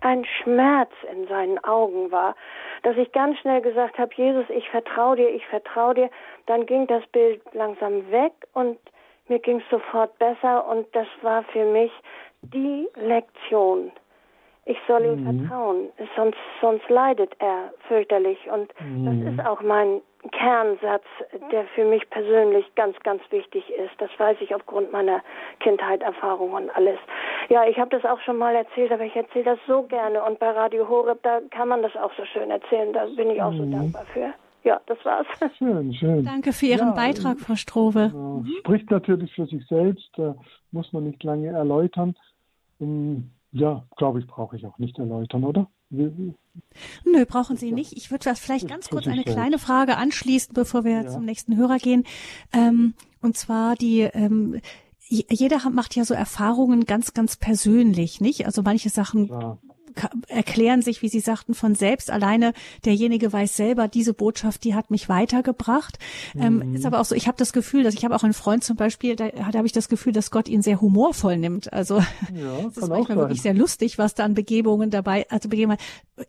ein 0.00 0.24
Schmerz 0.24 0.92
in 1.10 1.26
seinen 1.26 1.58
Augen 1.64 2.12
war, 2.12 2.36
dass 2.84 2.96
ich 2.96 3.10
ganz 3.10 3.36
schnell 3.38 3.60
gesagt 3.60 3.98
habe, 3.98 4.14
Jesus, 4.14 4.44
ich 4.50 4.68
vertraue 4.68 5.16
dir, 5.16 5.28
ich 5.28 5.44
vertraue 5.48 5.94
dir. 5.94 6.10
Dann 6.46 6.66
ging 6.66 6.86
das 6.86 7.04
Bild 7.08 7.42
langsam 7.52 8.08
weg 8.12 8.32
und 8.52 8.78
mir 9.26 9.40
ging 9.40 9.58
es 9.58 9.68
sofort 9.70 10.16
besser 10.20 10.68
und 10.68 10.86
das 10.94 11.08
war 11.22 11.42
für 11.42 11.64
mich 11.64 11.90
die 12.42 12.86
Lektion, 12.94 13.90
ich 14.66 14.78
soll 14.88 15.04
ihm 15.04 15.24
mhm. 15.24 15.40
vertrauen, 15.40 15.88
sonst, 16.16 16.38
sonst 16.60 16.88
leidet 16.88 17.32
er 17.38 17.72
fürchterlich. 17.86 18.38
Und 18.50 18.72
mhm. 18.80 19.04
das 19.04 19.34
ist 19.34 19.46
auch 19.46 19.60
mein 19.60 20.00
Kernsatz, 20.32 21.04
der 21.52 21.64
für 21.74 21.84
mich 21.84 22.08
persönlich 22.08 22.64
ganz, 22.74 22.98
ganz 23.00 23.20
wichtig 23.30 23.68
ist. 23.70 23.92
Das 23.98 24.10
weiß 24.16 24.38
ich 24.40 24.54
aufgrund 24.54 24.90
meiner 24.90 25.20
Kindheit, 25.60 26.02
Erfahrung 26.02 26.52
und 26.52 26.70
alles. 26.74 26.98
Ja, 27.50 27.66
ich 27.66 27.78
habe 27.78 27.90
das 27.90 28.10
auch 28.10 28.20
schon 28.20 28.38
mal 28.38 28.54
erzählt, 28.54 28.90
aber 28.90 29.04
ich 29.04 29.14
erzähle 29.14 29.44
das 29.44 29.58
so 29.66 29.82
gerne. 29.82 30.24
Und 30.24 30.38
bei 30.38 30.50
Radio 30.50 30.88
Horeb, 30.88 31.22
da 31.22 31.40
kann 31.50 31.68
man 31.68 31.82
das 31.82 31.94
auch 31.96 32.12
so 32.16 32.24
schön 32.24 32.50
erzählen. 32.50 32.92
Da 32.94 33.04
bin 33.04 33.30
ich 33.30 33.42
auch 33.42 33.52
mhm. 33.52 33.58
so 33.58 33.78
dankbar 33.78 34.04
für. 34.14 34.32
Ja, 34.62 34.80
das 34.86 34.96
war's. 35.04 35.26
Schön, 35.58 35.92
schön. 35.92 36.24
Danke 36.24 36.54
für 36.54 36.64
Ihren 36.64 36.88
ja, 36.88 36.94
Beitrag, 36.94 37.38
Frau 37.38 37.54
Strowe. 37.54 38.10
Ja, 38.14 38.58
spricht 38.60 38.90
natürlich 38.90 39.34
für 39.34 39.44
sich 39.44 39.66
selbst, 39.66 40.08
da 40.16 40.34
muss 40.72 40.90
man 40.94 41.04
nicht 41.04 41.22
lange 41.22 41.48
erläutern. 41.48 42.16
Um, 42.78 43.30
ja, 43.54 43.86
glaube 43.96 44.18
ich, 44.18 44.26
brauche 44.26 44.56
ich 44.56 44.66
auch 44.66 44.78
nicht 44.78 44.98
erläutern, 44.98 45.44
oder? 45.44 45.70
Nö, 47.04 47.24
brauchen 47.24 47.56
Sie 47.56 47.70
nicht. 47.70 47.92
Ich 47.92 48.10
würde 48.10 48.34
vielleicht 48.34 48.66
ganz 48.66 48.90
kurz 48.90 49.06
eine 49.06 49.22
kleine 49.22 49.58
Frage 49.58 49.96
anschließen, 49.96 50.52
bevor 50.54 50.84
wir 50.84 51.02
ja. 51.02 51.08
zum 51.08 51.24
nächsten 51.24 51.56
Hörer 51.56 51.78
gehen. 51.78 52.04
Ähm, 52.52 52.94
und 53.22 53.36
zwar 53.36 53.76
die, 53.76 54.00
ähm, 54.00 54.60
jeder 55.08 55.70
macht 55.70 55.94
ja 55.94 56.04
so 56.04 56.14
Erfahrungen 56.14 56.84
ganz, 56.84 57.14
ganz 57.14 57.36
persönlich, 57.36 58.20
nicht? 58.20 58.44
Also 58.44 58.62
manche 58.62 58.90
Sachen 58.90 59.28
ja 59.28 59.58
erklären 60.28 60.82
sich, 60.82 61.02
wie 61.02 61.08
Sie 61.08 61.20
sagten, 61.20 61.54
von 61.54 61.74
selbst. 61.74 62.10
Alleine 62.10 62.52
derjenige 62.84 63.32
weiß 63.32 63.56
selber, 63.56 63.88
diese 63.88 64.14
Botschaft, 64.14 64.64
die 64.64 64.74
hat 64.74 64.90
mich 64.90 65.08
weitergebracht. 65.08 65.98
Ähm, 66.34 66.56
mhm. 66.56 66.62
Ähm, 66.62 66.74
ist 66.74 66.86
aber 66.86 67.00
auch 67.00 67.04
so, 67.04 67.14
ich 67.14 67.26
habe 67.26 67.36
das 67.36 67.52
Gefühl, 67.52 67.82
dass 67.82 67.94
ich 67.94 68.04
habe 68.04 68.14
auch 68.14 68.24
einen 68.24 68.34
Freund 68.34 68.64
zum 68.64 68.76
Beispiel, 68.76 69.16
da, 69.16 69.28
da 69.28 69.52
habe 69.54 69.66
ich 69.66 69.72
das 69.72 69.88
Gefühl, 69.88 70.12
dass 70.12 70.30
Gott 70.30 70.48
ihn 70.48 70.62
sehr 70.62 70.80
humorvoll 70.80 71.36
nimmt. 71.36 71.72
Also 71.72 71.98
ja, 71.98 72.58
es 72.68 72.76
ist 72.76 72.88
manchmal 72.88 73.18
wirklich 73.18 73.42
sehr 73.42 73.54
lustig, 73.54 73.98
was 73.98 74.14
da 74.14 74.24
an 74.24 74.34
Begebungen 74.34 74.90
dabei, 74.90 75.26
also 75.30 75.48
Begebungen. 75.48 75.78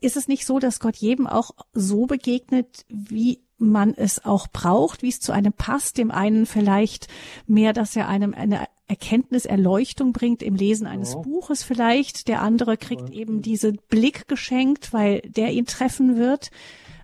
Ist 0.02 0.18
es 0.18 0.28
nicht 0.28 0.46
so, 0.46 0.60
dass 0.60 0.80
Gott 0.80 0.96
jedem 0.96 1.28
auch 1.28 1.52
so 1.74 2.06
begegnet, 2.06 2.86
wie 2.90 3.45
man 3.58 3.94
es 3.94 4.26
auch 4.26 4.48
braucht, 4.48 5.02
wie 5.02 5.10
es 5.10 5.20
zu 5.20 5.32
einem 5.32 5.54
passt, 5.54 5.98
dem 5.98 6.12
einen 6.12 6.46
vielleicht 6.46 7.08
mehr, 7.48 7.74
dass 7.74 7.96
er 7.96 8.08
einem 8.08 8.34
eine 8.34 8.68
Erkenntnis, 8.88 9.46
Erleuchtung 9.46 10.14
bringt 10.14 10.44
im 10.44 10.56
Lesen 10.56 10.86
eines 10.86 11.14
ja. 11.14 11.20
Buches 11.20 11.64
vielleicht. 11.64 12.28
Der 12.28 12.42
andere 12.42 12.78
kriegt 12.78 13.10
ja. 13.10 13.16
eben 13.16 13.42
diesen 13.42 13.80
Blick 13.90 14.28
geschenkt, 14.28 14.94
weil 14.94 15.22
der 15.22 15.52
ihn 15.52 15.66
treffen 15.66 16.18
wird. 16.18 16.52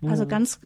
Also 0.04 0.26
ganz, 0.26 0.60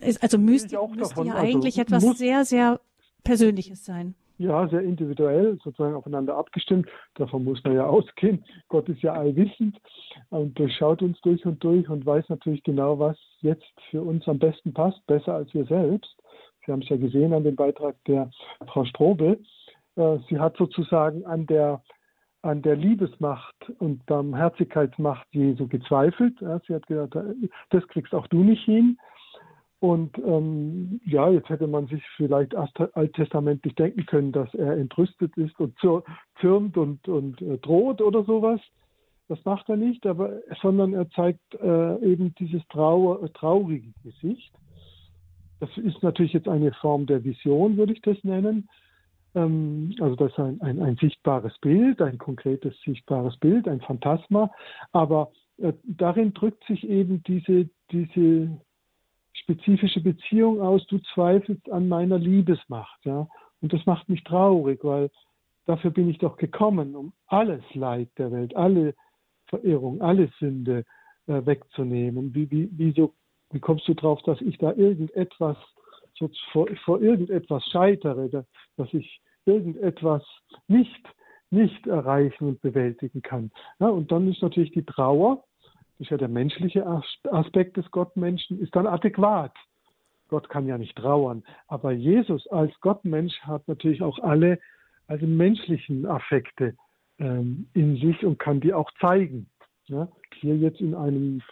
ist, 0.00 0.22
also 0.22 0.38
Mystik 0.38 0.78
müsste 0.96 1.24
ja 1.24 1.34
also 1.34 1.38
eigentlich 1.38 1.78
etwas 1.78 2.02
sehr, 2.16 2.44
sehr 2.44 2.80
Persönliches 3.22 3.84
sein. 3.84 4.14
Ja, 4.40 4.66
sehr 4.68 4.80
individuell, 4.80 5.58
sozusagen 5.62 5.94
aufeinander 5.94 6.34
abgestimmt. 6.34 6.88
Davon 7.16 7.44
muss 7.44 7.62
man 7.62 7.74
ja 7.74 7.84
ausgehen. 7.86 8.42
Gott 8.68 8.88
ist 8.88 9.02
ja 9.02 9.12
allwissend 9.12 9.78
und 10.30 10.58
durchschaut 10.58 11.02
uns 11.02 11.20
durch 11.20 11.44
und 11.44 11.62
durch 11.62 11.86
und 11.90 12.06
weiß 12.06 12.26
natürlich 12.30 12.62
genau, 12.62 12.98
was 12.98 13.18
jetzt 13.42 13.70
für 13.90 14.00
uns 14.00 14.26
am 14.26 14.38
besten 14.38 14.72
passt, 14.72 15.06
besser 15.06 15.34
als 15.34 15.52
wir 15.52 15.66
selbst. 15.66 16.16
Sie 16.64 16.72
haben 16.72 16.80
es 16.80 16.88
ja 16.88 16.96
gesehen 16.96 17.34
an 17.34 17.44
dem 17.44 17.54
Beitrag 17.54 17.96
der 18.06 18.30
Frau 18.66 18.86
Strobel. 18.86 19.42
Äh, 19.96 20.16
sie 20.30 20.40
hat 20.40 20.56
sozusagen 20.56 21.26
an 21.26 21.46
der, 21.46 21.82
an 22.40 22.62
der 22.62 22.76
Liebesmacht 22.76 23.70
und 23.78 24.06
Barmherzigkeitsmacht 24.06 25.26
Jesu 25.32 25.68
gezweifelt. 25.68 26.38
Sie 26.66 26.74
hat 26.74 26.86
gesagt, 26.86 27.14
das 27.68 27.86
kriegst 27.88 28.14
auch 28.14 28.26
du 28.28 28.42
nicht 28.42 28.64
hin. 28.64 28.96
Und 29.80 30.18
ähm, 30.18 31.00
ja, 31.06 31.30
jetzt 31.30 31.48
hätte 31.48 31.66
man 31.66 31.86
sich 31.86 32.02
vielleicht 32.16 32.54
alttestamentlich 32.54 33.74
denken 33.74 34.04
können, 34.04 34.30
dass 34.30 34.52
er 34.54 34.76
entrüstet 34.76 35.34
ist 35.38 35.58
und 35.58 35.74
zürnt 36.38 36.76
und, 36.76 37.08
und 37.08 37.40
äh, 37.40 37.56
droht 37.58 38.02
oder 38.02 38.22
sowas. 38.24 38.60
Das 39.28 39.42
macht 39.44 39.70
er 39.70 39.76
nicht, 39.76 40.06
aber 40.06 40.40
sondern 40.60 40.92
er 40.92 41.08
zeigt 41.10 41.54
äh, 41.54 41.98
eben 42.04 42.34
dieses 42.34 42.66
Trauer, 42.68 43.32
traurige 43.32 43.92
Gesicht. 44.02 44.52
Das 45.60 45.70
ist 45.76 46.02
natürlich 46.02 46.34
jetzt 46.34 46.48
eine 46.48 46.72
Form 46.72 47.06
der 47.06 47.24
Vision, 47.24 47.78
würde 47.78 47.94
ich 47.94 48.02
das 48.02 48.22
nennen. 48.22 48.68
Ähm, 49.34 49.94
also 50.00 50.14
das 50.16 50.32
ist 50.32 50.38
ein, 50.38 50.60
ein, 50.60 50.82
ein, 50.82 50.96
sichtbares 50.96 51.56
Bild, 51.60 52.02
ein 52.02 52.18
konkretes 52.18 52.74
sichtbares 52.84 53.36
Bild, 53.38 53.66
ein 53.66 53.80
Phantasma. 53.80 54.50
Aber 54.92 55.30
äh, 55.58 55.72
darin 55.84 56.34
drückt 56.34 56.64
sich 56.64 56.86
eben 56.88 57.22
diese, 57.22 57.70
diese 57.92 58.60
spezifische 59.42 60.00
Beziehung 60.00 60.60
aus, 60.60 60.86
du 60.86 60.98
zweifelst 61.14 61.70
an 61.70 61.88
meiner 61.88 62.18
Liebesmacht. 62.18 63.04
Ja? 63.04 63.28
Und 63.60 63.72
das 63.72 63.84
macht 63.86 64.08
mich 64.08 64.22
traurig, 64.24 64.80
weil 64.82 65.10
dafür 65.66 65.90
bin 65.90 66.08
ich 66.08 66.18
doch 66.18 66.36
gekommen, 66.36 66.96
um 66.96 67.12
alles 67.26 67.62
Leid 67.74 68.08
der 68.18 68.32
Welt, 68.32 68.56
alle 68.56 68.94
Verirrung, 69.46 70.00
alle 70.00 70.30
Sünde 70.38 70.84
äh, 71.26 71.44
wegzunehmen. 71.44 72.34
Wie, 72.34 72.50
wie, 72.50 72.68
wieso, 72.72 73.14
wie 73.50 73.60
kommst 73.60 73.86
du 73.88 73.94
drauf, 73.94 74.22
dass 74.22 74.40
ich 74.40 74.58
da 74.58 74.72
irgendetwas 74.72 75.56
so 76.14 76.30
vor, 76.52 76.68
vor 76.84 77.00
irgendetwas 77.00 77.64
scheitere, 77.66 78.44
dass 78.76 78.94
ich 78.94 79.20
irgendetwas 79.46 80.22
nicht, 80.68 81.02
nicht 81.50 81.86
erreichen 81.86 82.46
und 82.46 82.60
bewältigen 82.60 83.22
kann. 83.22 83.50
Ja, 83.78 83.88
und 83.88 84.12
dann 84.12 84.28
ist 84.28 84.42
natürlich 84.42 84.72
die 84.72 84.84
Trauer, 84.84 85.44
das 86.00 86.06
ist 86.06 86.12
ja 86.12 86.16
der 86.16 86.28
menschliche 86.28 86.86
Aspekt 87.30 87.76
des 87.76 87.90
Gottmenschen, 87.90 88.58
ist 88.58 88.74
dann 88.74 88.86
adäquat. 88.86 89.52
Gott 90.28 90.48
kann 90.48 90.66
ja 90.66 90.78
nicht 90.78 90.96
trauern. 90.96 91.44
Aber 91.66 91.92
Jesus 91.92 92.46
als 92.46 92.72
Gottmensch 92.80 93.38
hat 93.42 93.68
natürlich 93.68 94.00
auch 94.00 94.18
alle 94.20 94.58
also 95.08 95.26
menschlichen 95.26 96.06
Affekte 96.06 96.74
ähm, 97.18 97.68
in 97.74 97.96
sich 97.96 98.24
und 98.24 98.38
kann 98.38 98.60
die 98.60 98.72
auch 98.72 98.90
zeigen. 98.98 99.50
Ja? 99.88 100.08
Hier 100.36 100.56
jetzt 100.56 100.80
in 100.80 100.94
einem 100.94 101.42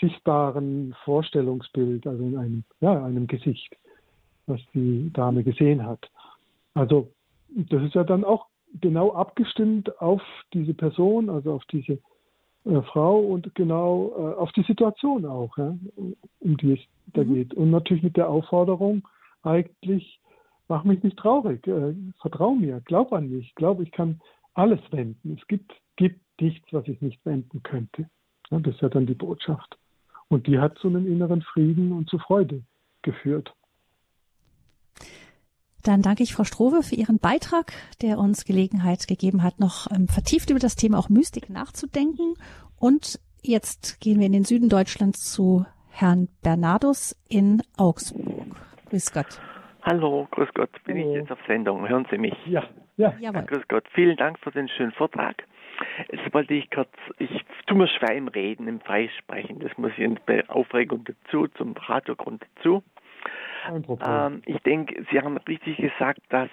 sichtbaren 0.00 0.96
Vorstellungsbild, 1.04 2.04
also 2.04 2.24
in 2.24 2.36
einem, 2.36 2.64
ja, 2.80 3.04
einem 3.04 3.28
Gesicht, 3.28 3.76
was 4.46 4.60
die 4.74 5.08
Dame 5.12 5.44
gesehen 5.44 5.86
hat. 5.86 6.10
Also 6.74 7.12
das 7.48 7.80
ist 7.84 7.94
ja 7.94 8.02
dann 8.02 8.24
auch 8.24 8.46
genau 8.80 9.12
abgestimmt 9.12 10.00
auf 10.00 10.22
diese 10.52 10.74
Person, 10.74 11.30
also 11.30 11.52
auf 11.52 11.64
diese 11.66 12.00
äh, 12.64 12.82
Frau 12.82 13.18
und 13.18 13.54
genau 13.54 14.12
äh, 14.16 14.34
auf 14.34 14.52
die 14.52 14.62
Situation 14.62 15.24
auch, 15.26 15.56
ja, 15.58 15.76
um 16.40 16.56
die 16.56 16.72
es 16.72 16.80
da 17.12 17.22
mhm. 17.22 17.34
geht. 17.34 17.54
Und 17.54 17.70
natürlich 17.70 18.02
mit 18.02 18.16
der 18.16 18.28
Aufforderung, 18.28 19.06
eigentlich, 19.42 20.20
mach 20.68 20.84
mich 20.84 21.02
nicht 21.02 21.18
traurig, 21.18 21.66
äh, 21.66 21.94
vertrau 22.20 22.54
mir, 22.54 22.80
glaub 22.84 23.12
an 23.12 23.30
mich, 23.30 23.54
glaub, 23.54 23.80
ich 23.80 23.90
kann 23.92 24.20
alles 24.54 24.80
wenden. 24.90 25.36
Es 25.38 25.46
gibt, 25.46 25.72
gibt 25.96 26.20
nichts, 26.40 26.66
was 26.72 26.86
ich 26.88 27.00
nicht 27.00 27.24
wenden 27.26 27.62
könnte. 27.62 28.08
Ja, 28.50 28.58
das 28.58 28.74
ist 28.74 28.80
ja 28.80 28.88
dann 28.88 29.06
die 29.06 29.14
Botschaft. 29.14 29.76
Und 30.28 30.46
die 30.46 30.58
hat 30.58 30.78
zu 30.78 30.88
einem 30.88 31.06
inneren 31.06 31.42
Frieden 31.42 31.92
und 31.92 32.08
zu 32.08 32.18
Freude 32.18 32.62
geführt. 33.02 33.52
Dann 35.84 36.00
danke 36.00 36.22
ich 36.22 36.34
Frau 36.34 36.44
Strowe 36.44 36.82
für 36.82 36.94
Ihren 36.94 37.18
Beitrag, 37.18 37.72
der 38.00 38.18
uns 38.18 38.46
Gelegenheit 38.46 39.06
gegeben 39.06 39.42
hat, 39.42 39.60
noch 39.60 39.86
ähm, 39.94 40.08
vertieft 40.08 40.48
über 40.48 40.58
das 40.58 40.76
Thema 40.76 40.98
auch 40.98 41.10
Mystik 41.10 41.50
nachzudenken. 41.50 42.34
Und 42.78 43.20
jetzt 43.42 44.00
gehen 44.00 44.18
wir 44.18 44.26
in 44.26 44.32
den 44.32 44.44
Süden 44.44 44.70
Deutschlands 44.70 45.30
zu 45.30 45.66
Herrn 45.90 46.28
Bernardus 46.42 47.14
in 47.28 47.62
Augsburg. 47.76 48.46
Grüß 48.88 49.12
Gott. 49.12 49.38
Hallo, 49.82 50.26
grüß 50.30 50.48
Gott. 50.54 50.70
Bin 50.84 50.96
Hallo. 50.96 51.10
ich 51.10 51.16
jetzt 51.20 51.30
auf 51.30 51.38
Sendung? 51.46 51.86
Hören 51.86 52.06
Sie 52.10 52.16
mich? 52.16 52.34
Ja, 52.46 52.64
ja. 52.96 53.12
ja 53.20 53.30
grüß 53.30 53.68
Gott. 53.68 53.84
Vielen 53.92 54.16
Dank 54.16 54.38
für 54.38 54.50
den 54.50 54.68
schönen 54.68 54.92
Vortrag. 54.92 55.44
Jetzt 56.10 56.32
wollte 56.32 56.54
ich 56.54 56.70
kurz, 56.70 56.90
ich 57.18 57.44
tue 57.66 57.76
mir 57.76 57.88
schwer 57.88 58.14
im 58.16 58.28
Reden, 58.28 58.68
im 58.68 58.80
Freisprechen. 58.80 59.58
Das 59.58 59.76
muss 59.76 59.92
ich 59.98 60.18
bei 60.20 60.48
Aufregung 60.48 61.04
dazu, 61.04 61.46
zum 61.48 61.74
Radiogrund 61.76 62.42
dazu. 62.56 62.82
Ähm, 64.06 64.42
ich 64.46 64.58
denke, 64.62 65.04
Sie 65.10 65.20
haben 65.20 65.36
richtig 65.38 65.76
gesagt, 65.76 66.20
dass 66.28 66.50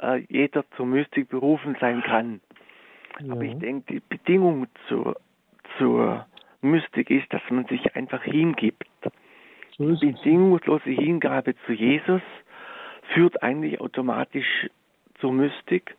äh, 0.00 0.24
jeder 0.28 0.64
zur 0.76 0.86
Mystik 0.86 1.28
berufen 1.28 1.76
sein 1.80 2.02
kann. 2.02 2.40
Ja. 3.20 3.32
Aber 3.32 3.42
ich 3.42 3.56
denke, 3.58 3.94
die 3.94 4.02
Bedingung 4.08 4.66
zur, 4.88 5.16
zur 5.78 6.26
Mystik 6.60 7.10
ist, 7.10 7.32
dass 7.32 7.42
man 7.50 7.66
sich 7.66 7.94
einfach 7.96 8.22
hingibt. 8.22 8.86
So 9.78 9.94
die 9.94 10.12
bedingungslose 10.12 10.90
Hingabe 10.90 11.54
zu 11.66 11.72
Jesus 11.72 12.22
führt 13.14 13.42
eigentlich 13.42 13.80
automatisch 13.80 14.68
zur 15.20 15.32
Mystik, 15.32 15.96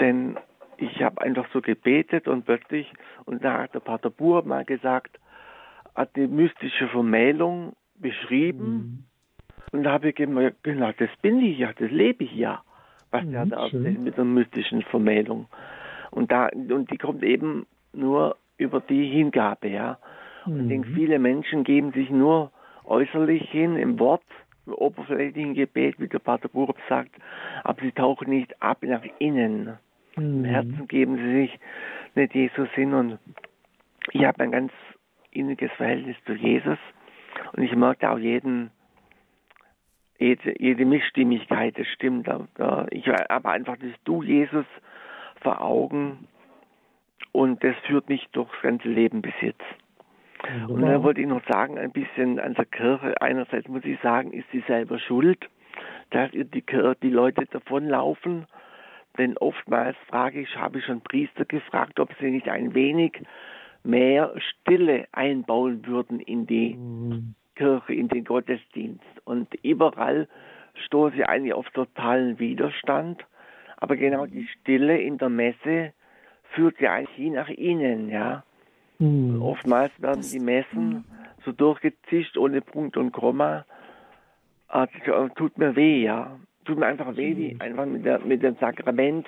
denn 0.00 0.38
ich 0.76 1.02
habe 1.02 1.20
einfach 1.20 1.46
so 1.52 1.60
gebetet 1.60 2.28
und 2.28 2.44
plötzlich, 2.44 2.90
und 3.24 3.44
da 3.44 3.62
hat 3.62 3.74
der 3.74 3.80
Pater 3.80 4.10
Buhr 4.10 4.44
mal 4.44 4.64
gesagt, 4.64 5.18
hat 5.94 6.14
die 6.14 6.28
mystische 6.28 6.88
Vermählung 6.88 7.74
beschrieben. 7.96 9.08
Mhm. 9.72 9.78
Und 9.78 9.84
da 9.84 9.92
habe 9.92 10.10
ich 10.10 10.14
gemerkt, 10.14 10.62
genau, 10.62 10.90
das 10.96 11.10
bin 11.22 11.40
ich 11.40 11.58
ja, 11.58 11.72
das 11.72 11.90
lebe 11.90 12.24
ich 12.24 12.34
ja, 12.34 12.62
was 13.10 13.24
mhm, 13.24 13.32
der 13.32 13.46
da 13.46 13.64
erzählt 13.64 14.00
mit 14.00 14.16
der 14.16 14.24
mystischen 14.24 14.82
Vermählung. 14.82 15.46
Und 16.10 16.30
da, 16.30 16.48
und 16.48 16.90
die 16.90 16.98
kommt 16.98 17.22
eben 17.22 17.66
nur 17.92 18.36
über 18.56 18.80
die 18.80 19.08
Hingabe, 19.08 19.68
ja. 19.68 19.98
Und 20.46 20.54
mhm. 20.54 20.60
ich 20.62 20.68
denke, 20.68 20.88
viele 20.94 21.18
Menschen 21.18 21.64
geben 21.64 21.92
sich 21.92 22.10
nur 22.10 22.50
äußerlich 22.84 23.50
hin 23.50 23.76
im 23.76 23.98
Wort, 23.98 24.22
im 24.66 24.74
oberflächlichen 24.74 25.54
Gebet, 25.54 25.98
wie 25.98 26.08
der 26.08 26.18
Pater 26.18 26.48
Burup 26.48 26.78
sagt, 26.88 27.10
aber 27.64 27.80
sie 27.82 27.92
tauchen 27.92 28.30
nicht 28.30 28.60
ab 28.62 28.78
nach 28.82 29.02
innen. 29.18 29.78
Mhm. 30.16 30.22
Im 30.24 30.44
Herzen 30.44 30.88
geben 30.88 31.16
sie 31.16 31.32
sich 31.32 31.60
nicht 32.14 32.34
Jesus 32.34 32.68
hin 32.70 32.94
und 32.94 33.18
ich 34.12 34.24
habe 34.24 34.42
ein 34.42 34.50
ganz 34.50 34.72
inniges 35.30 35.70
Verhältnis 35.72 36.16
zu 36.24 36.32
Jesus 36.32 36.78
und 37.52 37.62
ich 37.62 37.74
merke 37.76 38.10
auch 38.10 38.18
jeden 38.18 38.70
jede, 40.18 40.60
jede 40.60 40.84
Missstimmigkeit, 40.84 41.78
das 41.78 41.86
stimmt. 41.88 42.28
Ich 42.90 43.06
habe 43.08 43.48
einfach 43.48 43.76
das 43.76 43.92
Du, 44.04 44.22
Jesus, 44.22 44.66
vor 45.40 45.60
Augen 45.60 46.26
und 47.32 47.62
das 47.62 47.76
führt 47.86 48.08
mich 48.08 48.26
durchs 48.32 48.60
ganze 48.62 48.88
Leben 48.88 49.22
bis 49.22 49.34
jetzt. 49.40 49.62
Ja, 50.44 50.66
und 50.66 50.82
dann 50.82 51.02
wollte 51.02 51.20
ich 51.20 51.26
noch 51.26 51.44
sagen, 51.48 51.78
ein 51.78 51.92
bisschen 51.92 52.38
an 52.38 52.54
der 52.54 52.64
Kirche. 52.64 53.20
Einerseits 53.20 53.68
muss 53.68 53.84
ich 53.84 53.98
sagen, 54.00 54.32
ist 54.32 54.46
sie 54.52 54.62
selber 54.66 54.98
schuld, 54.98 55.48
dass 56.10 56.32
ihr 56.32 56.44
die, 56.44 56.62
Kirche, 56.62 56.96
die 57.02 57.10
Leute 57.10 57.44
davonlaufen. 57.46 58.46
Denn 59.18 59.36
oftmals 59.36 59.96
frage 60.08 60.40
ich, 60.40 60.56
habe 60.56 60.78
ich 60.78 60.84
schon 60.84 61.00
Priester 61.00 61.44
gefragt, 61.44 61.98
ob 61.98 62.14
sie 62.20 62.30
nicht 62.30 62.48
ein 62.48 62.74
wenig 62.74 63.20
mehr 63.82 64.32
Stille 64.38 65.06
einbauen 65.12 65.86
würden 65.86 66.20
in 66.20 66.46
die 66.46 66.74
mhm. 66.74 67.34
Kirche, 67.58 67.92
in 67.92 68.08
den 68.08 68.24
Gottesdienst. 68.24 69.04
Und 69.24 69.52
überall 69.62 70.28
stoße 70.86 71.16
ich 71.16 71.28
eigentlich 71.28 71.52
auf 71.52 71.68
totalen 71.70 72.38
Widerstand. 72.38 73.24
Aber 73.76 73.96
genau 73.96 74.26
die 74.26 74.46
Stille 74.46 74.98
in 74.98 75.18
der 75.18 75.28
Messe 75.28 75.92
führt 76.54 76.80
ja 76.80 76.94
eigentlich 76.94 77.16
hin 77.16 77.34
nach 77.34 77.48
innen, 77.50 78.08
ja. 78.08 78.44
Mhm. 78.98 79.42
Oftmals 79.42 79.92
werden 80.00 80.22
die 80.22 80.40
Messen 80.40 81.04
so 81.44 81.52
durchgezischt 81.52 82.36
ohne 82.36 82.60
Punkt 82.60 82.96
und 82.96 83.12
Komma. 83.12 83.64
Das 84.72 84.88
äh, 85.04 85.28
tut 85.36 85.58
mir 85.58 85.76
weh, 85.76 86.02
ja. 86.02 86.38
Tut 86.64 86.78
mir 86.78 86.86
einfach 86.86 87.16
weh, 87.16 87.36
wie 87.36 87.50
hm. 87.52 87.60
einfach 87.60 87.86
mit, 87.86 88.04
der, 88.04 88.18
mit 88.20 88.42
dem 88.42 88.56
Sakrament 88.56 89.26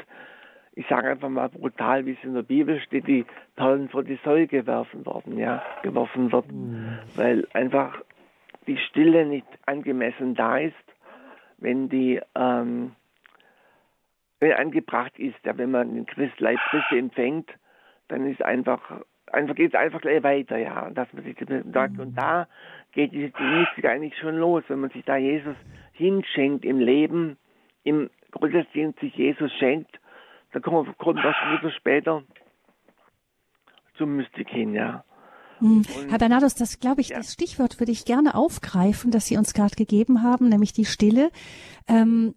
ich 0.75 0.87
sage 0.89 1.11
einfach 1.11 1.29
mal 1.29 1.49
brutal, 1.49 2.07
wie 2.07 2.13
es 2.13 2.25
in 2.25 2.35
der 2.35 2.43
Bibel 2.43 2.81
steht, 2.81 3.07
die 3.07 3.27
Perlen 3.57 3.89
vor 3.89 4.05
die 4.05 4.19
Säule 4.25 4.47
geworfen 4.47 5.05
worden, 5.05 5.37
ja, 5.37 5.63
geworfen 5.83 6.33
wird, 6.33 6.51
mhm. 6.51 6.99
weil 7.17 7.47
einfach 7.53 8.01
die 8.71 8.79
Stille 8.79 9.27
nicht 9.27 9.47
angemessen 9.67 10.37
da 10.37 10.59
ist, 10.59 10.75
wenn 11.59 11.89
die 11.89 12.21
ähm, 12.37 12.93
wenn 14.39 14.53
angebracht 14.53 15.19
ist, 15.19 15.37
ja, 15.45 15.59
wenn 15.59 15.73
man 15.73 15.93
den 15.93 16.07
Christ 16.07 16.37
Christi 16.37 16.99
empfängt, 16.99 17.51
dann 18.09 18.31
ist 18.31 18.43
einfach 18.43 18.81
einfach 19.33 19.55
geht 19.57 19.75
es 19.75 19.79
einfach 19.79 20.01
gleich 20.01 20.23
weiter, 20.23 20.57
ja, 20.57 20.89
dass 20.91 21.13
man 21.13 21.25
sich 21.25 21.37
sagt 21.73 21.99
und 21.99 22.15
da 22.15 22.47
geht 22.93 23.13
die, 23.13 23.33
Mystik 23.39 23.85
eigentlich 23.87 24.17
schon 24.19 24.37
los, 24.37 24.63
wenn 24.69 24.81
man 24.81 24.91
sich 24.91 25.05
da 25.05 25.17
Jesus 25.17 25.57
hinschenkt 25.93 26.65
im 26.65 26.79
Leben, 26.79 27.37
im 27.83 28.09
Gottesdienst 28.31 29.01
sich 29.01 29.15
Jesus 29.17 29.53
schenkt, 29.55 29.99
dann 30.53 30.63
kommt 30.63 30.87
man, 30.87 30.99
kommt 30.99 31.25
das 31.25 31.75
später 31.75 32.23
zum 33.95 34.17
Mystik 34.17 34.49
hin, 34.49 34.75
ja. 34.75 35.05
Mhm. 35.61 35.83
Herr 36.09 36.19
Bernardus, 36.19 36.55
das 36.55 36.81
glaube 36.81 37.01
ich, 37.01 37.11
ja. 37.11 37.19
das 37.19 37.33
Stichwort 37.33 37.81
würde 37.81 37.93
ich 37.93 38.05
gerne 38.05 38.35
aufgreifen, 38.35 39.11
das 39.11 39.27
Sie 39.27 39.37
uns 39.37 39.55
gerade 39.55 39.77
gegeben 39.77 40.23
haben, 40.23 40.49
nämlich 40.49 40.73
die 40.73 40.85
Stille. 40.85 41.31
Ähm, 41.89 42.35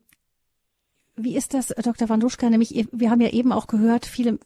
wie 1.16 1.36
ist 1.36 1.54
das, 1.54 1.68
Dr. 1.68 2.10
Wanduschka? 2.10 2.50
Nämlich, 2.50 2.88
wir 2.92 3.12
haben 3.12 3.22
ja 3.22 3.30
eben 3.30 3.52
auch 3.52 3.68
gehört, 3.68 4.08
viele 4.08 4.40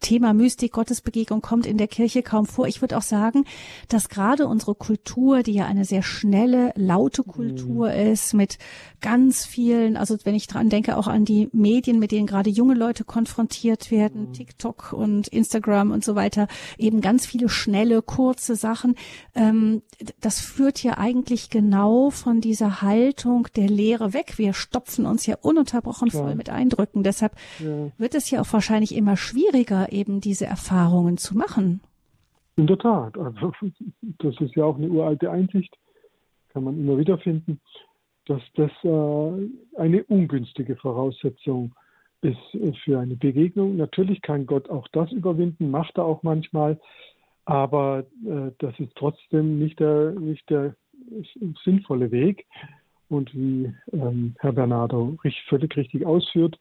Thema 0.00 0.34
Mystik, 0.34 0.72
Gottesbegegnung 0.72 1.40
kommt 1.40 1.66
in 1.66 1.78
der 1.78 1.86
Kirche 1.86 2.24
kaum 2.24 2.46
vor. 2.46 2.66
Ich 2.66 2.80
würde 2.80 2.98
auch 2.98 3.02
sagen, 3.02 3.44
dass 3.88 4.08
gerade 4.08 4.48
unsere 4.48 4.74
Kultur, 4.74 5.44
die 5.44 5.52
ja 5.52 5.66
eine 5.66 5.84
sehr 5.84 6.02
schnelle, 6.02 6.72
laute 6.74 7.22
Kultur 7.22 7.90
mhm. 7.90 8.12
ist, 8.12 8.34
mit 8.34 8.58
ganz 9.00 9.44
vielen, 9.46 9.96
also 9.96 10.16
wenn 10.24 10.34
ich 10.34 10.48
dran 10.48 10.68
denke, 10.68 10.96
auch 10.96 11.06
an 11.06 11.24
die 11.24 11.48
Medien, 11.52 12.00
mit 12.00 12.10
denen 12.10 12.26
gerade 12.26 12.50
junge 12.50 12.74
Leute 12.74 13.04
konfrontiert 13.04 13.92
werden, 13.92 14.28
mhm. 14.28 14.32
TikTok 14.32 14.92
und 14.92 15.28
Instagram 15.28 15.92
und 15.92 16.02
so 16.02 16.16
weiter, 16.16 16.48
eben 16.76 17.02
ganz 17.02 17.24
viele 17.24 17.48
schnelle, 17.48 18.02
kurze 18.02 18.56
Sachen. 18.56 18.96
Ähm, 19.36 19.82
das 20.20 20.40
führt 20.40 20.82
ja 20.82 20.98
eigentlich 20.98 21.50
genau 21.50 22.10
von 22.10 22.40
dieser 22.40 22.82
Haltung 22.82 23.46
der 23.54 23.68
Lehre 23.68 24.12
weg. 24.12 24.38
Wir 24.38 24.54
stopfen 24.54 25.06
uns 25.06 25.26
ja 25.26 25.36
ununterbrochen 25.40 25.83
ununterbrochen 25.84 26.08
Klar. 26.08 26.22
voll 26.24 26.34
mit 26.34 26.50
Eindrücken. 26.50 27.02
Deshalb 27.02 27.32
ja. 27.58 27.90
wird 27.98 28.14
es 28.14 28.30
ja 28.30 28.40
auch 28.40 28.52
wahrscheinlich 28.52 28.94
immer 28.94 29.16
schwieriger, 29.16 29.92
eben 29.92 30.20
diese 30.20 30.46
Erfahrungen 30.46 31.16
zu 31.16 31.36
machen. 31.36 31.80
In 32.56 32.66
der 32.66 32.78
Tat. 32.78 33.16
Also, 33.18 33.52
das 34.18 34.40
ist 34.40 34.54
ja 34.56 34.64
auch 34.64 34.76
eine 34.76 34.88
uralte 34.88 35.30
Einsicht, 35.30 35.76
kann 36.52 36.64
man 36.64 36.78
immer 36.78 36.98
wieder 36.98 37.18
finden, 37.18 37.60
dass 38.26 38.42
das 38.54 38.70
äh, 38.82 39.78
eine 39.78 40.04
ungünstige 40.04 40.76
Voraussetzung 40.76 41.74
ist 42.22 42.38
für 42.84 42.98
eine 42.98 43.16
Begegnung. 43.16 43.76
Natürlich 43.76 44.22
kann 44.22 44.46
Gott 44.46 44.70
auch 44.70 44.88
das 44.92 45.12
überwinden, 45.12 45.70
macht 45.70 45.98
er 45.98 46.06
auch 46.06 46.22
manchmal, 46.22 46.80
aber 47.44 48.06
äh, 48.24 48.50
das 48.60 48.72
ist 48.78 48.94
trotzdem 48.96 49.58
nicht 49.58 49.78
der, 49.78 50.12
nicht 50.12 50.48
der 50.48 50.74
sinnvolle 51.64 52.10
Weg. 52.10 52.46
Und 53.14 53.32
wie 53.32 53.72
ähm, 53.92 54.34
Herr 54.40 54.52
Bernardo 54.52 55.16
völlig 55.48 55.76
richtig 55.76 56.04
ausführt, 56.04 56.58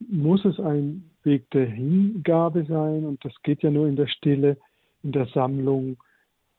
muss 0.00 0.44
es 0.44 0.58
ein 0.58 1.08
Weg 1.22 1.48
der 1.52 1.66
Hingabe 1.66 2.64
sein 2.64 3.04
und 3.04 3.24
das 3.24 3.32
geht 3.44 3.62
ja 3.62 3.70
nur 3.70 3.86
in 3.86 3.94
der 3.94 4.08
Stille, 4.08 4.56
in 5.04 5.12
der 5.12 5.26
Sammlung, 5.26 5.96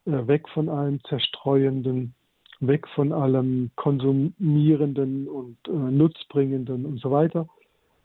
äh, 0.05 0.25
weg 0.25 0.47
von 0.49 0.69
allem 0.69 1.03
Zerstreuenden, 1.03 2.13
weg 2.61 2.87
von 2.95 3.11
allem 3.11 3.71
Konsumierenden 3.75 5.27
und 5.27 5.57
äh, 5.67 5.71
Nutzbringenden 5.71 6.85
und 6.85 7.01
so 7.01 7.11
weiter, 7.11 7.45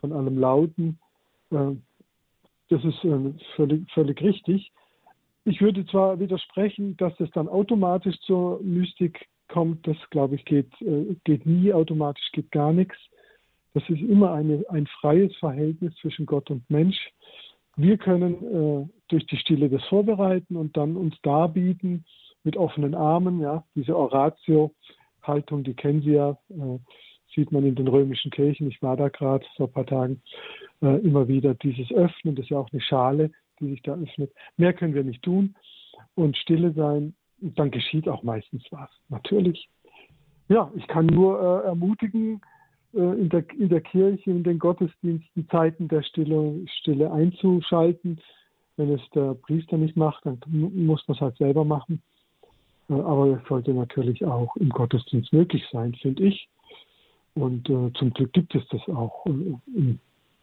von 0.01 0.13
allem 0.13 0.37
Lauten. 0.37 0.99
Äh, 1.53 1.77
das 2.71 2.85
ist 2.85 3.05
äh, 3.05 3.33
völlig, 3.55 3.89
völlig 3.93 4.21
richtig. 4.21 4.73
Ich 5.45 5.61
würde 5.61 5.87
zwar 5.87 6.19
widersprechen, 6.19 6.97
dass 6.97 7.19
es 7.21 7.31
dann 7.31 7.49
automatisch 7.49 8.19
zur 8.21 8.61
Mystik 8.63 9.30
kommt. 9.51 9.87
Das, 9.87 9.97
glaube 10.11 10.37
ich, 10.37 10.45
geht, 10.45 10.71
äh, 10.81 11.15
geht 11.25 11.45
nie 11.45 11.73
automatisch, 11.73 12.31
geht 12.33 12.51
gar 12.51 12.73
nichts. 12.73 12.97
Das 13.75 13.83
ist 13.89 14.01
immer 14.01 14.33
eine, 14.33 14.65
ein 14.69 14.87
freies 14.87 15.35
Verhältnis 15.37 15.95
zwischen 16.01 16.27
Gott 16.27 16.51
und 16.51 16.69
Mensch. 16.71 16.99
Wir 17.77 17.99
können 17.99 18.35
äh, 18.35 18.89
durch 19.09 19.27
die 19.27 19.37
Stille 19.37 19.69
das 19.69 19.85
vorbereiten 19.85 20.57
und 20.57 20.77
dann 20.77 20.97
uns 20.97 21.15
darbieten 21.23 22.05
mit 22.43 22.57
offenen 22.57 22.95
Armen. 22.95 23.41
Ja, 23.41 23.65
diese 23.75 23.97
Oratio-Haltung, 23.97 25.63
die 25.65 25.75
kennen 25.75 26.03
Sie 26.03 26.13
ja, 26.13 26.37
äh, 26.51 26.79
sieht 27.35 27.53
man 27.53 27.65
in 27.65 27.77
den 27.77 27.89
römischen 27.89 28.31
Kirchen. 28.31 28.69
Ich 28.69 28.83
war 28.83 28.97
da 28.97 29.09
gerade 29.09 29.47
vor 29.57 29.69
ein 29.69 29.73
paar 29.73 29.87
Tagen 29.87 30.23
äh, 30.83 30.99
immer 31.01 31.29
wieder. 31.29 31.55
Dieses 31.55 31.93
Öffnen, 31.93 32.35
das 32.35 32.47
ist 32.47 32.51
ja 32.51 32.59
auch 32.59 32.73
eine 32.73 32.83
Schale, 32.83 33.31
die 33.61 33.71
sich 33.71 33.83
da 33.83 33.95
öffnet. 33.95 34.33
Mehr 34.57 34.73
können 34.73 34.95
wir 34.95 35.05
nicht 35.05 35.23
tun 35.23 35.55
und 36.15 36.37
stille 36.37 36.73
sein. 36.73 37.15
Dann 37.41 37.71
geschieht 37.71 38.09
auch 38.09 38.23
meistens 38.23 38.65
was. 38.71 38.91
Natürlich. 39.09 39.69
Ja, 40.49 40.71
ich 40.77 40.87
kann 40.89 41.07
nur 41.07 41.41
äh, 41.41 41.67
ermutigen, 41.69 42.41
äh, 42.93 42.99
in 42.99 43.29
der, 43.29 43.45
in 43.51 43.69
der 43.69 43.81
Kirche, 43.81 44.31
in 44.31 44.43
den 44.43 44.59
Gottesdiensten 44.59 45.49
Zeiten 45.49 45.89
der 45.89 46.03
Stille, 46.03 46.67
Stille 46.81 47.13
einzuschalten. 47.13 48.21
Wenn 48.77 48.93
es 48.93 49.01
der 49.15 49.35
Priester 49.35 49.77
nicht 49.77 49.97
macht, 49.97 50.27
dann 50.27 50.39
muss 50.49 51.07
man 51.07 51.15
es 51.15 51.21
halt 51.21 51.37
selber 51.37 51.65
machen. 51.65 52.03
Äh, 52.89 52.95
aber 52.95 53.41
es 53.41 53.49
sollte 53.49 53.73
natürlich 53.73 54.25
auch 54.25 54.57
im 54.57 54.71
Gottesdienst 54.71 55.33
möglich 55.33 55.65
sein, 55.71 55.95
finde 55.95 56.25
ich. 56.25 56.49
Und 57.35 57.69
äh, 57.71 57.93
zum 57.95 58.13
Glück 58.13 58.33
gibt 58.33 58.55
es 58.55 58.67
das 58.69 58.87
auch. 58.89 59.25
Äh, 59.27 59.95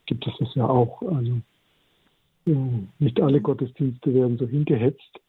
gibt 0.06 0.26
es 0.26 0.34
das 0.40 0.56
ja 0.56 0.68
auch. 0.68 1.02
Also 1.02 1.42
äh, 2.46 2.56
nicht 3.00 3.20
alle 3.22 3.42
Gottesdienste 3.42 4.14
werden 4.14 4.38
so 4.38 4.48
hingehetzt. 4.48 5.20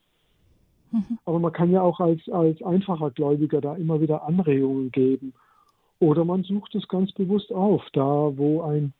Mhm. 0.90 1.18
Aber 1.24 1.38
man 1.38 1.52
kann 1.52 1.70
ja 1.70 1.82
auch 1.82 2.00
als, 2.00 2.28
als 2.30 2.62
einfacher 2.62 3.10
Gläubiger 3.10 3.60
da 3.60 3.74
immer 3.76 4.00
wieder 4.00 4.24
Anregungen 4.24 4.90
geben 4.90 5.32
oder 6.00 6.24
man 6.24 6.44
sucht 6.44 6.74
es 6.74 6.86
ganz 6.88 7.12
bewusst 7.12 7.52
auf, 7.52 7.82
da 7.92 8.02
wo 8.02 8.62
ein, 8.62 8.92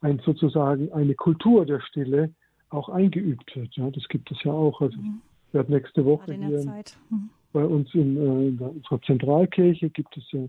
ein 0.00 0.20
sozusagen 0.24 0.92
eine 0.92 1.14
Kultur 1.14 1.66
der 1.66 1.80
Stille 1.80 2.32
auch 2.70 2.88
eingeübt 2.88 3.54
wird. 3.54 3.76
Ja, 3.76 3.90
das 3.90 4.08
gibt 4.08 4.30
es 4.30 4.42
ja 4.42 4.52
auch. 4.52 4.80
Also 4.80 4.96
mhm. 4.96 5.20
ich 5.48 5.54
werde 5.54 5.72
nächste 5.72 6.04
Woche 6.04 6.32
hier 6.32 6.84
mhm. 7.10 7.30
bei 7.52 7.64
uns 7.64 7.92
in, 7.94 8.16
äh, 8.16 8.48
in 8.48 8.58
unserer 8.58 9.02
Zentralkirche 9.02 9.90
gibt 9.90 10.16
es 10.16 10.24
ja 10.32 10.40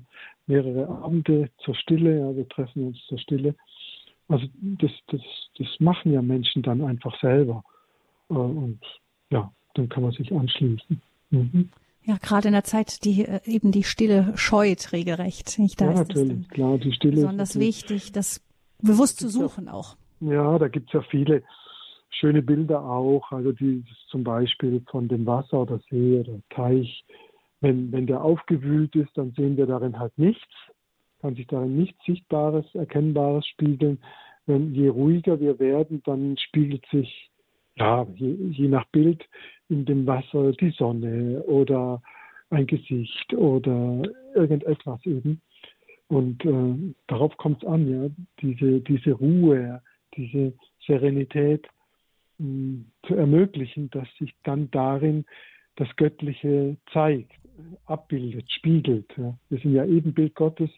mehrere 0.47 0.87
Abende 0.87 1.49
zur 1.59 1.75
Stille. 1.75 2.19
Ja, 2.19 2.35
wir 2.35 2.47
treffen 2.47 2.87
uns 2.87 2.97
zur 3.07 3.19
Stille. 3.19 3.55
Also 4.29 4.45
das, 4.61 4.91
das, 5.07 5.21
das 5.57 5.67
machen 5.79 6.13
ja 6.13 6.21
Menschen 6.21 6.61
dann 6.61 6.81
einfach 6.81 7.19
selber. 7.19 7.63
Äh, 8.29 8.33
und 8.33 8.79
ja, 9.29 9.51
dann 9.77 9.89
kann 9.89 10.03
man 10.03 10.11
sich 10.11 10.31
anschließen. 10.31 11.01
Mhm. 11.29 11.69
Ja, 12.03 12.17
gerade 12.21 12.47
in 12.47 12.53
der 12.53 12.63
Zeit, 12.63 13.03
die 13.03 13.25
äh, 13.25 13.41
eben 13.45 13.71
die 13.71 13.83
Stille 13.83 14.33
scheut 14.35 14.93
regelrecht. 14.93 15.59
Nicht? 15.59 15.81
Da 15.81 15.85
ja, 15.85 15.91
ist 15.91 16.07
natürlich, 16.07 16.47
klar, 16.49 16.77
die 16.77 16.93
Stille 16.93 17.15
besonders 17.15 17.59
wichtig, 17.59 18.13
das 18.13 18.41
bewusst 18.81 19.19
zu 19.19 19.27
suchen 19.27 19.65
ja, 19.65 19.73
auch. 19.73 19.97
Ja, 20.21 20.57
da 20.57 20.67
gibt 20.69 20.87
es 20.87 20.93
ja 20.93 21.01
viele 21.01 21.43
schöne 22.09 22.41
Bilder 22.41 22.83
auch, 22.83 23.31
also 23.31 23.51
die 23.51 23.83
zum 24.09 24.23
Beispiel 24.23 24.81
von 24.89 25.07
dem 25.07 25.25
Wasser 25.25 25.61
oder 25.61 25.79
See 25.89 26.19
oder 26.19 26.39
Teich. 26.49 27.03
Wenn, 27.59 27.91
wenn 27.91 28.07
der 28.07 28.23
aufgewühlt 28.23 28.95
ist, 28.95 29.11
dann 29.15 29.33
sehen 29.33 29.57
wir 29.57 29.65
darin 29.65 29.99
halt 29.99 30.17
nichts, 30.17 30.47
kann 31.21 31.35
sich 31.35 31.47
darin 31.47 31.75
nichts 31.75 31.97
Sichtbares, 32.05 32.65
Erkennbares 32.73 33.45
spiegeln. 33.47 33.99
Wenn 34.45 34.73
je 34.73 34.87
ruhiger 34.87 35.39
wir 35.39 35.59
werden, 35.59 36.01
dann 36.05 36.37
spiegelt 36.37 36.85
sich 36.91 37.29
ja, 37.75 38.07
je, 38.15 38.33
je 38.51 38.67
nach 38.67 38.85
Bild 38.87 39.23
in 39.69 39.85
dem 39.85 40.05
Wasser 40.07 40.51
die 40.53 40.71
Sonne 40.71 41.43
oder 41.43 42.01
ein 42.49 42.67
Gesicht 42.67 43.33
oder 43.33 44.01
irgendetwas 44.35 45.05
eben. 45.05 45.41
Und 46.07 46.43
äh, 46.45 46.93
darauf 47.07 47.35
kommt 47.37 47.63
es 47.63 47.67
an, 47.67 47.91
ja, 47.91 48.09
diese, 48.41 48.79
diese 48.79 49.11
Ruhe, 49.11 49.81
diese 50.15 50.53
Serenität 50.85 51.67
mh, 52.37 52.45
hm, 52.45 52.85
zu 53.05 53.15
ermöglichen, 53.15 53.89
dass 53.89 54.07
sich 54.17 54.33
dann 54.43 54.71
darin 54.71 55.25
das 55.75 55.93
Göttliche 55.97 56.77
zeigt, 56.93 57.31
abbildet, 57.85 58.49
spiegelt. 58.51 59.11
Ja. 59.17 59.37
Wir 59.49 59.59
sind 59.59 59.73
ja 59.73 59.85
Ebenbild 59.85 60.33
Gottes, 60.35 60.69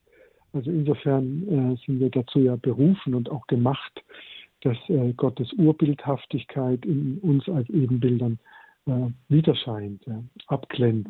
also 0.52 0.72
insofern 0.72 1.48
äh, 1.48 1.86
sind 1.86 2.00
wir 2.00 2.10
dazu 2.10 2.40
ja 2.40 2.56
berufen 2.56 3.14
und 3.14 3.30
auch 3.30 3.46
gemacht, 3.46 4.04
dass 4.62 4.78
äh, 4.90 5.14
Gottes 5.14 5.54
Urbildhaftigkeit 5.54 6.86
in 6.86 7.20
uns 7.20 7.48
als 7.48 7.70
Ebenbildern 7.70 8.34
äh, 8.34 8.59
widerscheint, 9.28 10.06
ja, 10.06 10.24
abglänzt. 10.48 11.10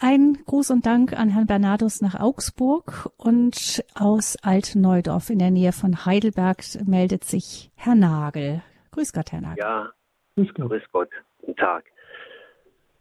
Ein 0.00 0.38
Gruß 0.46 0.70
und 0.70 0.86
Dank 0.86 1.18
an 1.18 1.28
Herrn 1.28 1.46
Bernardus 1.46 2.00
nach 2.00 2.18
Augsburg 2.18 3.10
und 3.16 3.84
aus 3.94 4.36
Altneudorf 4.42 5.30
in 5.30 5.38
der 5.38 5.50
Nähe 5.50 5.72
von 5.72 6.04
Heidelberg 6.04 6.58
meldet 6.84 7.24
sich 7.24 7.70
Herr 7.76 7.94
Nagel. 7.94 8.62
Grüß 8.90 9.12
Gott, 9.12 9.32
Herr 9.32 9.40
Nagel. 9.40 9.58
Ja, 9.58 9.90
grüß 10.36 10.54
Gott. 10.54 10.68
Grüß 10.68 10.82
Gott. 10.92 11.10
Guten 11.38 11.56
Tag. 11.56 11.84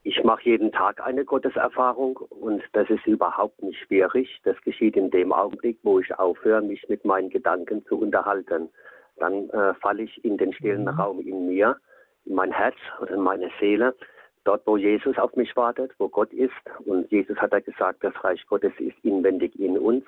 Ich 0.03 0.23
mache 0.23 0.43
jeden 0.43 0.71
Tag 0.71 1.01
eine 1.01 1.23
Gotteserfahrung 1.23 2.17
und 2.17 2.61
das 2.73 2.89
ist 2.89 3.07
überhaupt 3.07 3.63
nicht 3.63 3.79
schwierig. 3.79 4.39
Das 4.43 4.59
geschieht 4.61 4.97
in 4.97 5.09
dem 5.11 5.31
Augenblick, 5.31 5.79
wo 5.83 5.99
ich 5.99 6.13
aufhöre, 6.19 6.61
mich 6.61 6.87
mit 6.89 7.05
meinen 7.05 7.29
Gedanken 7.29 7.85
zu 7.85 7.97
unterhalten. 7.97 8.69
Dann 9.17 9.49
äh, 9.49 9.73
falle 9.75 10.03
ich 10.03 10.23
in 10.23 10.37
den 10.37 10.53
stillen 10.53 10.83
mhm. 10.83 10.89
Raum 10.89 11.19
in 11.19 11.47
mir, 11.47 11.77
in 12.25 12.35
mein 12.35 12.51
Herz 12.51 12.75
oder 13.01 13.15
in 13.15 13.21
meine 13.21 13.49
Seele, 13.59 13.95
dort, 14.43 14.65
wo 14.65 14.77
Jesus 14.77 15.17
auf 15.17 15.35
mich 15.35 15.55
wartet, 15.55 15.91
wo 15.97 16.09
Gott 16.09 16.33
ist. 16.33 16.51
Und 16.85 17.09
Jesus 17.11 17.37
hat 17.37 17.53
ja 17.53 17.59
gesagt, 17.59 18.03
das 18.03 18.13
Reich 18.23 18.45
Gottes 18.47 18.73
ist 18.79 18.97
inwendig 19.03 19.57
in 19.59 19.77
uns. 19.77 20.05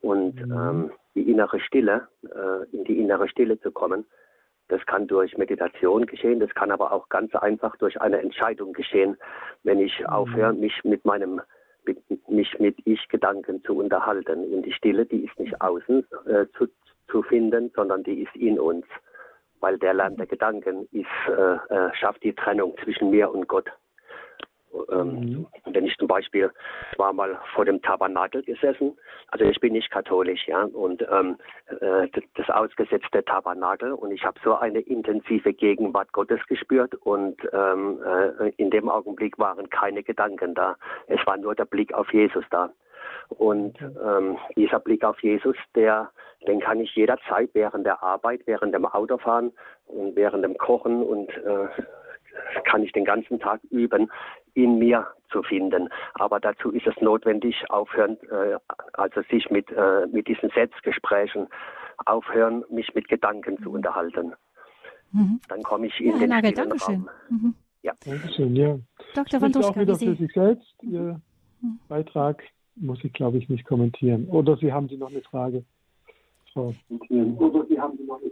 Und 0.00 0.36
mhm. 0.36 0.52
ähm, 0.52 0.92
die 1.14 1.30
innere 1.30 1.60
Stille, 1.60 2.08
äh, 2.24 2.76
in 2.76 2.84
die 2.84 2.98
innere 3.00 3.28
Stille 3.28 3.60
zu 3.60 3.70
kommen, 3.70 4.04
das 4.68 4.84
kann 4.84 5.06
durch 5.06 5.36
Meditation 5.38 6.04
geschehen, 6.06 6.40
das 6.40 6.54
kann 6.54 6.70
aber 6.70 6.92
auch 6.92 7.08
ganz 7.08 7.34
einfach 7.34 7.76
durch 7.78 8.00
eine 8.00 8.20
Entscheidung 8.20 8.74
geschehen, 8.74 9.16
wenn 9.62 9.80
ich 9.80 9.98
mhm. 10.00 10.06
aufhöre, 10.06 10.52
mich 10.52 10.84
mit 10.84 11.04
meinem 11.04 11.40
mit, 11.86 12.28
mich 12.28 12.58
mit 12.58 12.76
Ich-Gedanken 12.84 13.62
zu 13.64 13.74
unterhalten. 13.74 14.44
Und 14.52 14.62
die 14.62 14.72
Stille, 14.72 15.06
die 15.06 15.24
ist 15.24 15.38
nicht 15.38 15.60
außen 15.60 16.06
äh, 16.26 16.46
zu, 16.56 16.66
zu 17.10 17.22
finden, 17.22 17.70
sondern 17.74 18.02
die 18.02 18.22
ist 18.22 18.34
in 18.36 18.58
uns. 18.58 18.86
Weil 19.60 19.78
der 19.78 19.94
Lärm 19.94 20.16
der 20.16 20.26
Gedanken 20.26 20.88
ist, 20.92 21.06
äh, 21.28 21.74
äh, 21.74 21.94
schafft 21.94 22.22
die 22.22 22.34
Trennung 22.34 22.76
zwischen 22.84 23.10
mir 23.10 23.30
und 23.30 23.48
Gott. 23.48 23.68
Ähm, 24.90 25.20
mhm. 25.20 25.46
Wenn 25.64 25.86
ich 25.86 25.96
zum 25.96 26.08
Beispiel, 26.08 26.50
war 26.96 27.12
mal 27.12 27.38
vor 27.54 27.64
dem 27.64 27.80
Tabernakel 27.82 28.42
gesessen, 28.42 28.96
also 29.28 29.44
ich 29.44 29.58
bin 29.60 29.72
nicht 29.72 29.90
katholisch, 29.90 30.46
ja, 30.46 30.64
und 30.64 31.04
ähm, 31.10 31.36
äh, 31.80 32.08
das 32.36 32.50
ausgesetzte 32.50 33.24
Tabernakel 33.24 33.92
und 33.92 34.10
ich 34.10 34.24
habe 34.24 34.38
so 34.44 34.54
eine 34.56 34.80
intensive 34.80 35.52
Gegenwart 35.52 36.12
Gottes 36.12 36.40
gespürt 36.48 36.94
und 36.94 37.36
ähm, 37.52 38.00
äh, 38.04 38.50
in 38.56 38.70
dem 38.70 38.88
Augenblick 38.88 39.38
waren 39.38 39.70
keine 39.70 40.02
Gedanken 40.02 40.54
da. 40.54 40.76
Es 41.06 41.24
war 41.26 41.36
nur 41.36 41.54
der 41.54 41.64
Blick 41.64 41.92
auf 41.94 42.12
Jesus 42.12 42.44
da. 42.50 42.70
Und 43.28 43.78
ähm, 43.80 44.38
dieser 44.56 44.80
Blick 44.80 45.04
auf 45.04 45.22
Jesus, 45.22 45.56
der, 45.74 46.10
den 46.46 46.60
kann 46.60 46.80
ich 46.80 46.94
jederzeit 46.94 47.50
während 47.52 47.86
der 47.86 48.02
Arbeit, 48.02 48.42
während 48.46 48.74
dem 48.74 48.86
Autofahren 48.86 49.52
und 49.86 50.16
während 50.16 50.44
dem 50.44 50.56
Kochen 50.56 51.02
und 51.02 51.28
äh, 51.28 51.68
kann 52.64 52.82
ich 52.82 52.92
den 52.92 53.04
ganzen 53.04 53.38
Tag 53.38 53.60
üben, 53.70 54.10
in 54.54 54.78
mir 54.78 55.06
zu 55.30 55.42
finden. 55.42 55.88
Aber 56.14 56.40
dazu 56.40 56.70
ist 56.70 56.86
es 56.86 56.94
notwendig, 57.00 57.64
aufhören, 57.68 58.16
äh, 58.30 58.58
also 58.94 59.22
sich 59.30 59.50
mit, 59.50 59.70
äh, 59.70 60.06
mit 60.06 60.26
diesen 60.26 60.50
Selbstgesprächen 60.50 61.48
aufhören, 62.06 62.64
mich 62.70 62.94
mit 62.94 63.08
Gedanken 63.08 63.60
zu 63.62 63.72
unterhalten. 63.72 64.34
Mhm. 65.12 65.40
Dann 65.48 65.62
komme 65.62 65.86
ich 65.86 66.00
in 66.00 66.12
ja, 66.12 66.18
den 66.18 66.30
Nagel, 66.30 66.54
Raum. 66.58 67.08
Mhm. 67.28 67.54
Ja. 67.82 67.92
Dankeschön, 68.04 68.56
ja. 68.56 68.78
Dr. 69.14 69.40
Wanduschka, 69.40 69.70
auch 69.70 69.76
wieder 69.76 69.94
für 69.94 70.14
sich 70.14 70.32
selbst. 70.32 70.74
Ihr 70.82 71.20
mhm. 71.60 71.78
Beitrag 71.88 72.42
muss 72.80 72.98
ich, 73.02 73.12
glaube 73.12 73.38
ich, 73.38 73.48
nicht 73.48 73.64
kommentieren. 73.64 74.26
Oder 74.28 74.56
Sie 74.56 74.72
haben 74.72 74.88
Sie 74.88 74.96
noch 74.96 75.10
eine 75.10 75.22
Frage, 75.22 75.64
Frau 76.52 76.74
Oder 76.88 77.66
Sie 77.68 77.80
haben 77.80 77.96
Sie 77.96 78.04
noch 78.04 78.20
eine 78.20 78.30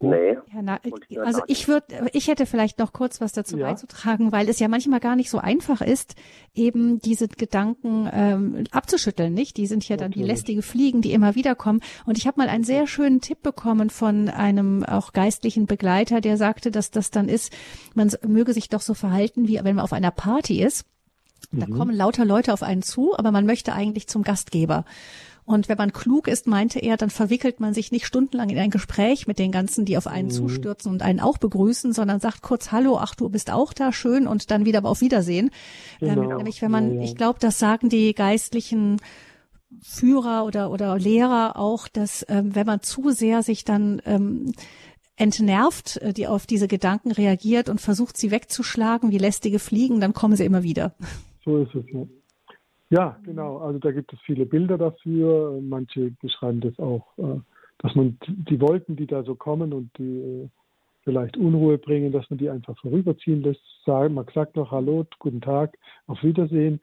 Nee. 0.00 0.36
Na, 0.62 0.78
also 1.24 1.40
ich 1.48 1.66
würde, 1.66 2.08
ich 2.12 2.28
hätte 2.28 2.46
vielleicht 2.46 2.78
noch 2.78 2.92
kurz 2.92 3.20
was 3.20 3.32
dazu 3.32 3.58
ja. 3.58 3.66
beizutragen, 3.66 4.30
weil 4.30 4.48
es 4.48 4.60
ja 4.60 4.68
manchmal 4.68 5.00
gar 5.00 5.16
nicht 5.16 5.28
so 5.28 5.38
einfach 5.38 5.80
ist, 5.80 6.14
eben 6.54 7.00
diese 7.00 7.26
Gedanken 7.26 8.08
ähm, 8.12 8.64
abzuschütteln, 8.70 9.34
nicht? 9.34 9.56
Die 9.56 9.66
sind 9.66 9.88
ja 9.88 9.96
dann 9.96 10.10
Natürlich. 10.10 10.24
wie 10.24 10.30
lästige 10.30 10.62
Fliegen, 10.62 11.02
die 11.02 11.12
immer 11.12 11.34
wieder 11.34 11.56
kommen. 11.56 11.80
Und 12.06 12.16
ich 12.16 12.28
habe 12.28 12.38
mal 12.40 12.48
einen 12.48 12.62
sehr 12.62 12.86
schönen 12.86 13.20
Tipp 13.20 13.42
bekommen 13.42 13.90
von 13.90 14.28
einem 14.28 14.84
auch 14.84 15.12
geistlichen 15.12 15.66
Begleiter, 15.66 16.20
der 16.20 16.36
sagte, 16.36 16.70
dass 16.70 16.92
das 16.92 17.10
dann 17.10 17.28
ist, 17.28 17.52
man 17.96 18.12
möge 18.24 18.52
sich 18.52 18.68
doch 18.68 18.82
so 18.82 18.94
verhalten, 18.94 19.48
wie 19.48 19.56
wenn 19.64 19.74
man 19.74 19.84
auf 19.84 19.92
einer 19.92 20.12
Party 20.12 20.62
ist. 20.62 20.86
Da 21.50 21.66
mhm. 21.66 21.76
kommen 21.76 21.96
lauter 21.96 22.24
Leute 22.24 22.52
auf 22.52 22.62
einen 22.62 22.82
zu, 22.82 23.16
aber 23.16 23.30
man 23.30 23.46
möchte 23.46 23.72
eigentlich 23.72 24.06
zum 24.06 24.22
Gastgeber. 24.22 24.84
Und 25.48 25.70
wenn 25.70 25.78
man 25.78 25.94
klug 25.94 26.28
ist, 26.28 26.46
meinte 26.46 26.78
er, 26.78 26.98
dann 26.98 27.08
verwickelt 27.08 27.58
man 27.58 27.72
sich 27.72 27.90
nicht 27.90 28.04
stundenlang 28.04 28.50
in 28.50 28.58
ein 28.58 28.68
Gespräch 28.68 29.26
mit 29.26 29.38
den 29.38 29.50
ganzen, 29.50 29.86
die 29.86 29.96
auf 29.96 30.06
einen 30.06 30.28
mhm. 30.28 30.32
zustürzen 30.32 30.92
und 30.92 31.00
einen 31.00 31.20
auch 31.20 31.38
begrüßen, 31.38 31.94
sondern 31.94 32.20
sagt 32.20 32.42
kurz 32.42 32.70
Hallo, 32.70 32.98
ach 33.00 33.14
du 33.14 33.30
bist 33.30 33.50
auch 33.50 33.72
da, 33.72 33.90
schön 33.90 34.26
und 34.26 34.50
dann 34.50 34.66
wieder 34.66 34.84
auf 34.84 35.00
Wiedersehen. 35.00 35.50
Ähm, 36.02 36.16
genau. 36.16 36.30
Ähm, 36.32 36.36
nämlich 36.36 36.60
wenn 36.60 36.70
man, 36.70 36.92
ja, 36.92 36.96
ja. 36.96 37.02
ich 37.04 37.16
glaube, 37.16 37.38
das 37.40 37.58
sagen 37.58 37.88
die 37.88 38.14
geistlichen 38.14 38.98
Führer 39.80 40.44
oder 40.44 40.70
oder 40.70 40.98
Lehrer 40.98 41.56
auch, 41.56 41.88
dass 41.88 42.26
ähm, 42.28 42.54
wenn 42.54 42.66
man 42.66 42.82
zu 42.82 43.10
sehr 43.10 43.42
sich 43.42 43.64
dann 43.64 44.02
ähm, 44.04 44.52
entnervt, 45.16 45.96
äh, 45.98 46.12
die 46.12 46.26
auf 46.26 46.46
diese 46.46 46.68
Gedanken 46.68 47.10
reagiert 47.10 47.70
und 47.70 47.80
versucht, 47.80 48.18
sie 48.18 48.30
wegzuschlagen, 48.30 49.10
wie 49.10 49.18
lästige 49.18 49.58
Fliegen, 49.58 49.98
dann 49.98 50.12
kommen 50.12 50.36
sie 50.36 50.44
immer 50.44 50.62
wieder. 50.62 50.94
So 51.48 51.56
ist 51.56 51.74
es, 51.74 51.84
ja. 51.92 52.06
Ja, 52.90 53.18
genau. 53.24 53.56
Also 53.58 53.78
da 53.78 53.90
gibt 53.90 54.12
es 54.12 54.20
viele 54.20 54.44
Bilder 54.44 54.76
dafür. 54.76 55.58
Manche 55.62 56.10
beschreiben 56.20 56.60
das 56.60 56.78
auch, 56.78 57.06
äh, 57.16 57.40
dass 57.78 57.94
man 57.94 58.18
die 58.26 58.60
Wolken, 58.60 58.96
die 58.96 59.06
da 59.06 59.22
so 59.22 59.34
kommen 59.34 59.72
und 59.72 59.90
die 59.96 60.18
äh, 60.18 60.48
vielleicht 61.04 61.38
Unruhe 61.38 61.78
bringen, 61.78 62.12
dass 62.12 62.28
man 62.28 62.38
die 62.38 62.50
einfach 62.50 62.76
vorüberziehen 62.78 63.42
lässt. 63.42 63.62
man 63.86 64.26
sagt 64.34 64.56
noch 64.56 64.70
Hallo, 64.72 65.06
guten 65.20 65.40
Tag, 65.40 65.78
auf 66.06 66.22
Wiedersehen 66.22 66.82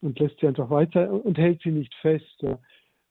und 0.00 0.18
lässt 0.18 0.40
sie 0.40 0.48
einfach 0.48 0.70
weiter 0.70 1.12
und 1.24 1.38
hält 1.38 1.62
sie 1.62 1.70
nicht 1.70 1.94
fest. 2.02 2.42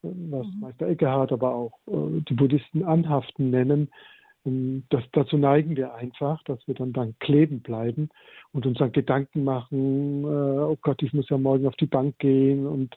Was 0.02 0.48
mhm. 0.48 0.60
Meister 0.60 0.88
Eckehard, 0.88 1.32
aber 1.32 1.56
auch 1.56 1.80
äh, 1.88 2.22
die 2.28 2.34
Buddhisten 2.34 2.84
anhaften 2.84 3.52
nennen, 3.52 3.90
das, 4.44 5.04
dazu 5.12 5.38
neigen 5.38 5.76
wir 5.76 5.94
einfach, 5.96 6.42
dass 6.44 6.66
wir 6.68 6.76
dann, 6.76 6.94
dann 6.94 7.16
kleben 7.20 7.62
bleiben 7.62 8.10
und 8.54 8.66
uns 8.66 8.78
dann 8.78 8.92
Gedanken 8.92 9.44
machen, 9.44 10.24
äh, 10.24 10.28
oh 10.62 10.78
Gott, 10.82 11.02
ich 11.04 11.14
muss 11.14 11.30
ja 11.30 11.38
morgen 11.38 11.68
auf 11.68 11.76
die 11.76 11.88
Bank 11.88 12.18
gehen 12.20 12.66
und, 12.66 12.96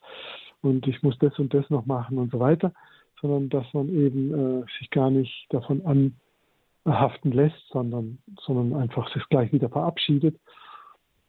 und 0.61 0.87
ich 0.87 1.03
muss 1.03 1.19
das 1.19 1.39
und 1.39 1.53
das 1.53 1.69
noch 1.69 1.87
machen 1.87 2.19
und 2.19 2.31
so 2.31 2.39
weiter, 2.39 2.73
sondern 3.21 3.49
dass 3.49 3.67
man 3.75 3.89
eben 3.89 4.63
äh, 4.63 4.65
sich 4.79 4.91
gar 4.91 5.11
nicht 5.11 5.47
davon 5.51 6.15
anhaften 6.85 7.33
lässt, 7.33 7.69
sondern, 7.71 8.19
sondern 8.41 8.81
einfach 8.81 9.13
sich 9.13 9.29
gleich 9.29 9.53
wieder 9.53 9.69
verabschiedet 9.69 10.39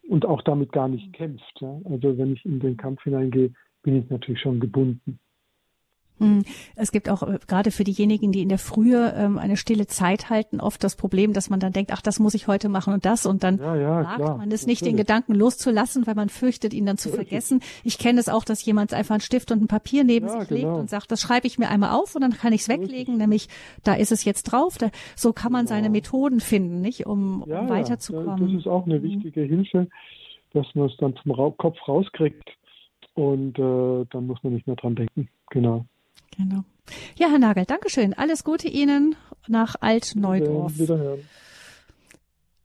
und 0.08 0.24
auch 0.26 0.42
damit 0.42 0.72
gar 0.72 0.88
nicht 0.88 1.12
kämpft. 1.12 1.60
Ja? 1.60 1.80
Also 1.84 2.16
wenn 2.16 2.34
ich 2.34 2.44
in 2.44 2.60
den 2.60 2.76
Kampf 2.76 3.02
hineingehe, 3.02 3.52
bin 3.82 3.96
ich 3.96 4.08
natürlich 4.10 4.40
schon 4.40 4.60
gebunden. 4.60 5.18
Hm. 6.18 6.44
Es 6.76 6.92
gibt 6.92 7.08
auch 7.08 7.24
äh, 7.24 7.38
gerade 7.48 7.72
für 7.72 7.82
diejenigen, 7.82 8.30
die 8.30 8.42
in 8.42 8.48
der 8.48 8.58
Frühe 8.58 9.12
ähm, 9.16 9.36
eine 9.36 9.56
stille 9.56 9.86
Zeit 9.88 10.30
halten, 10.30 10.60
oft 10.60 10.84
das 10.84 10.94
Problem, 10.94 11.32
dass 11.32 11.50
man 11.50 11.58
dann 11.58 11.72
denkt, 11.72 11.90
ach, 11.92 12.02
das 12.02 12.20
muss 12.20 12.34
ich 12.34 12.46
heute 12.46 12.68
machen 12.68 12.94
und 12.94 13.04
das 13.04 13.26
und 13.26 13.42
dann 13.42 13.58
ja, 13.58 13.74
ja, 13.74 14.04
wagt 14.04 14.16
klar, 14.16 14.36
man 14.36 14.52
es 14.52 14.66
nicht, 14.66 14.82
natürlich. 14.82 14.92
den 14.92 14.96
Gedanken 14.96 15.34
loszulassen, 15.34 16.06
weil 16.06 16.14
man 16.14 16.28
fürchtet, 16.28 16.72
ihn 16.72 16.86
dann 16.86 16.98
zu 16.98 17.08
Richtig. 17.08 17.28
vergessen. 17.28 17.60
Ich 17.82 17.98
kenne 17.98 18.20
es 18.20 18.28
auch, 18.28 18.44
dass 18.44 18.64
jemand 18.64 18.94
einfach 18.94 19.14
einen 19.16 19.22
Stift 19.22 19.50
und 19.50 19.62
ein 19.62 19.66
Papier 19.66 20.04
neben 20.04 20.28
ja, 20.28 20.40
sich 20.40 20.50
legt 20.50 20.62
genau. 20.62 20.78
und 20.78 20.88
sagt, 20.88 21.10
das 21.10 21.20
schreibe 21.20 21.48
ich 21.48 21.58
mir 21.58 21.68
einmal 21.68 21.90
auf 21.90 22.14
und 22.14 22.20
dann 22.20 22.32
kann 22.32 22.52
ich 22.52 22.60
es 22.62 22.68
weglegen, 22.68 23.16
nämlich 23.16 23.48
da 23.82 23.94
ist 23.94 24.12
es 24.12 24.24
jetzt 24.24 24.44
drauf. 24.44 24.78
Da, 24.78 24.90
so 25.16 25.32
kann 25.32 25.50
man 25.50 25.66
seine 25.66 25.90
Methoden 25.90 26.38
finden, 26.38 26.80
nicht, 26.80 27.06
um, 27.06 27.42
um 27.42 27.68
weiterzukommen. 27.68 28.36
das 28.38 28.60
ist 28.60 28.68
auch 28.68 28.86
eine 28.86 29.00
mhm. 29.00 29.02
wichtige 29.02 29.42
Hilfe, 29.42 29.88
dass 30.52 30.66
man 30.74 30.88
es 30.88 30.96
dann 30.98 31.14
vom 31.16 31.56
Kopf 31.56 31.76
rauskriegt 31.88 32.56
und 33.14 33.58
äh, 33.58 34.06
dann 34.10 34.26
muss 34.26 34.42
man 34.44 34.52
nicht 34.54 34.66
mehr 34.66 34.76
dran 34.76 34.94
denken. 34.94 35.28
Genau. 35.50 35.86
Genau. 36.36 36.64
Ja, 37.16 37.28
Herr 37.28 37.38
Nagel, 37.38 37.64
Dankeschön. 37.64 38.14
Alles 38.14 38.44
Gute 38.44 38.68
Ihnen 38.68 39.16
nach 39.48 39.76
Alt-Neudorf. 39.80 40.78
Wiederhören. 40.78 41.28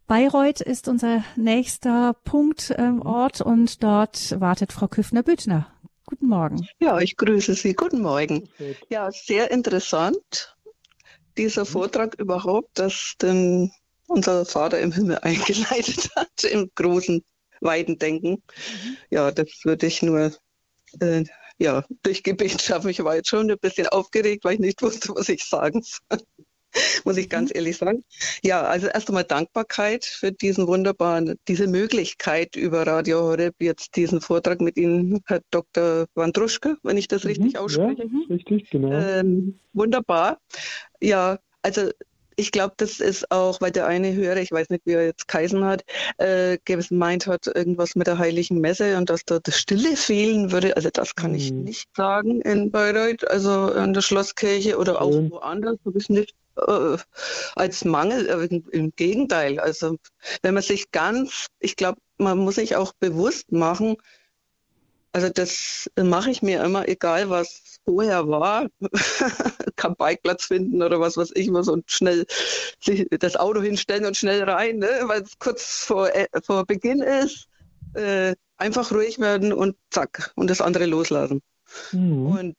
Bayreuth 0.08 0.62
ist 0.62 0.88
unser 0.88 1.24
nächster 1.36 2.16
Punktort 2.24 2.80
ähm, 2.80 3.02
und 3.02 3.84
dort 3.84 4.40
wartet 4.40 4.74
Frau 4.74 4.88
Küffner-Büttner. 4.88 5.68
Guten 6.08 6.28
Morgen. 6.28 6.68
Ja, 6.80 7.00
ich 7.00 7.16
grüße 7.16 7.54
Sie. 7.54 7.76
Guten 7.76 8.02
Morgen. 8.02 8.50
Ja, 8.90 9.12
sehr 9.12 9.52
interessant, 9.52 10.58
dieser 11.38 11.66
Vortrag 11.66 12.16
überhaupt, 12.16 12.80
dass 12.80 13.14
denn 13.22 13.72
unser 14.08 14.46
Vater 14.46 14.80
im 14.80 14.92
Himmel 14.92 15.20
eingeleitet 15.22 16.10
hat, 16.16 16.44
im 16.44 16.72
großen, 16.74 17.24
weiten 17.62 18.00
Denken. 18.00 18.32
Mhm. 18.32 18.98
Ja, 19.12 19.32
das 19.32 19.48
würde 19.64 19.86
ich 19.86 20.02
nur 20.02 20.32
äh, 21.00 21.24
ja, 21.60 21.84
durch 22.04 22.24
Gebet 22.24 22.62
schaffe 22.62 22.90
ich 22.90 23.04
war 23.04 23.16
jetzt 23.16 23.30
schon 23.30 23.52
ein 23.52 23.60
bisschen 23.60 23.88
aufgeregt, 23.88 24.46
weil 24.46 24.56
ich 24.56 24.60
nicht 24.60 24.82
wusste, 24.82 25.10
was 25.16 25.30
ich 25.30 25.44
sagen 25.44 25.82
soll. 25.84 26.20
Muss 27.04 27.18
ich 27.18 27.30
ganz 27.30 27.50
mhm. 27.50 27.56
ehrlich 27.56 27.78
sagen. 27.78 28.04
Ja, 28.44 28.62
also 28.62 28.88
erst 28.88 29.10
einmal 29.10 29.24
Dankbarkeit 29.24 30.06
für 30.06 30.32
diesen 30.32 30.68
wunderbaren, 30.68 31.36
diese 31.48 31.68
Möglichkeit 31.68 32.56
über 32.56 32.86
Radio 32.86 33.22
Horeb 33.22 33.56
jetzt 33.60 33.96
diesen 33.96 34.22
Vortrag 34.22 34.62
mit 34.62 34.78
Ihnen, 34.78 35.20
Herr 35.26 35.42
Dr. 35.50 36.06
Wandruschke, 36.14 36.78
wenn 36.84 36.98
ich 36.98 37.08
das 37.08 37.24
mhm, 37.24 37.30
richtig 37.30 37.58
ausspreche. 37.58 38.04
Ja, 38.04 38.36
richtig, 38.36 38.70
genau. 38.70 38.92
Ähm, 38.92 39.60
wunderbar. 39.74 40.40
Ja, 41.02 41.40
also 41.64 41.90
ich 42.40 42.52
glaube, 42.52 42.74
das 42.78 43.00
ist 43.00 43.30
auch, 43.32 43.60
weil 43.60 43.72
der 43.72 43.86
eine 43.86 44.14
Hörer, 44.14 44.38
ich 44.38 44.52
weiß 44.52 44.70
nicht, 44.70 44.86
wie 44.86 44.94
er 44.94 45.06
jetzt 45.06 45.28
geheißen 45.28 45.64
hat, 45.66 45.84
äh, 46.18 46.58
gemeint 46.64 47.28
hat, 47.28 47.48
irgendwas 47.48 47.96
mit 47.96 48.08
der 48.08 48.18
Heiligen 48.18 48.62
Messe 48.62 48.98
und 48.98 49.10
dass 49.10 49.26
da 49.26 49.40
das 49.40 49.58
Stille 49.58 49.98
fehlen 49.98 50.52
würde. 50.52 50.76
Also 50.76 50.90
das 50.92 51.16
kann 51.16 51.32
mhm. 51.32 51.38
ich 51.38 51.52
nicht 51.52 51.90
sagen 51.96 52.42
in 52.42 52.72
Bayreuth, 52.72 53.30
also 53.30 53.72
in 53.74 53.94
der 53.94 54.02
Schlosskirche 54.02 54.78
oder 54.78 55.02
auch 55.02 55.12
mhm. 55.12 55.32
woanders, 55.32 55.78
habe 55.86 55.98
ich 55.98 56.10
nicht 56.10 56.34
äh, 56.56 56.98
als 57.56 57.84
Mangel, 57.84 58.28
äh, 58.28 58.62
im 58.72 58.94
Gegenteil. 58.96 59.60
Also 59.60 59.98
wenn 60.42 60.54
man 60.54 60.64
sich 60.64 60.92
ganz, 60.92 61.48
ich 61.60 61.76
glaube, 61.76 62.00
man 62.18 62.38
muss 62.38 62.56
sich 62.56 62.78
auch 62.78 62.94
bewusst 63.00 63.52
machen, 63.52 63.98
also 65.20 65.34
das 65.34 65.90
mache 66.02 66.32
ich 66.32 66.42
mir 66.42 66.64
immer, 66.64 66.88
egal 66.88 67.30
was 67.30 67.80
vorher 67.84 68.28
war, 68.28 68.68
kann 69.76 69.96
Bikeplatz 69.96 70.46
finden 70.46 70.82
oder 70.82 71.00
was 71.00 71.18
weiß 71.18 71.32
ich 71.36 71.52
was 71.52 71.68
und 71.68 71.92
schnell 71.92 72.26
das 73.20 73.36
Auto 73.36 73.62
hinstellen 73.62 74.06
und 74.06 74.16
schnell 74.16 74.44
rein, 74.44 74.78
ne? 74.78 74.88
weil 75.06 75.24
es 75.24 75.38
kurz 75.38 75.84
vor, 75.84 76.14
äh, 76.16 76.28
vor 76.44 76.66
Beginn 76.66 77.02
ist. 77.02 77.48
Äh, 77.96 78.36
einfach 78.58 78.92
ruhig 78.92 79.20
werden 79.20 79.52
und 79.52 79.76
zack 79.90 80.32
und 80.36 80.50
das 80.50 80.62
andere 80.62 80.86
loslassen. 80.86 81.42
Mhm. 81.92 82.26
Und 82.28 82.56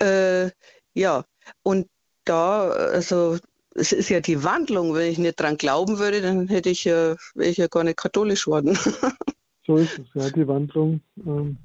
äh, 0.00 0.50
ja, 0.94 1.24
und 1.62 1.88
da, 2.24 2.68
also 2.68 3.38
es 3.74 3.92
ist 3.92 4.08
ja 4.08 4.20
die 4.20 4.42
Wandlung, 4.42 4.94
wenn 4.94 5.10
ich 5.10 5.18
nicht 5.18 5.38
dran 5.38 5.56
glauben 5.58 5.98
würde, 5.98 6.22
dann 6.22 6.48
hätte 6.48 6.70
ich 6.70 6.84
ja, 6.84 7.16
wäre 7.34 7.50
ich 7.50 7.58
ja 7.58 7.68
gar 7.68 7.84
nicht 7.84 7.98
katholisch 7.98 8.46
worden. 8.46 8.78
So 9.66 9.76
ist 9.76 9.98
es, 9.98 10.06
ja, 10.14 10.30
die 10.30 10.46
Wandlung. 10.46 11.00
Ähm. 11.18 11.56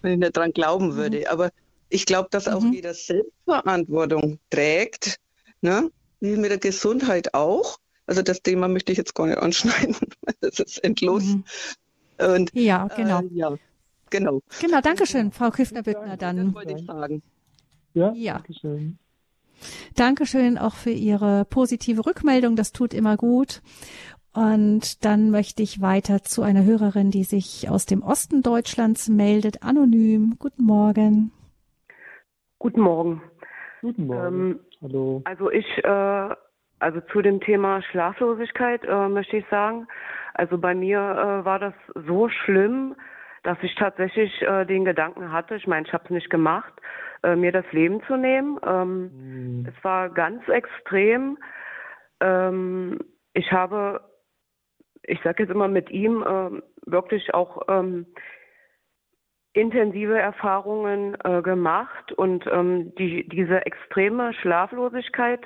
Wenn 0.00 0.12
ich 0.12 0.18
nicht 0.18 0.36
dran 0.36 0.52
glauben 0.52 0.96
würde. 0.96 1.30
Aber 1.30 1.50
ich 1.88 2.06
glaube, 2.06 2.28
dass 2.30 2.48
auch 2.48 2.62
mhm. 2.62 2.72
jeder 2.72 2.94
Selbstverantwortung 2.94 4.38
trägt, 4.50 5.18
ne? 5.60 5.90
wie 6.20 6.36
mit 6.36 6.50
der 6.50 6.58
Gesundheit 6.58 7.34
auch. 7.34 7.78
Also 8.06 8.22
das 8.22 8.42
Thema 8.42 8.68
möchte 8.68 8.92
ich 8.92 8.98
jetzt 8.98 9.14
gar 9.14 9.26
nicht 9.26 9.38
anschneiden. 9.38 9.96
Das 10.40 10.60
ist 10.60 10.84
endlos. 10.84 11.24
Mhm. 11.24 11.44
Und, 12.18 12.50
ja, 12.54 12.86
genau. 12.88 13.20
Äh, 13.20 13.28
ja, 13.32 13.56
genau. 14.08 14.40
Genau, 14.60 14.80
danke 14.80 15.04
schön, 15.06 15.32
Frau 15.32 15.50
Küffner-Büttner. 15.50 16.16
Dann. 16.16 16.36
Das 16.36 16.54
wollte 16.54 16.74
ich 16.74 16.86
sagen. 16.86 17.22
Ja, 17.94 18.12
ja. 18.14 18.34
Dankeschön. 18.34 18.98
Dankeschön 19.94 20.58
auch 20.58 20.74
für 20.74 20.90
Ihre 20.90 21.44
positive 21.44 22.06
Rückmeldung. 22.06 22.56
Das 22.56 22.72
tut 22.72 22.94
immer 22.94 23.16
gut. 23.16 23.62
Und 24.34 25.04
dann 25.04 25.30
möchte 25.30 25.62
ich 25.62 25.80
weiter 25.80 26.22
zu 26.22 26.42
einer 26.42 26.64
Hörerin, 26.64 27.10
die 27.10 27.24
sich 27.24 27.68
aus 27.70 27.86
dem 27.86 28.02
Osten 28.02 28.42
Deutschlands 28.42 29.08
meldet, 29.08 29.62
anonym. 29.62 30.36
Guten 30.38 30.64
Morgen. 30.64 31.32
Guten 32.58 32.80
Morgen. 32.80 33.22
Guten 33.80 34.06
Morgen. 34.06 34.50
Ähm, 34.50 34.60
Hallo. 34.82 35.22
Also 35.24 35.50
ich, 35.50 35.66
äh, 35.84 36.34
also 36.78 37.00
zu 37.12 37.22
dem 37.22 37.40
Thema 37.40 37.82
Schlaflosigkeit 37.82 38.84
äh, 38.84 39.08
möchte 39.08 39.38
ich 39.38 39.44
sagen, 39.50 39.86
also 40.34 40.58
bei 40.58 40.74
mir 40.74 40.98
äh, 40.98 41.44
war 41.44 41.58
das 41.58 41.74
so 42.06 42.28
schlimm, 42.28 42.94
dass 43.42 43.58
ich 43.62 43.74
tatsächlich 43.76 44.42
äh, 44.42 44.64
den 44.66 44.84
Gedanken 44.84 45.32
hatte, 45.32 45.56
ich 45.56 45.66
meine, 45.66 45.86
ich 45.86 45.92
habe 45.92 46.04
es 46.04 46.10
nicht 46.10 46.30
gemacht, 46.30 46.72
äh, 47.22 47.34
mir 47.34 47.52
das 47.52 47.64
Leben 47.72 48.02
zu 48.06 48.16
nehmen. 48.16 48.58
Ähm, 48.66 49.10
mhm. 49.60 49.66
Es 49.66 49.84
war 49.84 50.10
ganz 50.10 50.46
extrem. 50.48 51.38
Ähm, 52.20 52.98
ich 53.32 53.52
habe 53.52 54.00
ich 55.08 55.20
sage 55.22 55.42
jetzt 55.42 55.50
immer 55.50 55.68
mit 55.68 55.90
ihm 55.90 56.22
äh, 56.22 56.62
wirklich 56.86 57.34
auch 57.34 57.62
ähm, 57.68 58.06
intensive 59.52 60.18
Erfahrungen 60.18 61.16
äh, 61.24 61.42
gemacht 61.42 62.12
und 62.12 62.46
ähm, 62.46 62.94
die, 62.96 63.28
diese 63.28 63.64
extreme 63.66 64.32
Schlaflosigkeit 64.34 65.40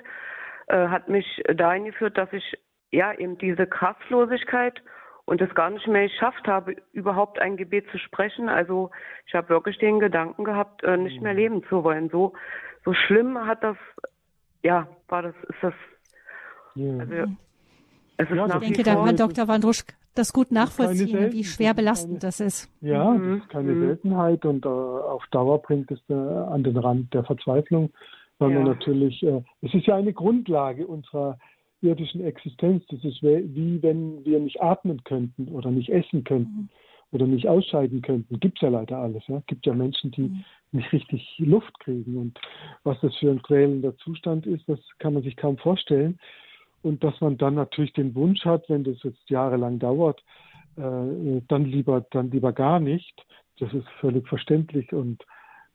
äh, 0.67 0.89
hat 0.89 1.09
mich 1.09 1.43
dahin 1.55 1.87
geführt, 1.87 2.19
dass 2.19 2.33
ich 2.33 2.59
ja 2.91 3.15
eben 3.15 3.39
diese 3.39 3.67
Kraftlosigkeit 3.67 4.83
und 5.25 5.41
es 5.41 5.55
gar 5.55 5.71
nicht 5.71 5.87
mehr 5.87 6.09
geschafft 6.09 6.47
habe, 6.47 6.77
überhaupt 6.93 7.39
ein 7.39 7.57
Gebet 7.57 7.89
zu 7.91 7.99
sprechen. 7.99 8.49
Also 8.49 8.91
ich 9.27 9.35
habe 9.35 9.49
wirklich 9.49 9.79
den 9.79 10.01
Gedanken 10.01 10.45
gehabt, 10.45 10.83
äh, 10.83 10.97
nicht 10.97 11.23
mehr 11.23 11.33
mhm. 11.33 11.39
leben 11.39 11.65
zu 11.69 11.85
wollen. 11.85 12.11
So, 12.11 12.33
so 12.85 12.93
schlimm 12.93 13.47
hat 13.47 13.63
das, 13.63 13.77
ja, 14.63 14.89
war 15.09 15.23
das, 15.23 15.35
ist 15.49 15.63
das. 15.63 15.75
Ja. 16.75 16.99
Also, 16.99 17.37
ja, 18.19 18.47
ich 18.47 18.61
denke, 18.61 18.83
da 18.83 18.95
kann 18.97 19.17
Dr. 19.17 19.49
Wandrusch 19.49 19.85
das 20.15 20.33
gut 20.33 20.53
nachvollziehen, 20.53 21.33
wie 21.33 21.45
schwer 21.45 21.75
belastend 21.75 22.23
das 22.23 22.41
ist. 22.41 22.71
Ja, 22.81 23.11
mhm. 23.11 23.37
das 23.37 23.39
ist 23.43 23.49
keine 23.49 23.73
mhm. 23.73 23.87
Seltenheit 23.87 24.45
und 24.45 24.65
äh, 24.65 24.69
auf 24.69 25.25
Dauer 25.31 25.61
bringt 25.63 25.91
es 25.91 26.01
äh, 26.09 26.15
an 26.15 26.63
den 26.63 26.77
Rand 26.77 27.13
der 27.15 27.25
Verzweiflung, 27.25 27.91
weil 28.39 28.51
ja. 28.51 28.59
man 28.59 28.69
natürlich, 28.69 29.23
äh, 29.23 29.43
es 29.63 29.73
ist 29.73 29.87
ja 29.87 29.97
eine 29.97 30.13
Grundlage 30.13 30.87
unserer 30.87 31.39
irdischen 31.81 32.25
Existenz. 32.25 32.85
Das 32.89 33.03
ist 33.05 33.23
wie 33.23 33.83
wenn 33.83 34.25
wir 34.25 34.39
nicht 34.39 34.63
atmen 34.63 35.03
könnten 35.05 35.49
oder 35.49 35.71
nicht 35.71 35.89
essen 35.89 36.25
könnten 36.25 36.61
mhm. 36.61 36.69
oder 37.13 37.27
nicht 37.27 37.49
ausscheiden 37.49 38.03
könnten. 38.03 38.39
Gibt 38.41 38.59
es 38.59 38.63
ja 38.63 38.69
leider 38.69 38.99
alles. 38.99 39.23
Ja? 39.29 39.43
Gibt 39.47 39.67
ja 39.67 39.75
Menschen, 39.75 40.11
die 40.13 40.23
mhm. 40.23 40.45
nicht 40.73 40.93
richtig 40.93 41.37
Luft 41.39 41.79
kriegen. 41.81 42.17
Und 42.19 42.39
was 42.85 43.01
das 43.01 43.17
für 43.17 43.31
ein 43.31 43.43
quälender 43.43 43.97
Zustand 43.97 44.47
ist, 44.47 44.69
das 44.69 44.79
kann 44.99 45.15
man 45.15 45.23
sich 45.23 45.37
kaum 45.37 45.59
vorstellen. 45.59 46.19
Und 46.83 47.05
dass 47.05 47.21
man 47.21 47.39
dann 47.39 47.55
natürlich 47.55 47.93
den 47.93 48.15
Wunsch 48.15 48.45
hat, 48.45 48.69
wenn 48.69 48.85
das 48.85 49.03
jetzt 49.03 49.31
jahrelang 49.31 49.79
dauert, 49.79 50.23
äh, 50.77 51.41
dann 51.49 51.65
lieber, 51.65 52.05
dann 52.11 52.31
lieber 52.31 52.53
gar 52.53 52.81
nicht. 52.81 53.25
Das 53.59 53.73
ist 53.73 53.89
völlig 54.01 54.27
verständlich 54.29 54.93
und 54.93 55.23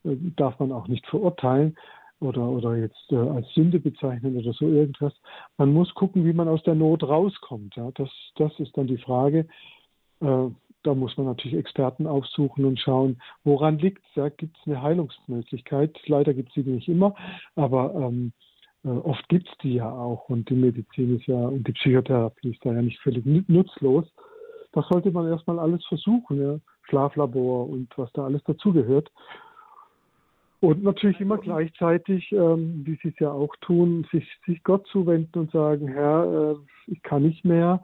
äh, 0.03 0.15
darf 0.35 0.59
man 0.59 0.71
auch 0.71 0.87
nicht 0.87 1.05
verurteilen 1.07 1.77
oder, 2.19 2.41
oder 2.41 2.75
jetzt 2.75 3.11
äh, 3.11 3.15
als 3.15 3.47
Sünde 3.53 3.79
bezeichnen 3.79 4.37
oder 4.37 4.53
so 4.53 4.67
irgendwas. 4.67 5.13
Man 5.57 5.73
muss 5.73 5.93
gucken, 5.93 6.25
wie 6.25 6.33
man 6.33 6.47
aus 6.47 6.63
der 6.63 6.75
Not 6.75 7.03
rauskommt. 7.03 7.75
Ja? 7.75 7.91
Das, 7.95 8.09
das 8.35 8.51
ist 8.59 8.75
dann 8.77 8.87
die 8.87 8.97
Frage. 8.97 9.47
Äh, 10.19 10.47
da 10.83 10.95
muss 10.95 11.17
man 11.17 11.27
natürlich 11.27 11.57
Experten 11.57 12.07
aufsuchen 12.07 12.65
und 12.65 12.79
schauen, 12.79 13.21
woran 13.43 13.77
liegt 13.77 14.03
es. 14.09 14.15
Ja? 14.15 14.29
Gibt 14.29 14.57
es 14.57 14.67
eine 14.67 14.81
Heilungsmöglichkeit? 14.81 15.97
Leider 16.07 16.33
gibt 16.33 16.49
es 16.49 16.55
sie 16.55 16.69
nicht 16.69 16.87
immer, 16.87 17.13
aber 17.55 17.93
ähm, 17.95 18.31
äh, 18.31 18.46
oft 18.91 19.27
gibt 19.29 19.47
es 19.49 19.57
die 19.59 19.75
ja 19.75 19.89
auch. 19.89 20.29
Und 20.29 20.49
die 20.49 20.55
Medizin 20.55 21.17
ist 21.17 21.27
ja 21.27 21.47
und 21.47 21.67
die 21.67 21.73
Psychotherapie 21.73 22.51
ist 22.51 22.65
da 22.65 22.73
ja 22.73 22.81
nicht 22.81 22.99
völlig 22.99 23.25
nutzlos. 23.47 24.05
Das 24.73 24.87
sollte 24.89 25.11
man 25.11 25.27
erstmal 25.27 25.59
alles 25.59 25.85
versuchen. 25.85 26.41
Ja? 26.41 26.59
Schlaflabor 26.83 27.69
und 27.69 27.89
was 27.97 28.11
da 28.13 28.25
alles 28.25 28.43
dazugehört. 28.43 29.11
Und 30.59 30.83
natürlich 30.83 31.19
immer 31.19 31.37
gleichzeitig, 31.37 32.31
ähm, 32.31 32.81
wie 32.83 32.97
Sie 33.03 33.09
es 33.09 33.19
ja 33.19 33.31
auch 33.31 33.55
tun, 33.61 34.07
sich, 34.11 34.27
sich 34.47 34.63
Gott 34.63 34.87
zuwenden 34.87 35.37
und 35.39 35.51
sagen, 35.51 35.87
Herr, 35.87 36.55
äh, 36.55 36.91
ich 36.91 37.01
kann 37.03 37.23
nicht 37.23 37.45
mehr, 37.45 37.83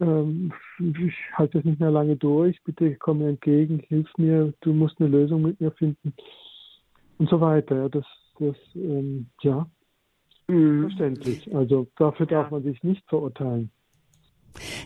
ähm, 0.00 0.52
ich 0.78 1.14
halte 1.34 1.58
es 1.58 1.64
nicht 1.64 1.78
mehr 1.78 1.92
lange 1.92 2.16
durch, 2.16 2.60
bitte 2.64 2.96
komm 2.96 3.18
mir 3.18 3.28
entgegen, 3.28 3.78
hilf 3.88 4.08
mir, 4.18 4.52
du 4.62 4.72
musst 4.72 5.00
eine 5.00 5.08
Lösung 5.08 5.42
mit 5.42 5.60
mir 5.60 5.70
finden 5.70 6.14
und 7.18 7.30
so 7.30 7.40
weiter. 7.40 7.88
Das, 7.88 8.06
das 8.40 8.56
ähm, 8.74 9.26
ja, 9.42 9.64
mhm. 10.48 10.82
verständlich. 10.82 11.54
Also 11.54 11.88
dafür 11.96 12.26
darf 12.26 12.50
man 12.50 12.62
sich 12.62 12.82
nicht 12.82 13.04
verurteilen. 13.08 13.70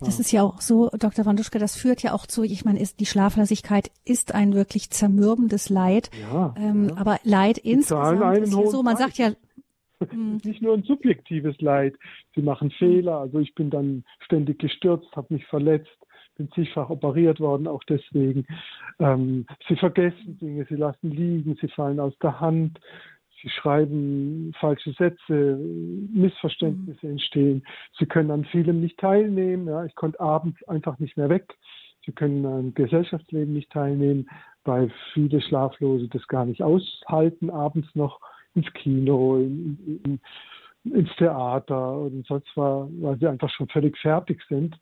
Das 0.00 0.18
ist 0.18 0.32
ja 0.32 0.42
auch 0.42 0.60
so, 0.60 0.88
Dr. 0.98 1.26
Wanduschka, 1.26 1.58
das 1.58 1.76
führt 1.76 2.02
ja 2.02 2.14
auch 2.14 2.26
zu, 2.26 2.42
ich 2.42 2.64
meine, 2.64 2.80
ist, 2.80 3.00
die 3.00 3.06
Schlaflosigkeit 3.06 3.90
ist 4.04 4.34
ein 4.34 4.54
wirklich 4.54 4.90
zermürbendes 4.90 5.68
Leid. 5.68 6.10
Ja, 6.20 6.54
ähm, 6.58 6.88
ja. 6.88 6.96
Aber 6.96 7.18
Leid 7.24 7.58
insgesamt 7.58 8.38
ist 8.38 8.54
ja 8.54 8.66
so, 8.66 8.82
man 8.82 8.96
sagt 8.96 9.18
ja, 9.18 9.32
hm. 10.10 10.38
nicht 10.44 10.62
nur 10.62 10.74
ein 10.74 10.84
subjektives 10.84 11.60
Leid. 11.60 11.96
Sie 12.34 12.42
machen 12.42 12.70
Fehler, 12.70 13.18
also 13.18 13.40
ich 13.40 13.54
bin 13.54 13.70
dann 13.70 14.04
ständig 14.20 14.58
gestürzt, 14.58 15.14
habe 15.14 15.34
mich 15.34 15.46
verletzt, 15.46 15.90
bin 16.36 16.50
zigfach 16.52 16.88
operiert 16.88 17.40
worden, 17.40 17.66
auch 17.66 17.82
deswegen. 17.84 18.46
Ähm, 19.00 19.46
sie 19.68 19.76
vergessen 19.76 20.38
Dinge, 20.38 20.66
sie 20.68 20.76
lassen 20.76 21.10
liegen, 21.10 21.56
sie 21.60 21.68
fallen 21.68 22.00
aus 22.00 22.16
der 22.22 22.40
Hand, 22.40 22.78
Sie 23.42 23.50
schreiben 23.50 24.52
falsche 24.58 24.92
Sätze, 24.92 25.58
Missverständnisse 26.12 27.06
mhm. 27.06 27.12
entstehen. 27.12 27.66
Sie 27.98 28.06
können 28.06 28.30
an 28.30 28.44
vielem 28.46 28.80
nicht 28.80 28.98
teilnehmen. 28.98 29.68
Ja. 29.68 29.84
Ich 29.84 29.94
konnte 29.94 30.20
abends 30.20 30.62
einfach 30.64 30.98
nicht 30.98 31.16
mehr 31.16 31.28
weg. 31.28 31.56
Sie 32.04 32.12
können 32.12 32.44
am 32.46 32.74
Gesellschaftsleben 32.74 33.52
nicht 33.52 33.70
teilnehmen, 33.70 34.28
weil 34.64 34.90
viele 35.12 35.40
Schlaflose 35.40 36.08
das 36.08 36.26
gar 36.26 36.46
nicht 36.46 36.62
aushalten, 36.62 37.50
abends 37.50 37.88
noch 37.94 38.20
ins 38.54 38.72
Kino, 38.72 39.36
in, 39.36 40.00
in, 40.04 40.20
ins 40.90 41.14
Theater 41.16 41.98
und 41.98 42.26
sonst 42.26 42.48
was, 42.56 42.88
weil 43.00 43.18
sie 43.18 43.26
einfach 43.26 43.50
schon 43.50 43.68
völlig 43.68 43.96
fertig 43.98 44.42
sind 44.48 44.78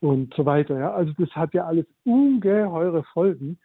und 0.00 0.34
so 0.34 0.44
weiter. 0.44 0.78
Ja. 0.78 0.92
Also 0.92 1.12
das 1.18 1.30
hat 1.30 1.54
ja 1.54 1.66
alles 1.66 1.86
ungeheure 2.04 3.04
Folgen. 3.04 3.58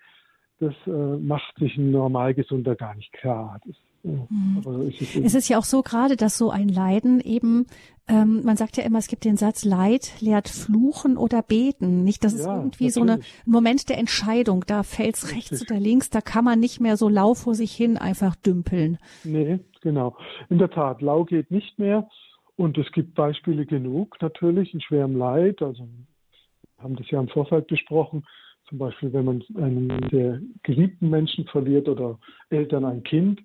Das 0.59 0.73
äh, 0.85 1.17
macht 1.17 1.55
sich 1.57 1.75
ein 1.77 1.91
Normalgesunder 1.91 2.75
gar 2.75 2.95
nicht 2.95 3.11
klar. 3.13 3.59
Das 3.65 3.75
Mhm. 4.03 4.61
Es, 4.89 5.15
es 5.15 5.35
ist 5.35 5.49
ja 5.49 5.57
auch 5.57 5.63
so 5.63 5.81
gerade, 5.81 6.15
dass 6.15 6.37
so 6.37 6.49
ein 6.49 6.69
Leiden 6.69 7.19
eben, 7.19 7.67
ähm, 8.07 8.41
man 8.43 8.57
sagt 8.57 8.77
ja 8.77 8.83
immer, 8.83 8.97
es 8.97 9.07
gibt 9.07 9.25
den 9.25 9.37
Satz, 9.37 9.63
Leid 9.63 10.21
lehrt 10.21 10.49
fluchen 10.49 11.17
oder 11.17 11.41
beten. 11.41 12.03
Nicht, 12.03 12.23
das 12.23 12.33
ja, 12.33 12.39
ist 12.39 12.45
irgendwie 12.45 12.85
natürlich. 12.85 12.93
so 12.93 13.01
eine, 13.01 13.13
ein 13.13 13.21
Moment 13.45 13.89
der 13.89 13.97
Entscheidung. 13.97 14.63
Da 14.65 14.83
fällt's 14.83 15.31
rechts 15.35 15.61
oder 15.61 15.79
links, 15.79 16.09
da 16.09 16.21
kann 16.21 16.43
man 16.43 16.59
nicht 16.59 16.79
mehr 16.79 16.97
so 16.97 17.09
lau 17.09 17.33
vor 17.33 17.53
sich 17.55 17.73
hin 17.73 17.97
einfach 17.97 18.35
dümpeln. 18.35 18.97
Nee, 19.23 19.59
genau. 19.81 20.17
In 20.49 20.57
der 20.57 20.71
Tat, 20.71 21.01
lau 21.01 21.25
geht 21.25 21.51
nicht 21.51 21.77
mehr. 21.77 22.09
Und 22.55 22.77
es 22.77 22.91
gibt 22.91 23.15
Beispiele 23.15 23.65
genug 23.65 24.17
natürlich 24.21 24.73
in 24.73 24.81
schwerem 24.81 25.15
Leid. 25.15 25.61
Also 25.61 25.83
wir 25.83 26.83
haben 26.83 26.95
das 26.95 27.09
ja 27.09 27.19
im 27.19 27.27
Vorfeld 27.27 27.67
besprochen. 27.67 28.23
Zum 28.67 28.77
Beispiel, 28.77 29.11
wenn 29.13 29.25
man 29.25 29.43
einen 29.55 29.89
der 30.09 30.39
geliebten 30.63 31.09
Menschen 31.09 31.45
verliert 31.45 31.89
oder 31.89 32.19
Eltern 32.49 32.85
ein 32.85 33.03
Kind 33.03 33.41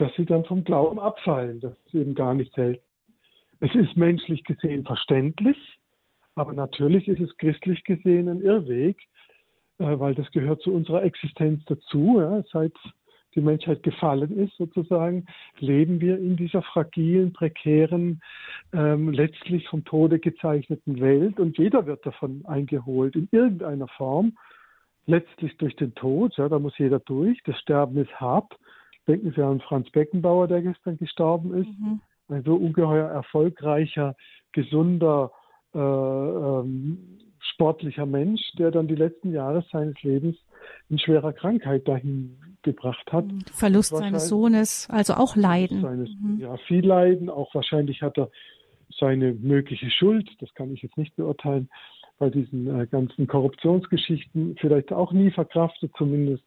dass 0.00 0.14
sie 0.16 0.24
dann 0.24 0.44
vom 0.44 0.64
Glauben 0.64 0.98
abfallen. 0.98 1.60
Das 1.60 1.74
ist 1.86 1.94
eben 1.94 2.14
gar 2.14 2.32
nicht 2.34 2.54
selten. 2.54 2.82
Es 3.60 3.74
ist 3.74 3.96
menschlich 3.96 4.42
gesehen 4.44 4.84
verständlich, 4.84 5.58
aber 6.34 6.54
natürlich 6.54 7.06
ist 7.06 7.20
es 7.20 7.36
christlich 7.36 7.84
gesehen 7.84 8.28
ein 8.28 8.40
Irrweg, 8.40 8.96
äh, 9.78 9.98
weil 9.98 10.14
das 10.14 10.30
gehört 10.30 10.62
zu 10.62 10.72
unserer 10.72 11.02
Existenz 11.02 11.62
dazu. 11.66 12.22
Seit 12.50 12.72
die 13.34 13.42
Menschheit 13.42 13.82
gefallen 13.82 14.36
ist, 14.38 14.56
sozusagen, 14.56 15.26
leben 15.58 16.00
wir 16.00 16.18
in 16.18 16.36
dieser 16.36 16.62
fragilen, 16.62 17.34
prekären, 17.34 18.22
ähm, 18.72 19.10
letztlich 19.10 19.68
vom 19.68 19.84
Tode 19.84 20.18
gezeichneten 20.18 20.98
Welt 21.00 21.38
und 21.38 21.58
jeder 21.58 21.84
wird 21.84 22.04
davon 22.06 22.42
eingeholt 22.46 23.14
in 23.16 23.28
irgendeiner 23.30 23.88
Form, 23.88 24.36
letztlich 25.06 25.56
durch 25.58 25.76
den 25.76 25.94
Tod, 25.94 26.32
da 26.38 26.58
muss 26.58 26.78
jeder 26.78 27.00
durch, 27.00 27.40
das 27.44 27.58
Sterben 27.58 27.98
ist 27.98 28.18
hart, 28.18 28.56
Denken 29.10 29.32
Sie 29.34 29.42
an 29.42 29.60
Franz 29.60 29.90
Beckenbauer, 29.90 30.46
der 30.46 30.62
gestern 30.62 30.96
gestorben 30.96 31.52
ist. 31.54 31.80
Mhm. 31.80 32.00
Ein 32.28 32.44
so 32.44 32.54
ungeheuer 32.54 33.08
erfolgreicher, 33.08 34.14
gesunder, 34.52 35.32
äh, 35.74 35.78
ähm, 35.80 37.18
sportlicher 37.40 38.06
Mensch, 38.06 38.40
der 38.56 38.70
dann 38.70 38.86
die 38.86 38.94
letzten 38.94 39.32
Jahre 39.32 39.64
seines 39.72 40.00
Lebens 40.04 40.36
in 40.90 41.00
schwerer 41.00 41.32
Krankheit 41.32 41.88
dahin 41.88 42.38
gebracht 42.62 43.12
hat. 43.12 43.24
Mhm. 43.24 43.40
Verlust 43.52 43.96
seines 43.96 44.28
Sohnes, 44.28 44.88
also 44.90 45.14
auch 45.14 45.34
Leiden. 45.34 45.80
Seines, 45.80 46.10
mhm. 46.10 46.38
Ja, 46.38 46.56
viel 46.68 46.86
Leiden. 46.86 47.30
Auch 47.30 47.52
wahrscheinlich 47.52 48.02
hat 48.02 48.16
er 48.16 48.30
seine 48.96 49.32
mögliche 49.32 49.90
Schuld, 49.90 50.30
das 50.38 50.54
kann 50.54 50.72
ich 50.72 50.82
jetzt 50.82 50.98
nicht 50.98 51.16
beurteilen, 51.16 51.68
bei 52.20 52.30
diesen 52.30 52.78
äh, 52.78 52.86
ganzen 52.86 53.26
Korruptionsgeschichten 53.26 54.54
vielleicht 54.60 54.92
auch 54.92 55.10
nie 55.10 55.32
verkraftet, 55.32 55.90
zumindest 55.98 56.44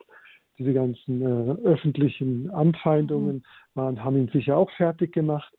diese 0.57 0.73
ganzen 0.73 1.21
äh, 1.21 1.67
öffentlichen 1.67 2.49
Anfeindungen 2.51 3.37
mhm. 3.37 3.43
waren, 3.75 4.03
haben 4.03 4.17
ihn 4.17 4.29
sicher 4.29 4.57
auch 4.57 4.71
fertig 4.71 5.13
gemacht. 5.13 5.53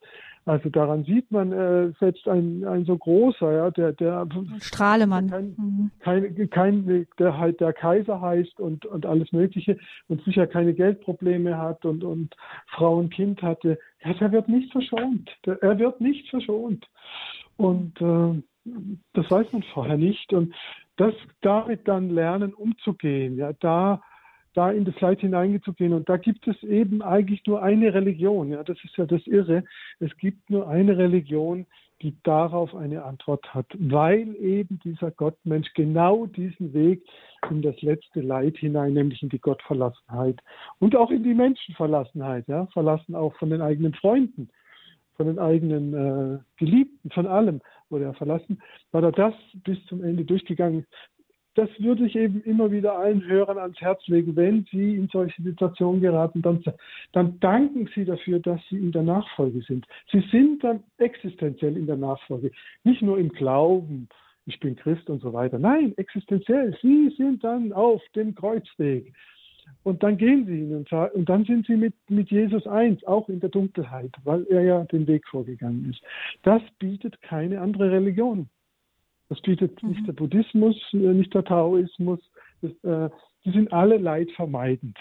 Also 0.47 0.69
daran 0.69 1.05
sieht 1.05 1.31
man, 1.31 1.53
äh, 1.53 1.93
selbst 1.99 2.29
ein, 2.29 2.65
ein 2.65 2.85
so 2.85 2.99
großer, 2.99 3.51
ja, 3.51 3.71
der, 3.71 3.93
der 3.93 4.29
Strahlemann, 4.61 5.31
kein, 5.31 5.55
mhm. 5.57 5.91
kein, 6.01 6.51
kein, 6.51 7.07
der 7.19 7.39
halt 7.39 7.61
der 7.61 7.73
Kaiser 7.73 8.21
heißt 8.21 8.61
und, 8.61 8.85
und 8.85 9.07
alles 9.07 9.33
Mögliche 9.33 9.79
und 10.09 10.23
sicher 10.25 10.47
keine 10.47 10.75
Geldprobleme 10.75 11.57
hat 11.57 11.87
und, 11.87 12.05
und 12.05 12.37
Frau 12.67 12.99
und 12.99 13.11
Kind 13.13 13.41
hatte, 13.41 13.79
ja, 14.05 14.13
der 14.13 14.33
wird 14.33 14.49
nicht 14.51 14.71
verschont. 14.71 15.31
Der, 15.47 15.63
er 15.63 15.79
wird 15.79 16.03
nicht 16.03 16.29
verschont. 16.29 16.87
Und 17.57 17.99
äh, 18.03 18.43
das 19.15 19.31
weiß 19.31 19.51
man 19.53 19.63
vorher 19.73 19.97
nicht. 19.97 20.31
Und 20.35 20.55
das 20.97 21.15
damit 21.41 21.89
dann 21.89 22.11
lernen, 22.11 22.53
umzugehen, 22.53 23.39
ja, 23.39 23.55
da 23.55 24.03
da 24.55 24.71
in 24.71 24.85
das 24.85 24.99
Leid 25.01 25.21
hineingezugehen. 25.21 25.93
Und 25.93 26.09
da 26.09 26.17
gibt 26.17 26.47
es 26.47 26.63
eben 26.63 27.03
eigentlich 27.03 27.45
nur 27.47 27.63
eine 27.63 27.93
Religion. 27.93 28.51
Ja, 28.51 28.63
das 28.63 28.79
ist 28.83 28.97
ja 28.97 29.07
das 29.07 29.27
Irre. 29.27 29.65
Es 30.01 30.17
gibt 30.17 30.49
nur 30.49 30.69
eine 30.69 30.97
Religion, 30.97 31.67
die 32.03 32.17
darauf 32.23 32.75
eine 32.75 33.05
Antwort 33.05 33.55
hat, 33.55 33.67
weil 33.79 34.35
eben 34.37 34.79
dieser 34.85 35.11
Gottmensch 35.11 35.73
genau 35.75 36.27
diesen 36.27 36.75
Weg 36.75 37.03
in 37.51 37.63
das 37.63 37.81
letzte 37.83 38.21
Leid 38.21 38.57
hinein, 38.59 38.95
nämlich 38.95 39.23
in 39.23 39.29
die 39.29 39.39
Gottverlassenheit 39.39 40.41
und 40.81 40.97
auch 40.97 41.11
in 41.11 41.23
die 41.23 41.35
Menschenverlassenheit, 41.35 42.47
ja, 42.49 42.67
verlassen 42.67 43.15
auch 43.15 43.35
von 43.37 43.51
den 43.51 43.63
eigenen 43.63 43.95
Freunden, 43.95 44.51
von 45.17 45.27
den 45.27 45.39
eigenen 45.39 45.95
äh, 45.95 46.39
Geliebten, 46.59 47.11
von 47.11 47.27
allem 47.27 47.61
wurde 47.89 48.05
er 48.05 48.15
verlassen, 48.15 48.61
weil 48.93 49.05
er 49.05 49.13
das 49.13 49.35
bis 49.65 49.79
zum 49.87 50.03
Ende 50.03 50.25
durchgegangen 50.25 50.87
das 51.55 51.69
würde 51.79 52.07
ich 52.07 52.17
eben 52.17 52.43
immer 52.43 52.71
wieder 52.71 52.99
allen 52.99 53.25
Hörern 53.25 53.59
ans 53.59 53.81
Herz 53.81 54.07
legen. 54.09 54.35
Wenn 54.37 54.67
Sie 54.71 54.97
in 54.97 55.09
solche 55.09 55.41
Situationen 55.43 56.01
geraten, 56.01 56.43
dann, 56.43 56.63
dann 57.13 57.39
danken 57.41 57.89
Sie 57.95 58.05
dafür, 58.05 58.41
dass 58.41 58.61
Sie 58.69 58.77
in 58.77 58.93
der 58.93 59.03
Nachfolge 59.03 59.63
sind. 59.63 59.87
Sie 60.11 60.21
sind 60.31 60.65
dann 60.65 60.83
existenziell 60.99 61.77
in 61.77 61.87
der 61.87 61.97
Nachfolge. 61.97 62.51
Nicht 62.83 63.03
nur 63.03 63.19
im 63.19 63.31
Glauben, 63.31 64.09
ich 64.47 64.61
bin 64.61 64.77
Christ 64.77 65.09
und 65.09 65.23
so 65.23 65.33
weiter. 65.33 65.59
Nein, 65.59 65.95
existenziell. 65.97 66.77
Sie 66.83 67.15
sind 67.17 67.45
dann 67.45 67.73
auf 67.73 68.03
dem 68.15 68.35
Kreuzweg. 68.35 69.13
Und 69.83 70.03
dann 70.03 70.19
gehen 70.19 70.47
sie 70.47 70.61
ihn 70.61 70.75
und, 70.75 70.93
und 70.93 71.29
dann 71.29 71.45
sind 71.45 71.67
sie 71.67 71.77
mit, 71.77 71.95
mit 72.09 72.31
Jesus 72.31 72.67
eins, 72.67 73.03
auch 73.05 73.29
in 73.29 73.41
der 73.41 73.49
Dunkelheit, 73.49 74.11
weil 74.25 74.47
er 74.51 74.63
ja 74.63 74.85
den 74.85 75.07
Weg 75.07 75.27
vorgegangen 75.27 75.89
ist. 75.91 76.03
Das 76.43 76.63
bietet 76.79 77.21
keine 77.23 77.61
andere 77.61 77.91
Religion. 77.91 78.49
Das 79.29 79.41
bietet 79.41 79.83
mhm. 79.83 79.91
nicht 79.91 80.07
der 80.07 80.13
Buddhismus, 80.13 80.77
äh, 80.93 80.97
nicht 80.97 81.35
der 81.35 81.45
Taoismus. 81.45 82.21
Das, 82.63 82.73
äh, 82.85 83.11
die 83.45 83.51
sind 83.51 83.73
alle 83.73 83.99
leidvermeidend. 83.99 84.99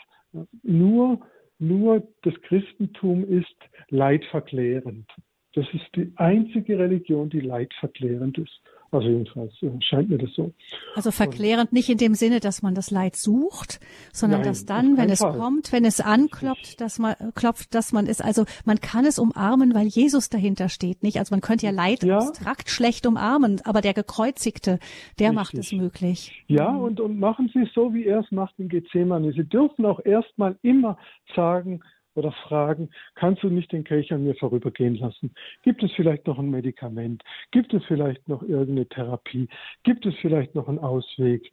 Nur, 0.64 1.20
nur 1.60 2.08
das 2.24 2.34
Christentum 2.42 3.24
ist 3.24 3.56
leidverklärend. 3.90 5.10
Das 5.54 5.66
ist 5.74 5.86
die 5.96 6.12
einzige 6.16 6.80
Religion, 6.80 7.30
die 7.30 7.42
leidverklärend 7.42 8.38
ist. 8.40 8.62
Also 8.94 9.08
jedenfalls 9.08 9.52
äh, 9.64 9.72
scheint 9.82 10.10
mir 10.10 10.20
das 10.20 10.30
so. 10.36 10.54
Also 10.96 11.10
verklärend 11.10 11.74
nicht 11.74 11.90
in 11.90 11.98
dem 11.98 12.14
Sinne, 12.14 12.40
dass 12.40 12.62
man 12.62 12.76
das 12.76 12.92
Leid 12.92 13.16
sucht, 13.16 13.80
sondern 14.12 14.42
Nein, 14.42 14.50
dass 14.50 14.66
dann, 14.66 14.98
wenn 14.98 15.10
es 15.10 15.20
Fall. 15.20 15.36
kommt, 15.36 15.72
wenn 15.72 15.84
es 15.84 16.00
anklopft, 16.00 16.80
dass 16.80 17.00
man 17.00 17.16
klopft, 17.34 17.74
dass 17.74 17.92
man 17.92 18.06
es, 18.06 18.22
also 18.22 18.46
man 18.66 18.82
kann 18.82 19.06
es 19.06 19.18
umarmen, 19.18 19.74
weil 19.74 19.88
Jesus 19.88 20.30
dahinter 20.30 20.70
steht, 20.70 21.02
nicht? 21.02 21.18
Also 21.18 21.34
man 21.34 21.42
könnte 21.42 21.66
ja 21.66 21.72
Leid 21.72 22.04
ja. 22.04 22.20
abstrakt 22.20 22.70
schlecht 22.70 23.08
umarmen, 23.08 23.62
aber 23.64 23.82
der 23.82 23.96
Gekreuzigte, 23.96 24.78
der 25.18 25.30
Richtig. 25.30 25.36
macht 25.36 25.54
es 25.56 25.72
möglich. 25.72 26.44
Ja, 26.46 26.70
mhm. 26.70 26.82
und, 26.82 27.00
und 27.00 27.20
machen 27.20 27.50
Sie 27.52 27.62
es 27.62 27.74
so, 27.74 27.96
wie 27.96 28.06
er 28.06 28.20
es 28.20 28.32
macht 28.32 28.60
in 28.60 28.70
Gethsemane. 28.70 29.34
Sie 29.34 29.44
dürfen 29.44 29.88
auch 29.88 30.06
erstmal 30.06 30.56
immer 30.62 31.00
sagen, 31.36 31.82
oder 32.16 32.32
fragen, 32.32 32.90
kannst 33.16 33.44
du 33.44 33.50
nicht 33.50 33.72
den 33.72 33.84
Kelch 33.84 34.14
an 34.14 34.24
mir 34.24 34.36
vorübergehen 34.36 34.96
lassen? 34.96 35.34
Gibt 35.64 35.84
es 35.84 35.92
vielleicht 35.94 36.28
noch 36.28 36.40
ein 36.40 36.50
Medikament? 36.50 37.24
Gibt 37.52 37.74
es 37.74 37.84
vielleicht 37.86 38.28
noch 38.28 38.44
irgendeine 38.44 38.88
Therapie? 38.88 39.48
Gibt 39.84 40.06
es 40.06 40.16
vielleicht 40.22 40.56
noch 40.56 40.68
einen 40.68 40.80
Ausweg? 40.80 41.52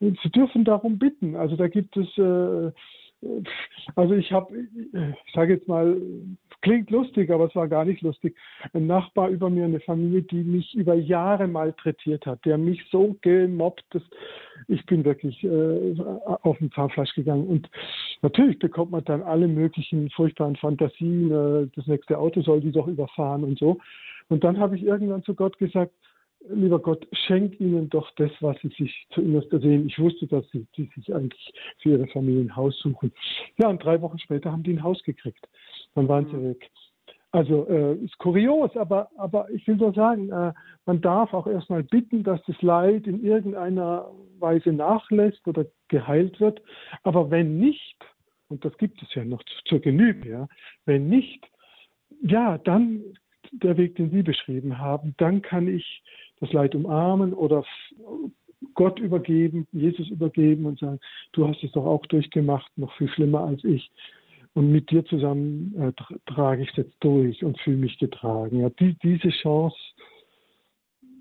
Sie 0.00 0.30
dürfen 0.30 0.64
darum 0.64 0.98
bitten. 0.98 1.36
Also 1.36 1.56
da 1.56 1.68
gibt 1.68 1.96
es 1.96 2.06
äh, 2.18 2.72
also 3.96 4.14
ich 4.14 4.32
habe, 4.32 4.54
ich 4.56 5.34
sage 5.34 5.54
jetzt 5.54 5.68
mal, 5.68 5.96
klingt 6.62 6.90
lustig, 6.90 7.30
aber 7.30 7.46
es 7.46 7.54
war 7.54 7.68
gar 7.68 7.84
nicht 7.84 8.02
lustig. 8.02 8.36
Ein 8.72 8.86
Nachbar 8.86 9.28
über 9.28 9.50
mir, 9.50 9.64
eine 9.64 9.80
Familie, 9.80 10.22
die 10.22 10.42
mich 10.42 10.74
über 10.74 10.94
Jahre 10.94 11.46
malträtiert 11.46 12.26
hat, 12.26 12.44
der 12.44 12.58
mich 12.58 12.82
so 12.90 13.16
gemobbt, 13.20 13.84
dass 13.90 14.02
ich 14.68 14.84
bin 14.86 15.04
wirklich 15.04 15.42
äh, 15.44 15.94
auf 16.42 16.58
den 16.58 16.72
Zahnfleisch 16.72 17.14
gegangen. 17.14 17.46
Und 17.46 17.68
natürlich 18.22 18.58
bekommt 18.58 18.92
man 18.92 19.04
dann 19.04 19.22
alle 19.22 19.48
möglichen 19.48 20.10
furchtbaren 20.10 20.56
Fantasien, 20.56 21.30
äh, 21.30 21.68
das 21.74 21.86
nächste 21.86 22.18
Auto 22.18 22.40
soll 22.40 22.60
die 22.60 22.72
doch 22.72 22.86
überfahren 22.86 23.44
und 23.44 23.58
so. 23.58 23.78
Und 24.28 24.42
dann 24.42 24.58
habe 24.58 24.76
ich 24.76 24.84
irgendwann 24.84 25.22
zu 25.22 25.34
Gott 25.34 25.58
gesagt, 25.58 25.92
lieber 26.48 26.78
Gott, 26.78 27.06
schenk 27.12 27.58
ihnen 27.60 27.88
doch 27.88 28.10
das, 28.16 28.30
was 28.40 28.56
sie 28.60 28.68
sich 28.68 29.06
zuinnerst 29.10 29.52
ersehen. 29.52 29.86
Ich 29.86 29.98
wusste, 29.98 30.26
dass 30.26 30.48
sie, 30.50 30.66
die 30.76 30.90
sich 30.94 31.14
eigentlich 31.14 31.52
für 31.78 31.90
ihre 31.90 32.06
Familie 32.08 32.42
ein 32.42 32.56
Haus 32.56 32.78
suchen. 32.80 33.12
Ja, 33.58 33.68
und 33.68 33.82
drei 33.82 34.00
Wochen 34.00 34.18
später 34.18 34.52
haben 34.52 34.62
die 34.62 34.72
ein 34.72 34.82
Haus 34.82 35.02
gekriegt. 35.02 35.46
Dann 35.94 36.08
waren 36.08 36.26
sie 36.26 36.36
mhm. 36.36 36.50
weg. 36.50 36.70
Also 37.32 37.66
äh, 37.68 37.96
ist 37.96 38.16
kurios, 38.18 38.76
aber, 38.76 39.10
aber 39.16 39.50
ich 39.50 39.66
will 39.66 39.74
nur 39.74 39.92
sagen, 39.92 40.30
äh, 40.30 40.52
man 40.86 41.00
darf 41.00 41.34
auch 41.34 41.48
erstmal 41.48 41.82
bitten, 41.82 42.22
dass 42.22 42.40
das 42.46 42.60
Leid 42.62 43.08
in 43.08 43.24
irgendeiner 43.24 44.08
Weise 44.38 44.72
nachlässt 44.72 45.44
oder 45.48 45.66
geheilt 45.88 46.38
wird. 46.38 46.62
Aber 47.02 47.32
wenn 47.32 47.58
nicht, 47.58 47.96
und 48.48 48.64
das 48.64 48.76
gibt 48.78 49.02
es 49.02 49.12
ja 49.14 49.24
noch 49.24 49.42
zur 49.64 49.80
Genüge, 49.80 50.28
ja, 50.28 50.48
wenn 50.84 51.08
nicht, 51.08 51.44
ja, 52.22 52.56
dann 52.58 53.02
der 53.50 53.76
Weg, 53.76 53.96
den 53.96 54.10
Sie 54.10 54.22
beschrieben 54.22 54.78
haben, 54.78 55.14
dann 55.18 55.42
kann 55.42 55.66
ich 55.66 56.02
das 56.44 56.52
Leid 56.52 56.74
umarmen 56.74 57.32
oder 57.32 57.64
Gott 58.74 58.98
übergeben, 58.98 59.66
Jesus 59.72 60.08
übergeben 60.10 60.66
und 60.66 60.78
sagen, 60.78 61.00
du 61.32 61.46
hast 61.48 61.62
es 61.62 61.72
doch 61.72 61.84
auch 61.84 62.04
durchgemacht, 62.06 62.70
noch 62.76 62.92
viel 62.94 63.08
schlimmer 63.08 63.40
als 63.40 63.62
ich. 63.64 63.90
Und 64.54 64.70
mit 64.70 64.90
dir 64.90 65.04
zusammen 65.04 65.74
äh, 65.80 65.92
trage 66.26 66.62
ich 66.62 66.70
es 66.70 66.76
jetzt 66.76 66.96
durch 67.00 67.42
und 67.44 67.58
fühle 67.60 67.78
mich 67.78 67.98
getragen. 67.98 68.60
Ja, 68.60 68.70
die, 68.70 68.96
diese 69.02 69.30
Chance, 69.30 69.76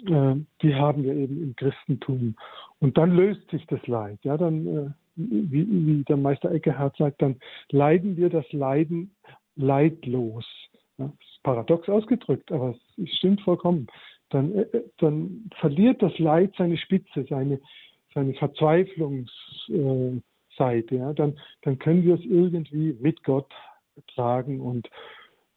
äh, 0.08 0.36
die 0.62 0.76
haben 0.76 1.04
wir 1.04 1.16
eben 1.16 1.42
im 1.42 1.56
Christentum. 1.56 2.36
Und 2.80 2.98
dann 2.98 3.16
löst 3.16 3.50
sich 3.50 3.66
das 3.68 3.86
Leid. 3.88 4.20
Ja, 4.24 4.38
dann, 4.38 4.68
äh, 4.68 4.90
wie, 5.16 5.68
wie 5.68 6.04
der 6.04 6.18
Meister 6.18 6.52
Eckehard 6.52 6.96
sagt, 6.98 7.22
dann 7.22 7.38
leiden 7.72 8.18
wir 8.18 8.30
das 8.30 8.52
Leiden 8.52 9.16
leidlos. 9.56 10.46
Ja, 11.00 11.12
paradox 11.42 11.90
ausgedrückt, 11.90 12.52
aber 12.52 12.76
es 12.98 13.10
stimmt 13.18 13.42
vollkommen 13.42 13.88
dann, 14.34 14.56
äh, 14.56 14.66
dann 14.98 15.50
verliert 15.60 16.02
das 16.02 16.18
Leid 16.20 16.54
seine 16.58 16.78
Spitze, 16.78 17.26
seine, 17.30 17.60
seine 18.14 18.34
Verzweiflungsseite. 18.34 20.96
Ja? 20.96 21.14
Dann, 21.14 21.40
dann 21.62 21.80
können 21.80 22.04
wir 22.04 22.16
es 22.16 22.26
irgendwie 22.26 22.98
mit 23.00 23.24
Gott 23.24 23.52
tragen 24.16 24.60
und 24.60 24.90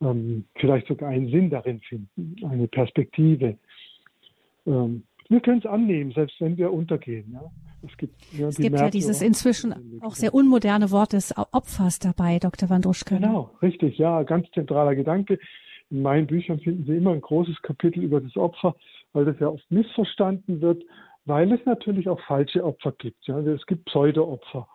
ähm, 0.01 0.45
vielleicht 0.57 0.89
sogar 0.89 1.09
einen 1.09 1.31
Sinn 1.31 1.51
darin 1.51 1.81
finden, 1.81 2.37
eine 2.45 2.69
Perspektive. 2.69 3.57
Ähm, 4.67 5.05
wir 5.29 5.41
können 5.41 5.59
es 5.59 5.67
annehmen, 5.67 6.13
selbst 6.13 6.41
wenn 6.41 6.57
wir 6.57 6.73
untergehen. 6.73 7.33
Ja? 7.33 7.51
Es 7.83 7.97
gibt, 7.97 8.15
ja, 8.33 8.49
es 8.49 8.57
gibt 8.57 8.79
ja 8.79 8.91
dieses 8.91 9.23
inzwischen 9.23 10.01
auch 10.03 10.15
sehr 10.15 10.35
unmoderne 10.35 10.91
Wort 10.91 11.13
des 11.13 11.37
Opfers 11.37 11.99
dabei, 11.99 12.39
Dr. 12.39 12.69
Wandruschke. 12.69 13.17
Genau, 13.17 13.51
richtig, 13.63 13.99
ja, 13.99 14.23
ganz 14.23 14.51
zentraler 14.53 14.95
Gedanke. 14.95 15.39
In 15.91 16.03
meinen 16.03 16.27
Büchern 16.27 16.59
finden 16.61 16.85
Sie 16.85 16.97
immer 16.97 17.13
ein 17.13 17.21
großes 17.21 17.61
Kapitel 17.63 18.03
über 18.03 18.21
das 18.21 18.37
Opfer, 18.37 18.75
weil 19.13 19.25
das 19.25 19.39
ja 19.39 19.49
oft 19.49 19.71
missverstanden 19.71 20.61
wird, 20.61 20.83
weil 21.25 21.53
es 21.53 21.65
natürlich 21.65 22.09
auch 22.09 22.21
falsche 22.21 22.65
Opfer 22.65 22.93
gibt. 22.93 23.27
Ja. 23.27 23.39
Es 23.41 23.67
gibt 23.67 23.85
Pseudo-Opfer. 23.87 24.69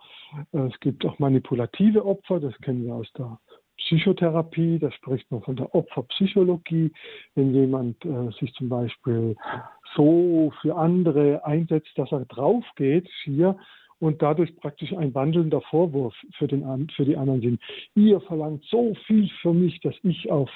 Es 0.52 0.78
gibt 0.80 1.04
auch 1.04 1.18
manipulative 1.18 2.04
Opfer, 2.06 2.40
das 2.40 2.56
kennen 2.58 2.84
wir 2.86 2.94
aus 2.94 3.10
der 3.18 3.38
Psychotherapie, 3.76 4.78
da 4.78 4.90
spricht 4.92 5.30
man 5.30 5.42
von 5.42 5.56
der 5.56 5.74
Opferpsychologie, 5.74 6.92
wenn 7.34 7.54
jemand 7.54 8.02
äh, 8.04 8.30
sich 8.38 8.52
zum 8.54 8.68
Beispiel 8.68 9.36
so 9.94 10.52
für 10.62 10.76
andere 10.76 11.44
einsetzt, 11.44 11.90
dass 11.96 12.12
er 12.12 12.24
draufgeht, 12.26 13.08
hier, 13.24 13.56
und 13.98 14.20
dadurch 14.20 14.56
praktisch 14.56 14.92
ein 14.94 15.14
wandelnder 15.14 15.60
Vorwurf 15.62 16.14
für, 16.36 16.48
den, 16.48 16.88
für 16.90 17.04
die 17.04 17.16
anderen 17.16 17.40
sind. 17.40 17.60
Ihr 17.94 18.20
verlangt 18.22 18.64
so 18.64 18.94
viel 19.06 19.28
für 19.40 19.52
mich, 19.52 19.80
dass 19.80 19.94
ich 20.02 20.30
auf 20.30 20.50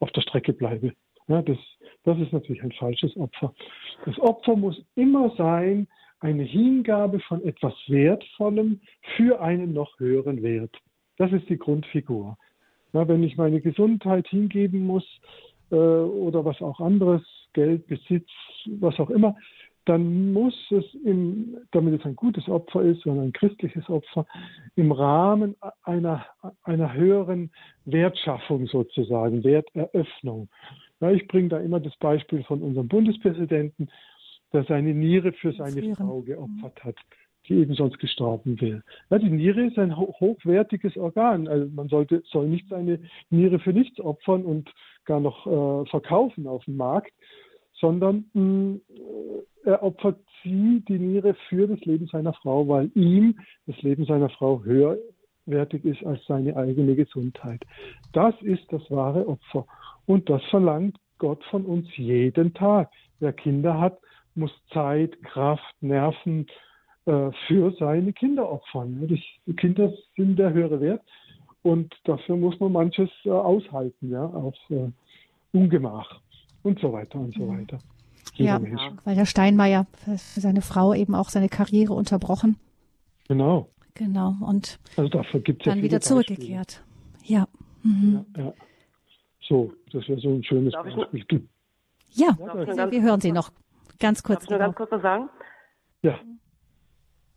auf 0.00 0.10
der 0.12 0.22
Strecke 0.22 0.52
bleibe. 0.52 0.92
Ja, 1.28 1.42
das, 1.42 1.58
das 2.04 2.18
ist 2.18 2.32
natürlich 2.32 2.62
ein 2.62 2.72
falsches 2.72 3.16
Opfer. 3.16 3.54
Das 4.04 4.18
Opfer 4.18 4.56
muss 4.56 4.82
immer 4.94 5.30
sein, 5.36 5.86
eine 6.20 6.42
Hingabe 6.42 7.20
von 7.20 7.44
etwas 7.44 7.74
Wertvollem 7.86 8.80
für 9.16 9.40
einen 9.40 9.72
noch 9.72 9.98
höheren 9.98 10.42
Wert. 10.42 10.74
Das 11.16 11.32
ist 11.32 11.48
die 11.48 11.58
Grundfigur. 11.58 12.36
Ja, 12.92 13.06
wenn 13.06 13.22
ich 13.22 13.36
meine 13.36 13.60
Gesundheit 13.60 14.26
hingeben 14.28 14.86
muss 14.86 15.04
äh, 15.70 15.74
oder 15.74 16.44
was 16.44 16.60
auch 16.62 16.80
anderes, 16.80 17.22
Geld, 17.52 17.86
Besitz, 17.86 18.28
was 18.66 18.98
auch 18.98 19.10
immer, 19.10 19.36
dann 19.88 20.32
muss 20.34 20.54
es, 20.70 20.84
im, 21.04 21.56
damit 21.70 21.98
es 21.98 22.04
ein 22.04 22.14
gutes 22.14 22.46
Opfer 22.48 22.82
ist, 22.82 23.02
sondern 23.02 23.28
ein 23.28 23.32
christliches 23.32 23.88
Opfer, 23.88 24.26
im 24.76 24.92
Rahmen 24.92 25.56
einer, 25.82 26.26
einer 26.62 26.92
höheren 26.92 27.50
Wertschaffung 27.86 28.66
sozusagen, 28.66 29.44
Werteröffnung. 29.44 30.48
Ja, 31.00 31.10
ich 31.10 31.26
bringe 31.26 31.48
da 31.48 31.58
immer 31.58 31.80
das 31.80 31.96
Beispiel 31.96 32.44
von 32.44 32.60
unserem 32.60 32.88
Bundespräsidenten, 32.88 33.90
der 34.52 34.64
seine 34.64 34.92
Niere 34.92 35.32
für 35.32 35.52
seine 35.52 35.94
Frau 35.94 36.20
geopfert 36.20 36.84
hat, 36.84 36.96
die 37.48 37.54
eben 37.54 37.74
sonst 37.74 37.98
gestorben 37.98 38.60
wäre. 38.60 38.82
Ja, 39.08 39.18
die 39.18 39.30
Niere 39.30 39.62
ist 39.62 39.78
ein 39.78 39.96
hochwertiges 39.96 40.98
Organ. 40.98 41.48
Also 41.48 41.70
man 41.74 41.88
sollte, 41.88 42.22
soll 42.26 42.48
nicht 42.48 42.68
seine 42.68 43.00
Niere 43.30 43.58
für 43.58 43.72
nichts 43.72 43.98
opfern 44.00 44.44
und 44.44 44.70
gar 45.06 45.20
noch 45.20 45.46
äh, 45.46 45.88
verkaufen 45.88 46.46
auf 46.46 46.64
dem 46.66 46.76
Markt, 46.76 47.12
sondern 47.80 48.24
mh, 48.32 48.42
mm, 48.42 48.80
er 49.64 49.82
opfert 49.82 50.18
sie, 50.42 50.82
die 50.88 50.98
Niere, 50.98 51.34
für 51.48 51.66
das 51.66 51.80
Leben 51.84 52.06
seiner 52.06 52.32
Frau, 52.32 52.66
weil 52.68 52.90
ihm 52.94 53.38
das 53.66 53.80
Leben 53.82 54.06
seiner 54.06 54.30
Frau 54.30 54.62
höherwertig 54.62 55.84
ist 55.84 56.04
als 56.06 56.24
seine 56.26 56.56
eigene 56.56 56.94
Gesundheit. 56.94 57.62
Das 58.12 58.34
ist 58.40 58.64
das 58.70 58.82
wahre 58.90 59.28
Opfer. 59.28 59.66
Und 60.06 60.30
das 60.30 60.42
verlangt 60.44 60.96
Gott 61.18 61.44
von 61.50 61.66
uns 61.66 61.86
jeden 61.96 62.54
Tag. 62.54 62.90
Wer 63.20 63.32
Kinder 63.32 63.78
hat, 63.78 63.98
muss 64.34 64.52
Zeit, 64.72 65.20
Kraft, 65.24 65.74
Nerven 65.82 66.46
äh, 67.06 67.30
für 67.46 67.72
seine 67.78 68.12
Kinder 68.12 68.50
opfern. 68.50 69.06
Die 69.46 69.54
Kinder 69.54 69.92
sind 70.16 70.38
der 70.38 70.52
höhere 70.52 70.80
Wert 70.80 71.02
und 71.62 71.94
dafür 72.04 72.36
muss 72.36 72.58
man 72.60 72.72
manches 72.72 73.10
äh, 73.24 73.30
aushalten, 73.30 74.10
ja, 74.10 74.24
auch 74.24 74.54
äh, 74.70 74.90
Ungemach 75.52 76.20
und 76.62 76.78
so 76.80 76.92
weiter 76.92 77.18
und 77.18 77.34
so 77.34 77.44
mhm. 77.44 77.58
weiter. 77.60 77.78
ja, 78.34 78.58
Mensch. 78.58 78.82
weil 79.04 79.14
der 79.14 79.26
Steinmeier 79.26 79.86
für 80.04 80.16
seine 80.40 80.62
Frau 80.62 80.94
eben 80.94 81.14
auch 81.14 81.28
seine 81.28 81.48
Karriere 81.48 81.94
unterbrochen. 81.94 82.56
Genau. 83.28 83.68
Genau. 83.94 84.34
Und 84.40 84.78
also 84.96 85.08
dafür 85.08 85.40
gibt's 85.40 85.64
dann 85.64 85.78
ja 85.78 85.84
wieder 85.84 86.00
zurückgekehrt. 86.00 86.82
Ja. 87.24 87.46
Mhm. 87.82 88.24
ja. 88.36 88.44
ja. 88.44 88.52
So, 89.48 89.72
das 89.92 90.06
wäre 90.08 90.20
so 90.20 90.28
ein 90.28 90.44
schönes 90.44 90.72
Darf 90.72 90.86
Beispiel. 91.10 91.48
Ja, 92.10 92.36
ja 92.38 92.90
wir 92.90 93.02
hören 93.02 93.20
Sie 93.20 93.32
noch 93.32 93.50
ganz 93.98 94.22
kurz. 94.22 94.40
Darf 94.40 94.44
ich 94.44 94.50
nur 94.50 94.58
ganz 94.58 94.76
kurz 94.76 94.90
was 94.92 95.02
sagen? 95.02 95.30
Ja. 96.02 96.18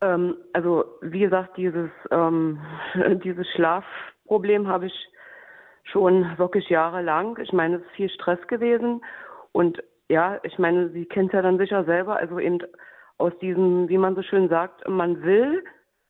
Ähm, 0.02 0.36
also 0.54 0.86
wie 1.02 1.20
gesagt, 1.20 1.58
dieses, 1.58 1.90
ähm, 2.12 2.60
dieses 3.24 3.48
Schlafproblem 3.56 4.68
habe 4.68 4.88
ich 4.88 4.94
schon 5.84 6.38
wirklich 6.38 6.70
jahrelang. 6.70 7.38
Ich 7.42 7.54
meine, 7.54 7.78
es 7.78 7.82
ist 7.82 7.92
viel 7.92 8.10
Stress 8.10 8.40
gewesen. 8.48 9.04
Und 9.52 9.84
ja, 10.10 10.40
ich 10.44 10.58
meine, 10.60 10.90
Sie 10.90 11.06
kennt 11.06 11.34
ja 11.34 11.42
dann 11.42 11.58
sicher 11.58 11.84
selber, 11.86 12.18
also 12.18 12.40
eben 12.40 12.60
aus 13.18 13.32
diesem, 13.40 13.88
wie 13.88 13.98
man 13.98 14.16
so 14.16 14.22
schön 14.22 14.50
sagt, 14.50 14.88
man 14.88 15.24
will, 15.24 15.64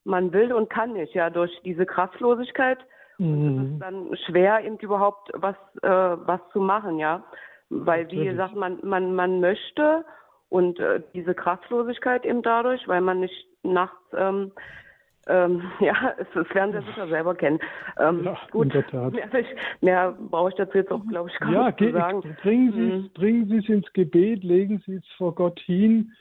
man 0.03 0.33
will 0.33 0.53
und 0.53 0.69
kann 0.69 0.93
nicht, 0.93 1.13
ja, 1.13 1.29
durch 1.29 1.51
diese 1.63 1.85
Kraftlosigkeit. 1.85 2.79
Mhm. 3.17 3.33
Und 3.33 3.57
es 3.57 3.73
ist 3.73 3.79
dann 3.81 4.17
schwer, 4.25 4.63
eben 4.63 4.77
überhaupt 4.77 5.29
was, 5.33 5.55
äh, 5.83 5.89
was 5.89 6.39
zu 6.51 6.59
machen, 6.59 6.97
ja. 6.97 7.23
Weil, 7.69 8.09
wie 8.11 8.25
gesagt, 8.25 8.55
man, 8.55 8.79
man, 8.83 9.15
man 9.15 9.39
möchte 9.39 10.03
und 10.49 10.79
äh, 10.79 11.01
diese 11.13 11.33
Kraftlosigkeit 11.33 12.25
eben 12.25 12.41
dadurch, 12.41 12.85
weil 12.87 12.99
man 12.99 13.21
nicht 13.21 13.47
nachts, 13.63 13.95
ähm, 14.13 14.51
ähm, 15.27 15.61
ja, 15.79 16.13
es, 16.17 16.27
es 16.35 16.55
werden 16.55 16.73
Sie 16.73 16.85
sicher 16.87 17.07
selber 17.07 17.35
kennen. 17.35 17.59
Ähm, 17.99 18.23
ja, 18.23 18.37
gut, 18.51 18.73
mehr, 18.73 19.29
mehr 19.81 20.17
brauche 20.29 20.49
ich 20.49 20.55
dazu 20.55 20.77
jetzt 20.77 20.91
auch, 20.91 21.05
glaube 21.07 21.29
ich, 21.29 21.39
gar 21.39 21.51
ja, 21.51 21.65
nicht 21.65 21.79
zu 21.79 21.91
sagen. 21.91 22.37
Bringen 22.41 22.73
Sie, 22.73 22.79
mhm. 22.79 23.09
bringen 23.13 23.47
Sie 23.47 23.57
es 23.57 23.69
ins 23.69 23.93
Gebet, 23.93 24.43
legen 24.43 24.81
Sie 24.85 24.95
es 24.95 25.07
vor 25.17 25.35
Gott 25.35 25.59
hin 25.59 26.11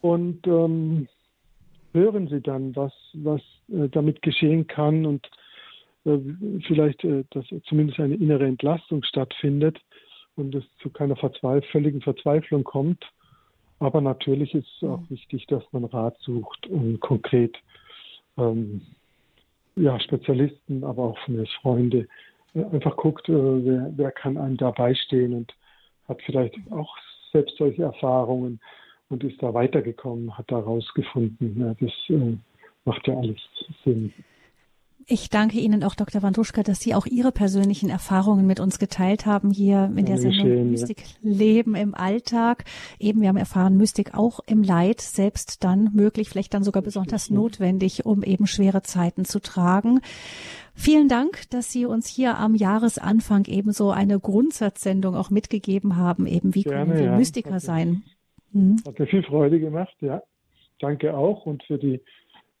und 0.00 0.46
ähm, 0.46 1.08
hören 1.92 2.28
Sie 2.28 2.40
dann, 2.40 2.74
was, 2.76 2.92
was 3.14 3.40
äh, 3.68 3.88
damit 3.88 4.22
geschehen 4.22 4.66
kann 4.66 5.04
und 5.06 5.28
äh, 6.04 6.18
vielleicht, 6.66 7.04
äh, 7.04 7.24
dass 7.30 7.44
zumindest 7.64 8.00
eine 8.00 8.14
innere 8.14 8.46
Entlastung 8.46 9.02
stattfindet 9.02 9.78
und 10.36 10.54
es 10.54 10.64
zu 10.78 10.90
keiner 10.90 11.16
Verzweif 11.16 11.64
völligen 11.66 12.00
Verzweiflung 12.00 12.64
kommt. 12.64 13.04
Aber 13.80 14.00
natürlich 14.00 14.54
ist 14.54 14.68
es 14.76 14.88
auch 14.88 15.02
wichtig, 15.08 15.46
dass 15.46 15.62
man 15.72 15.84
Rat 15.84 16.16
sucht 16.20 16.66
und 16.66 17.00
konkret 17.00 17.56
ähm, 18.38 18.82
ja, 19.76 19.98
Spezialisten, 20.00 20.84
aber 20.84 21.04
auch 21.04 21.18
von 21.24 21.46
Freunde 21.60 22.08
äh, 22.54 22.64
einfach 22.64 22.96
guckt, 22.96 23.28
äh, 23.28 23.32
wer, 23.32 23.92
wer 23.96 24.10
kann 24.12 24.36
einem 24.36 24.56
da 24.56 24.70
beistehen 24.70 25.34
und 25.34 25.54
hat 26.08 26.20
vielleicht 26.22 26.56
auch 26.70 26.96
selbst 27.32 27.56
solche 27.56 27.82
Erfahrungen 27.82 28.60
und 29.08 29.24
ist 29.24 29.42
da 29.42 29.52
weitergekommen, 29.52 30.36
hat 30.36 30.50
da 30.50 30.58
rausgefunden. 30.58 31.60
Ja, 31.60 31.74
das 31.74 31.92
äh, 32.08 32.36
macht 32.84 33.06
ja 33.06 33.16
alles 33.16 33.38
Sinn. 33.84 34.12
Ich 35.10 35.30
danke 35.30 35.58
Ihnen 35.58 35.84
auch, 35.84 35.94
Dr. 35.94 36.22
Wandruschka, 36.22 36.62
dass 36.62 36.80
Sie 36.80 36.94
auch 36.94 37.06
Ihre 37.06 37.32
persönlichen 37.32 37.88
Erfahrungen 37.88 38.46
mit 38.46 38.60
uns 38.60 38.78
geteilt 38.78 39.24
haben 39.24 39.50
hier 39.50 39.90
in 39.96 40.04
der 40.04 40.18
Sendung 40.18 40.46
schön, 40.46 40.70
Mystik 40.70 40.98
ja. 41.22 41.30
Leben 41.32 41.74
im 41.74 41.94
Alltag. 41.94 42.66
Eben, 42.98 43.22
wir 43.22 43.30
haben 43.30 43.38
erfahren, 43.38 43.78
Mystik 43.78 44.12
auch 44.12 44.40
im 44.46 44.62
Leid, 44.62 45.00
selbst 45.00 45.64
dann 45.64 45.92
möglich, 45.94 46.28
vielleicht 46.28 46.52
dann 46.52 46.62
sogar 46.62 46.82
besonders 46.82 47.30
notwendig, 47.30 48.04
um 48.04 48.22
eben 48.22 48.46
schwere 48.46 48.82
Zeiten 48.82 49.24
zu 49.24 49.40
tragen. 49.40 50.02
Vielen 50.74 51.08
Dank, 51.08 51.48
dass 51.48 51.72
Sie 51.72 51.86
uns 51.86 52.06
hier 52.06 52.36
am 52.36 52.54
Jahresanfang 52.54 53.46
eben 53.46 53.72
so 53.72 53.90
eine 53.90 54.20
Grundsatzsendung 54.20 55.16
auch 55.16 55.30
mitgegeben 55.30 55.96
haben, 55.96 56.26
eben 56.26 56.54
wie 56.54 56.64
Gerne, 56.64 56.84
können 56.84 56.98
wir 56.98 57.06
ja. 57.06 57.16
Mystiker 57.16 57.54
hat 57.54 57.62
sein. 57.62 58.02
Hm. 58.52 58.76
Hat 58.86 58.98
mir 58.98 59.06
viel 59.06 59.22
Freude 59.22 59.58
gemacht, 59.58 59.96
ja. 60.00 60.22
Danke 60.80 61.16
auch 61.16 61.46
und 61.46 61.62
für 61.62 61.78
die 61.78 62.02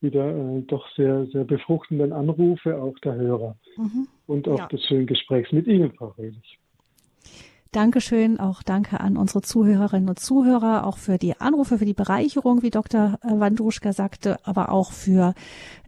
wieder 0.00 0.28
äh, 0.28 0.62
doch 0.62 0.86
sehr, 0.96 1.26
sehr 1.26 1.44
befruchtenden 1.44 2.12
Anrufe 2.12 2.80
auch 2.80 2.98
der 3.00 3.14
Hörer 3.14 3.56
mhm. 3.76 4.08
und 4.26 4.48
auch 4.48 4.58
ja. 4.58 4.66
des 4.66 4.84
schönen 4.84 5.06
Gesprächs 5.06 5.52
mit 5.52 5.66
Ihnen, 5.66 5.92
Frau 5.92 6.08
Rehlich. 6.18 6.58
Dankeschön, 7.72 8.40
auch 8.40 8.62
danke 8.62 8.98
an 8.98 9.18
unsere 9.18 9.42
Zuhörerinnen 9.42 10.08
und 10.08 10.18
Zuhörer, 10.18 10.86
auch 10.86 10.96
für 10.96 11.18
die 11.18 11.38
Anrufe, 11.38 11.76
für 11.76 11.84
die 11.84 11.92
Bereicherung, 11.92 12.62
wie 12.62 12.70
Dr. 12.70 13.18
Wandruschka 13.22 13.92
sagte, 13.92 14.38
aber 14.44 14.72
auch 14.72 14.90
für 14.90 15.34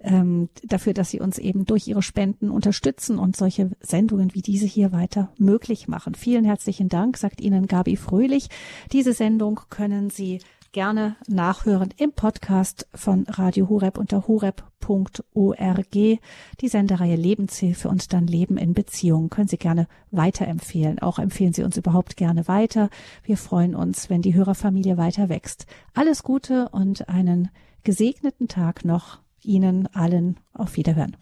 ähm, 0.02 0.50
dafür, 0.62 0.92
dass 0.92 1.10
Sie 1.10 1.20
uns 1.20 1.38
eben 1.38 1.64
durch 1.64 1.88
Ihre 1.88 2.02
Spenden 2.02 2.50
unterstützen 2.50 3.18
und 3.18 3.34
solche 3.34 3.70
Sendungen 3.80 4.34
wie 4.34 4.42
diese 4.42 4.66
hier 4.66 4.92
weiter 4.92 5.32
möglich 5.38 5.88
machen. 5.88 6.14
Vielen 6.14 6.44
herzlichen 6.44 6.90
Dank, 6.90 7.16
sagt 7.16 7.40
Ihnen 7.40 7.66
Gabi 7.66 7.96
Fröhlich. 7.96 8.48
Diese 8.92 9.14
Sendung 9.14 9.60
können 9.70 10.10
Sie 10.10 10.40
gerne 10.72 11.16
nachhören 11.26 11.92
im 11.96 12.12
Podcast 12.12 12.86
von 12.94 13.24
Radio 13.28 13.68
Horeb 13.68 13.98
unter 13.98 14.26
horeb.org. 14.28 15.92
Die 15.92 16.68
Sendereihe 16.68 17.16
Lebenshilfe 17.16 17.88
und 17.88 18.12
dann 18.12 18.26
Leben 18.26 18.56
in 18.56 18.74
Beziehungen 18.74 19.30
können 19.30 19.48
Sie 19.48 19.58
gerne 19.58 19.88
weiterempfehlen. 20.10 21.00
Auch 21.00 21.18
empfehlen 21.18 21.52
Sie 21.52 21.62
uns 21.62 21.76
überhaupt 21.76 22.16
gerne 22.16 22.46
weiter. 22.48 22.88
Wir 23.24 23.36
freuen 23.36 23.74
uns, 23.74 24.10
wenn 24.10 24.22
die 24.22 24.34
Hörerfamilie 24.34 24.96
weiter 24.96 25.28
wächst. 25.28 25.66
Alles 25.94 26.22
Gute 26.22 26.68
und 26.68 27.08
einen 27.08 27.50
gesegneten 27.82 28.48
Tag 28.48 28.84
noch 28.84 29.18
Ihnen 29.42 29.88
allen. 29.94 30.38
Auf 30.52 30.76
Wiederhören. 30.76 31.16